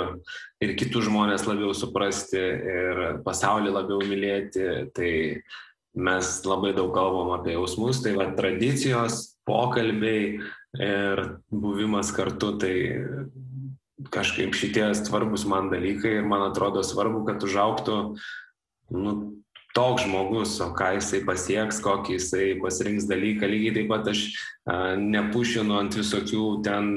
ir 0.64 0.72
kitus 0.80 1.06
žmonės 1.08 1.44
labiau 1.48 1.74
suprasti 1.76 2.40
ir 2.40 3.02
pasaulį 3.26 3.74
labiau 3.74 4.00
mylėti. 4.08 4.68
Tai 4.96 5.12
mes 5.92 6.30
labai 6.48 6.72
daug 6.76 6.92
kalbam 6.94 7.34
apie 7.36 7.52
jausmus, 7.52 8.00
tai 8.00 8.14
va 8.16 8.30
tradicijos, 8.36 9.36
pokalbiai 9.44 10.38
ir 10.80 11.22
buvimas 11.52 12.12
kartu, 12.16 12.54
tai 12.56 12.74
kažkaip 14.12 14.56
šitie 14.56 14.88
svarbus 14.96 15.44
man 15.48 15.68
dalykai 15.70 16.16
ir 16.20 16.26
man 16.26 16.46
atrodo 16.48 16.82
svarbu, 16.86 17.26
kad 17.28 17.44
užauktų 17.44 17.98
nu, 18.96 19.12
toks 19.76 20.04
žmogus, 20.06 20.56
o 20.64 20.70
ką 20.76 20.94
jisai 20.98 21.22
pasieks, 21.26 21.80
kokį 21.84 22.18
jisai 22.18 22.48
pasirinks 22.62 23.08
dalyką. 23.10 23.48
Lygiai 23.48 23.76
taip 23.78 23.88
pat 23.92 24.10
aš 24.12 24.26
nepušinu 25.00 25.78
ant 25.78 25.96
visokių 25.98 26.44
ten 26.66 26.92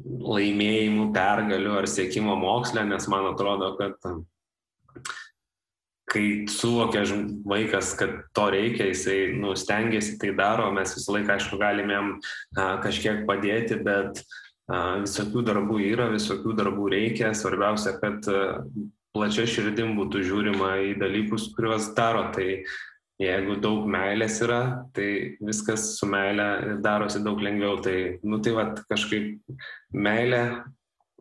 laimėjimų, 0.00 1.10
pergalių 1.14 1.78
ar 1.82 1.88
sėkimo 1.90 2.36
mokslę, 2.40 2.84
nes 2.88 3.08
man 3.12 3.30
atrodo, 3.32 3.74
kad 3.78 3.96
kai 6.10 6.24
suvokia 6.50 7.04
vaikas, 7.46 7.92
kad 7.98 8.16
to 8.34 8.48
reikia, 8.50 8.88
jisai 8.90 9.18
nu, 9.38 9.54
stengiasi 9.54 10.16
tai 10.18 10.32
daro, 10.38 10.70
mes 10.74 10.96
visą 10.96 11.14
laiką, 11.14 11.36
aišku, 11.36 11.58
galime 11.60 11.94
jam 11.94 12.08
kažkiek 12.82 13.22
padėti, 13.28 13.78
bet 13.86 14.24
visokių 15.04 15.44
darbų 15.46 15.78
yra, 15.86 16.08
visokių 16.10 16.56
darbų 16.58 16.88
reikia, 16.96 17.30
svarbiausia, 17.36 17.94
kad 18.02 18.26
plačia 19.16 19.46
širdim 19.48 19.96
būtų 19.98 20.22
žiūrima 20.26 20.70
į 20.90 20.94
dalykus, 21.00 21.50
kuriuos 21.56 21.90
daro. 21.96 22.28
Tai 22.34 22.46
jeigu 23.20 23.56
daug 23.60 23.86
meilės 23.90 24.40
yra, 24.44 24.60
tai 24.96 25.36
viskas 25.44 25.94
su 25.98 26.08
meilė 26.10 26.78
darosi 26.84 27.22
daug 27.24 27.42
lengviau. 27.42 27.80
Tai, 27.84 27.96
nu 28.24 28.40
tai 28.44 28.54
va, 28.56 28.70
kažkaip 28.90 29.40
meilė, 29.92 30.44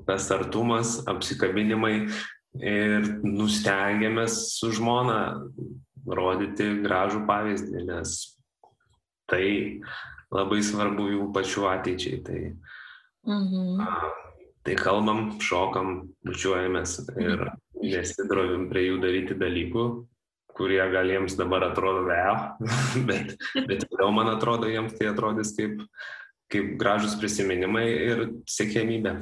tas 0.07 0.29
artumas, 0.31 0.99
apsikabinimai 1.09 1.95
ir 2.59 3.09
nustengiamės 3.25 4.39
su 4.55 4.71
žmona 4.73 5.19
rodyti 6.09 6.71
gražų 6.85 7.25
pavyzdį, 7.29 7.83
nes 7.89 8.15
tai 9.29 9.45
labai 10.33 10.63
svarbu 10.65 11.09
jų 11.11 11.27
pačių 11.35 11.67
ateičiai. 11.73 12.23
Tai, 12.25 12.41
mhm. 13.27 14.28
Tai 14.69 14.77
kalbam, 14.77 15.31
šokam, 15.41 16.11
bučiuojamės 16.27 16.99
ir 17.17 17.47
nesidrovim 17.81 18.67
prie 18.69 18.85
jų 18.85 18.99
daryti 19.01 19.37
dalykų, 19.39 19.85
kurie 20.53 20.81
gal 20.93 21.09
jiems 21.09 21.33
dabar 21.39 21.65
atrodo 21.71 22.03
vėl, 22.05 22.37
bet, 23.09 23.33
bet 23.65 23.87
vėliau 23.89 24.11
man 24.13 24.29
atrodo, 24.35 24.69
jiems 24.69 24.93
tai 24.99 25.09
atrodys 25.09 25.55
kaip, 25.57 25.81
kaip 26.53 26.75
gražus 26.81 27.17
prisiminimai 27.17 27.87
ir 27.89 28.23
sėkmybė. 28.45 29.15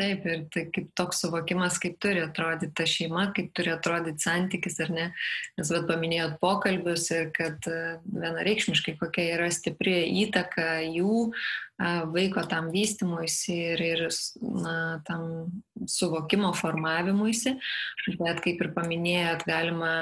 Taip, 0.00 0.24
ir 0.24 0.44
tai 0.48 0.62
kaip 0.72 0.86
toks 0.96 1.18
suvokimas, 1.20 1.76
kaip 1.82 1.98
turi 2.00 2.22
atrodyti 2.24 2.72
ta 2.78 2.86
šeima, 2.88 3.26
kaip 3.36 3.50
turi 3.56 3.74
atrodyti 3.74 4.24
santykis, 4.24 4.78
ar 4.80 4.92
ne? 4.96 5.06
Nes 5.58 5.72
vad 5.74 5.88
paminėjot 5.90 6.38
pokalbius 6.40 7.10
ir 7.12 7.28
kad 7.36 7.68
e, 7.68 7.98
vienareikšmiškai 8.08 8.94
kokia 9.02 9.34
yra 9.34 9.50
stipri 9.52 9.98
įtaka 10.22 10.78
jų 10.86 11.26
vaiko 12.14 12.44
tam 12.48 12.68
vystimuisi 12.72 13.54
ir, 13.72 13.80
ir 13.80 14.02
na, 14.40 15.00
tam 15.06 15.52
suvokimo 15.88 16.52
formavimuisi, 16.56 17.54
bet 18.20 18.42
kaip 18.44 18.60
ir 18.60 18.72
paminėjot, 18.76 19.46
galima 19.48 19.94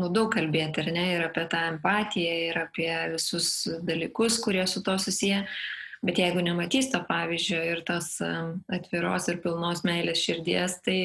nu, 0.00 0.08
daug 0.08 0.30
kalbėti, 0.32 0.84
ar 0.84 0.92
ne, 0.94 1.04
ir 1.16 1.26
apie 1.26 1.44
tą 1.50 1.66
empatiją, 1.74 2.38
ir 2.48 2.62
apie 2.62 2.90
visus 3.16 3.52
dalykus, 3.84 4.40
kurie 4.40 4.64
su 4.68 4.82
to 4.86 4.96
susiję. 4.98 5.44
Bet 6.06 6.16
jeigu 6.16 6.40
nematys 6.40 6.88
to 6.92 7.02
pavyzdžio 7.04 7.60
ir 7.74 7.82
tos 7.84 8.14
atviros 8.72 9.28
ir 9.28 9.40
pilnos 9.44 9.82
meilės 9.84 10.22
širdies, 10.24 10.78
tai 10.86 11.00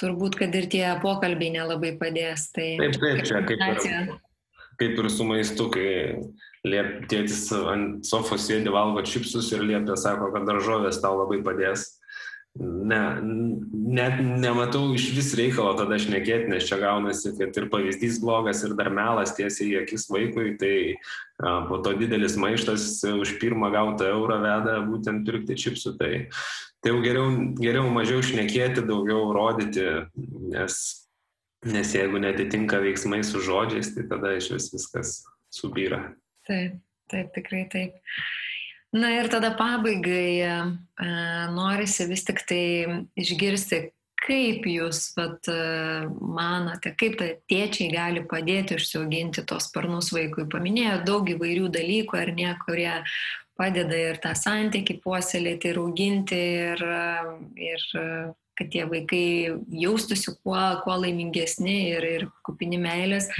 turbūt, 0.00 0.38
kad 0.40 0.56
ir 0.56 0.70
tie 0.72 0.86
pokalbiai 1.02 1.52
nelabai 1.58 1.92
padės. 2.00 2.48
Tai 2.56 2.68
taip, 2.80 2.96
taip, 2.96 3.20
čia 3.28 3.42
kaip 3.44 3.60
ir, 3.60 4.14
kaip 4.80 5.02
ir 5.02 5.10
su 5.12 5.26
maistu, 5.28 5.68
kai 5.74 5.90
liep, 6.64 7.04
tėtis 7.12 7.46
ant 7.52 8.08
sofos 8.08 8.48
sėdi, 8.48 8.72
valgo 8.72 9.04
čipsus 9.04 9.52
ir 9.52 9.64
liepia, 9.68 9.98
sako, 10.00 10.32
kad 10.32 10.48
daržovės 10.48 11.02
tau 11.04 11.18
labai 11.20 11.42
padės. 11.44 11.99
Ne, 12.58 12.98
net 13.72 14.16
nematau 14.18 14.88
iš 14.96 15.04
vis 15.14 15.28
reikalo 15.38 15.70
tada 15.78 16.00
šnekėti, 16.02 16.48
nes 16.50 16.66
čia 16.66 16.80
gaunasi, 16.82 17.30
kad 17.38 17.54
ir 17.54 17.68
pavyzdys 17.70 18.18
blogas, 18.24 18.64
ir 18.66 18.74
dar 18.78 18.90
melas 18.90 19.36
tiesiai 19.36 19.68
į 19.68 19.76
akis 19.84 20.08
vaikui, 20.10 20.56
tai 20.58 20.74
a, 21.38 21.60
po 21.68 21.78
to 21.84 21.94
didelis 22.00 22.34
maištas 22.40 22.88
už 23.06 23.36
pirmą 23.38 23.70
gautą 23.70 24.10
eurą 24.10 24.40
veda 24.42 24.80
būtent 24.88 25.22
pirkti 25.28 25.58
čipsų. 25.62 25.94
Tai, 26.00 26.10
tai 26.82 26.92
jau 26.92 26.98
geriau, 27.06 27.30
geriau 27.62 27.86
mažiau 27.94 28.18
šnekėti, 28.26 28.82
daugiau 28.88 29.30
rodyti, 29.36 29.86
nes, 30.50 30.82
nes 31.70 31.94
jeigu 31.94 32.18
netitinka 32.26 32.82
veiksmai 32.82 33.22
su 33.22 33.44
žodžiais, 33.46 33.94
tai 33.94 34.08
tada 34.10 34.34
iš 34.40 34.50
vis 34.56 34.72
viskas 34.74 35.16
subyra. 35.54 36.08
Taip, 36.50 36.82
taip, 37.14 37.30
tikrai 37.38 37.68
taip. 37.70 37.94
Na 38.92 39.12
ir 39.14 39.28
tada 39.30 39.52
pabaigai 39.54 40.42
e, 40.42 40.54
norisi 41.54 42.08
vis 42.10 42.24
tik 42.26 42.40
tai 42.48 42.64
išgirsti, 43.14 43.78
kaip 44.18 44.66
jūs 44.66 45.12
vat, 45.14 45.46
e, 45.46 46.08
manote, 46.18 46.90
kaip 46.98 47.14
tai 47.20 47.28
tėčiai 47.50 47.92
gali 47.94 48.24
padėti 48.26 48.80
užsiauginti 48.80 49.46
tos 49.46 49.68
sparnus 49.70 50.10
vaikui. 50.16 50.48
Paminėjo 50.50 51.04
daug 51.06 51.30
įvairių 51.30 51.70
dalykų, 51.78 52.18
ar 52.18 52.34
ne, 52.34 52.50
kurie 52.64 52.90
padeda 53.60 54.02
ir 54.10 54.18
tą 54.24 54.34
santykį 54.34 54.98
puoselėti 55.04 55.70
ir 55.70 55.80
auginti 55.84 56.42
ir, 56.66 56.84
ir 57.70 57.86
kad 58.60 58.70
tie 58.72 58.84
vaikai 58.88 59.24
jaustųsi 59.82 60.34
kuo, 60.42 60.60
kuo 60.84 60.96
laimingesni 61.00 61.76
ir, 61.94 62.06
ir 62.18 62.26
kupini 62.46 62.80
meilės, 62.80 63.30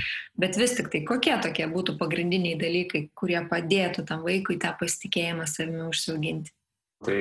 bet 0.41 0.57
vis 0.61 0.77
tik 0.79 0.89
tai 0.93 1.03
kokie 1.09 1.35
tokie 1.45 1.67
būtų 1.71 1.99
pagrindiniai 2.01 2.59
dalykai, 2.61 3.09
kurie 3.19 3.41
padėtų 3.51 4.07
tam 4.09 4.25
vaikui 4.25 4.57
tą 4.63 4.73
pasitikėjimą 4.81 5.49
savimi 5.51 5.85
užsiauginti. 5.91 6.55
Tai 7.05 7.21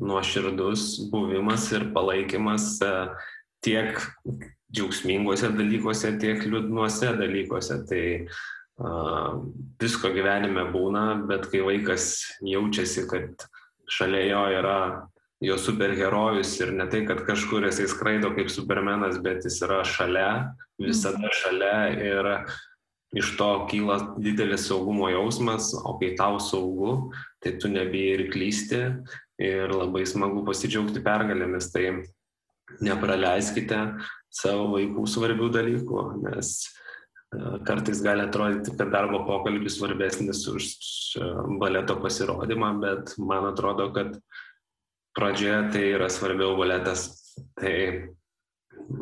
nuoširdus 0.00 1.08
buvimas 1.12 1.70
ir 1.72 1.88
palaikymas 1.94 2.76
e, 2.84 2.92
tiek 3.64 3.96
džiaugsminguose 4.74 5.52
dalykuose, 5.54 6.12
tiek 6.20 6.42
liūdnuose 6.44 7.14
dalykuose. 7.18 7.78
Tai 7.88 8.02
uh, 8.82 9.36
visko 9.80 10.10
gyvenime 10.14 10.66
būna, 10.74 11.04
bet 11.28 11.46
kai 11.52 11.62
vaikas 11.62 12.08
jaučiasi, 12.44 13.06
kad 13.10 13.46
šalia 13.90 14.24
jo 14.32 14.42
yra 14.58 14.78
jo 15.42 15.56
superherojus 15.58 16.52
ir 16.60 16.72
ne 16.76 16.86
tai, 16.90 17.04
kad 17.08 17.24
kažkur 17.26 17.66
jisai 17.66 17.88
skraido 17.90 18.30
kaip 18.36 18.50
supermenas, 18.52 19.18
bet 19.22 19.44
jis 19.44 19.60
yra 19.66 19.82
šalia, 19.88 20.30
visada 20.80 21.22
mhm. 21.22 21.34
šalia 21.40 21.76
ir 21.98 22.30
iš 23.14 23.36
to 23.38 23.48
kyla 23.70 23.98
didelis 24.18 24.66
saugumo 24.68 25.08
jausmas, 25.12 25.70
o 25.74 25.96
kai 26.00 26.14
tau 26.18 26.40
saugu, 26.42 27.12
tai 27.42 27.54
tu 27.62 27.70
nebijai 27.70 28.18
ir 28.18 28.24
klysti 28.32 28.80
ir 29.42 29.74
labai 29.74 30.04
smagu 30.06 30.42
pasidžiaugti 30.46 31.02
pergalėmis, 31.04 31.70
tai 31.74 32.02
nepraleiskite 32.82 33.80
savo 34.34 34.72
vaikų 34.74 35.04
svarbių 35.10 35.50
dalykų, 35.54 36.00
nes 36.24 36.54
e, 36.64 37.60
kartais 37.66 38.02
gali 38.02 38.24
atrodyti, 38.24 38.74
kad 38.78 38.90
darbo 38.94 39.22
pokalbis 39.28 39.78
svarbesnis 39.78 40.42
už 40.50 40.70
e, 41.20 41.28
baleto 41.60 41.98
pasirodymą, 42.02 42.72
bet 42.82 43.14
man 43.22 43.46
atrodo, 43.52 43.92
kad 43.94 44.16
pradžioje 45.16 45.60
tai 45.74 45.84
yra 45.94 46.10
svarbiau 46.12 46.56
baletas. 46.58 47.08
Tai 47.58 47.74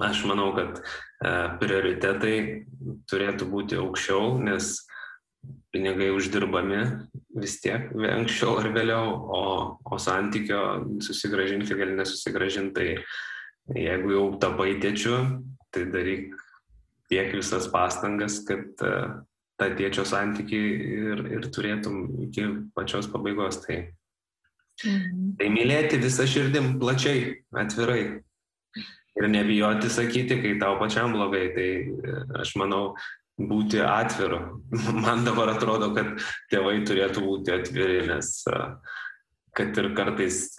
aš 0.06 0.22
manau, 0.28 0.52
kad 0.56 0.78
e, 0.78 0.84
prioritetai 1.60 2.36
turėtų 3.10 3.48
būti 3.50 3.80
aukščiau, 3.80 4.36
nes 4.44 4.74
pinigai 5.72 6.10
uždirbami 6.14 6.82
vis 7.42 7.58
tiek 7.64 7.90
anksčiau 7.96 8.58
ar 8.60 8.68
vėliau, 8.74 9.08
o, 9.08 9.42
o 9.82 9.98
santykio 9.98 10.62
susigražinti 11.04 11.76
gali 11.78 11.96
nesusigražinti. 11.98 12.72
Tai 13.72 13.78
jeigu 13.78 14.14
jau 14.14 14.24
tapai 14.42 14.76
tėčiu, 14.82 15.18
tai 15.72 15.86
daryk 15.92 16.32
tiek 17.12 17.34
visas 17.36 17.68
pastangas, 17.72 18.40
kad 18.48 18.84
uh, 18.84 19.20
tą 19.62 19.70
tėčio 19.78 20.04
santyki 20.08 20.58
ir, 20.58 21.24
ir 21.36 21.48
turėtum 21.54 22.04
iki 22.26 22.46
pačios 22.76 23.08
pabaigos. 23.12 23.60
Tai 23.64 23.78
Mhm. 24.82 25.32
Tai 25.38 25.48
mylėti 25.52 26.00
visą 26.02 26.26
širdim 26.28 26.76
plačiai, 26.82 27.42
atvirai. 27.54 28.04
Ir 29.12 29.28
nebijoti 29.28 29.90
sakyti, 29.92 30.38
kai 30.40 30.54
tau 30.60 30.78
pačiam 30.80 31.12
blogai. 31.12 31.50
Tai 31.52 31.68
e, 31.68 32.14
aš 32.40 32.54
manau, 32.60 32.94
būti 33.38 33.82
atviru. 33.84 34.40
Man 35.04 35.26
dabar 35.26 35.52
atrodo, 35.54 35.92
kad 35.96 36.18
tėvai 36.52 36.80
turėtų 36.88 37.24
būti 37.24 37.54
atviri, 37.54 38.06
nes 38.08 38.34
e, 38.48 38.60
kad 39.56 39.76
ir 39.76 39.90
kartais 39.96 40.54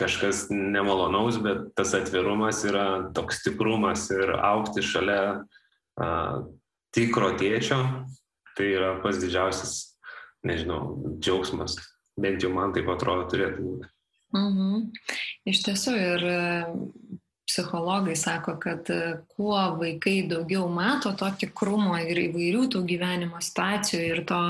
kažkas 0.00 0.46
nemalonaus, 0.48 1.36
bet 1.44 1.70
tas 1.76 1.92
atvirumas 1.98 2.62
yra 2.64 2.86
toks 3.16 3.42
stiprumas 3.42 4.06
ir 4.14 4.32
aukti 4.32 4.80
šalia 4.80 5.20
a, 6.00 6.08
tikro 6.96 7.34
tėčio, 7.36 7.76
tai 8.56 8.70
yra 8.78 8.94
pas 9.04 9.20
didžiausias, 9.20 9.74
nežinau, 10.40 10.80
džiaugsmas 11.20 11.76
bent 12.20 12.44
jau 12.44 12.52
man 12.54 12.74
taip 12.76 12.90
atrodo 12.92 13.26
turėtų 13.32 13.64
būti. 13.64 13.90
Mhm. 14.36 14.90
Iš 15.50 15.64
tiesų 15.66 15.96
ir 15.98 16.26
e, 16.30 16.38
psichologai 17.50 18.14
sako, 18.16 18.54
kad 18.62 18.90
e, 18.94 19.00
kuo 19.34 19.58
vaikai 19.80 20.22
daugiau 20.30 20.68
mato 20.70 21.12
to 21.18 21.30
tikrumo 21.42 21.98
ir 21.98 22.28
įvairių 22.28 22.68
tų 22.70 22.84
gyvenimo 22.86 23.42
situacijų 23.42 24.06
ir 24.12 24.22
to 24.28 24.40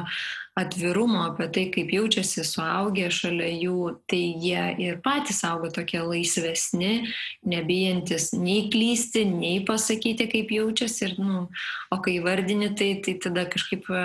atvirumo 0.60 1.22
apie 1.30 1.46
tai, 1.54 1.64
kaip 1.72 1.92
jaučiasi 1.94 2.44
suaugę 2.44 3.06
šalia 3.14 3.48
jų, 3.54 3.76
tai 4.10 4.20
jie 4.42 4.64
ir 4.82 4.98
patys 5.04 5.40
auga 5.46 5.70
tokie 5.72 6.02
laisvesni, 6.04 7.06
nebijantis 7.46 8.30
nei 8.36 8.66
klysti, 8.72 9.24
nei 9.30 9.62
pasakyti, 9.64 10.28
kaip 10.34 10.52
jaučiasi. 10.52 11.06
Ir, 11.08 11.16
nu, 11.22 11.46
o 11.88 12.00
kai 12.04 12.18
vardini, 12.24 12.72
tai, 12.76 12.92
tai 13.04 13.16
tada 13.22 13.46
kažkaip 13.48 13.88
e, 13.88 14.04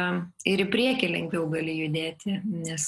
ir 0.53 0.63
į 0.63 0.69
priekį 0.71 1.11
lengviau 1.17 1.49
gali 1.51 1.81
judėti, 1.81 2.39
nes 2.45 2.87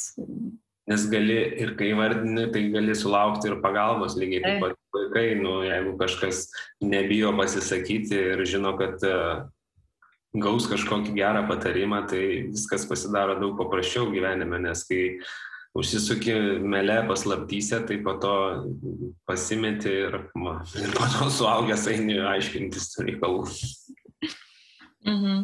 nes 0.87 1.03
gali 1.11 1.37
ir 1.63 1.75
kai 1.79 1.91
vardini, 1.97 2.47
tai 2.53 2.67
gali 2.71 2.95
sulaukti 2.95 3.51
ir 3.51 3.59
pagalbos 3.63 4.15
lygiai 4.19 4.43
taip 4.45 4.61
pat 4.63 4.77
vaikai, 4.95 5.27
nu, 5.41 5.59
jeigu 5.67 5.97
kažkas 5.99 6.47
nebijo 6.81 7.33
pasisakyti 7.37 8.21
ir 8.33 8.45
žino, 8.47 8.71
kad 8.79 9.03
uh, 9.07 9.43
gaus 10.41 10.67
kažkokį 10.69 11.15
gerą 11.17 11.43
patarimą, 11.49 12.03
tai 12.09 12.23
viskas 12.51 12.87
pasidaro 12.89 13.37
daug 13.41 13.57
paprasčiau 13.59 14.09
gyvenime, 14.13 14.59
nes 14.63 14.83
kai 14.87 15.03
užsisuki 15.77 16.33
melė 16.63 17.01
paslaptyse, 17.09 17.81
tai 17.87 17.99
po 18.05 18.15
to 18.21 18.33
pasimeti 19.29 19.91
ir, 20.07 20.19
ma, 20.39 20.59
ir 20.79 20.93
po 20.95 21.09
to 21.13 21.29
suaugęs 21.37 21.87
eini 21.91 22.19
aiškintis 22.33 22.95
reikalų. 23.03 23.45
Mhm. 25.07 25.43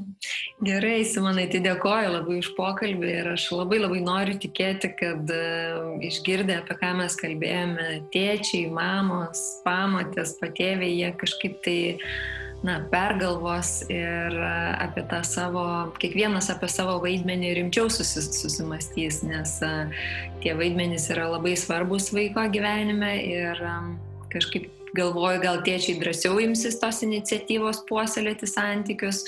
Gerai, 0.67 1.05
Simonai, 1.07 1.45
tai 1.47 1.61
dėkoju 1.63 2.09
labai 2.11 2.41
už 2.41 2.49
pokalbį 2.57 3.11
ir 3.21 3.29
aš 3.31 3.45
labai 3.55 3.79
labai 3.79 4.01
noriu 4.03 4.35
tikėti, 4.35 4.89
kad 4.99 5.31
uh, 5.31 5.93
išgirdę, 6.03 6.57
apie 6.59 6.75
ką 6.81 6.89
mes 6.99 7.15
kalbėjome, 7.19 7.87
tėčiai, 8.11 8.67
mamos, 8.75 9.39
pamatės, 9.63 10.35
patėviai, 10.41 10.91
jie 10.99 11.13
kažkaip 11.15 11.55
tai 11.63 11.77
na, 12.67 12.81
pergalvos 12.91 13.71
ir 13.87 14.35
uh, 14.35 14.75
apie 14.83 15.07
tą 15.07 15.23
savo, 15.27 15.65
kiekvienas 16.03 16.51
apie 16.51 16.67
savo 16.67 16.99
vaidmenį 17.07 17.55
rimčiau 17.61 17.87
susis, 17.87 18.33
susimastys, 18.43 19.23
nes 19.23 19.57
uh, 19.63 20.03
tie 20.43 20.59
vaidmenys 20.59 21.07
yra 21.15 21.31
labai 21.37 21.55
svarbus 21.55 22.11
vaiko 22.11 22.49
gyvenime 22.51 23.15
ir 23.31 23.67
kažkaip 24.33 24.82
galvoju, 24.97 25.41
gal 25.43 25.61
tėčiai 25.65 25.97
drąsiau 26.01 26.39
imsis 26.43 26.77
tos 26.81 27.01
iniciatyvos 27.05 27.83
puoselėti 27.89 28.49
santykius, 28.49 29.23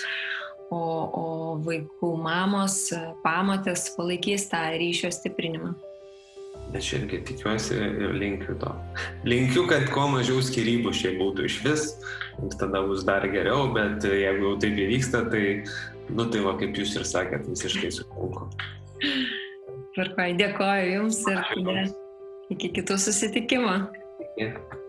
o, 0.70 0.78
o 0.78 1.26
vaikų 1.66 2.12
mamos, 2.22 2.78
pamatės 3.26 3.90
palaikys 3.98 4.50
tą 4.52 4.68
ryšio 4.78 5.12
stiprinimą. 5.14 5.74
Aš 6.76 6.88
irgi 6.98 7.20
tikiuosi 7.28 7.76
ir 7.78 8.16
linkiu 8.18 8.56
to. 8.60 8.72
Linkiu, 9.28 9.64
kad 9.70 9.86
kuo 9.94 10.08
mažiau 10.12 10.42
skirybų 10.44 10.92
šiai 10.98 11.14
būtų 11.20 11.46
iš 11.48 11.60
vis, 11.64 11.84
tada 12.60 12.82
bus 12.88 13.06
dar 13.08 13.24
geriau, 13.32 13.70
bet 13.76 14.04
jeigu 14.04 14.50
jau 14.50 14.56
taip 14.64 14.82
įvyksta, 14.88 15.24
tai, 15.32 15.44
nu 16.10 16.26
tai 16.34 16.42
va, 16.44 16.56
kaip 16.60 16.76
jūs 16.76 16.98
ir 16.98 17.06
sakėt, 17.08 17.46
visiškai 17.52 17.94
sutinku. 18.00 18.50
Tvarkoj, 19.96 20.34
dėkoju 20.42 20.90
Jums 20.98 21.22
ir 21.32 21.86
iki 22.52 22.74
kitų 22.76 22.98
susitikimų. 23.06 23.78
Iki. 24.36 24.84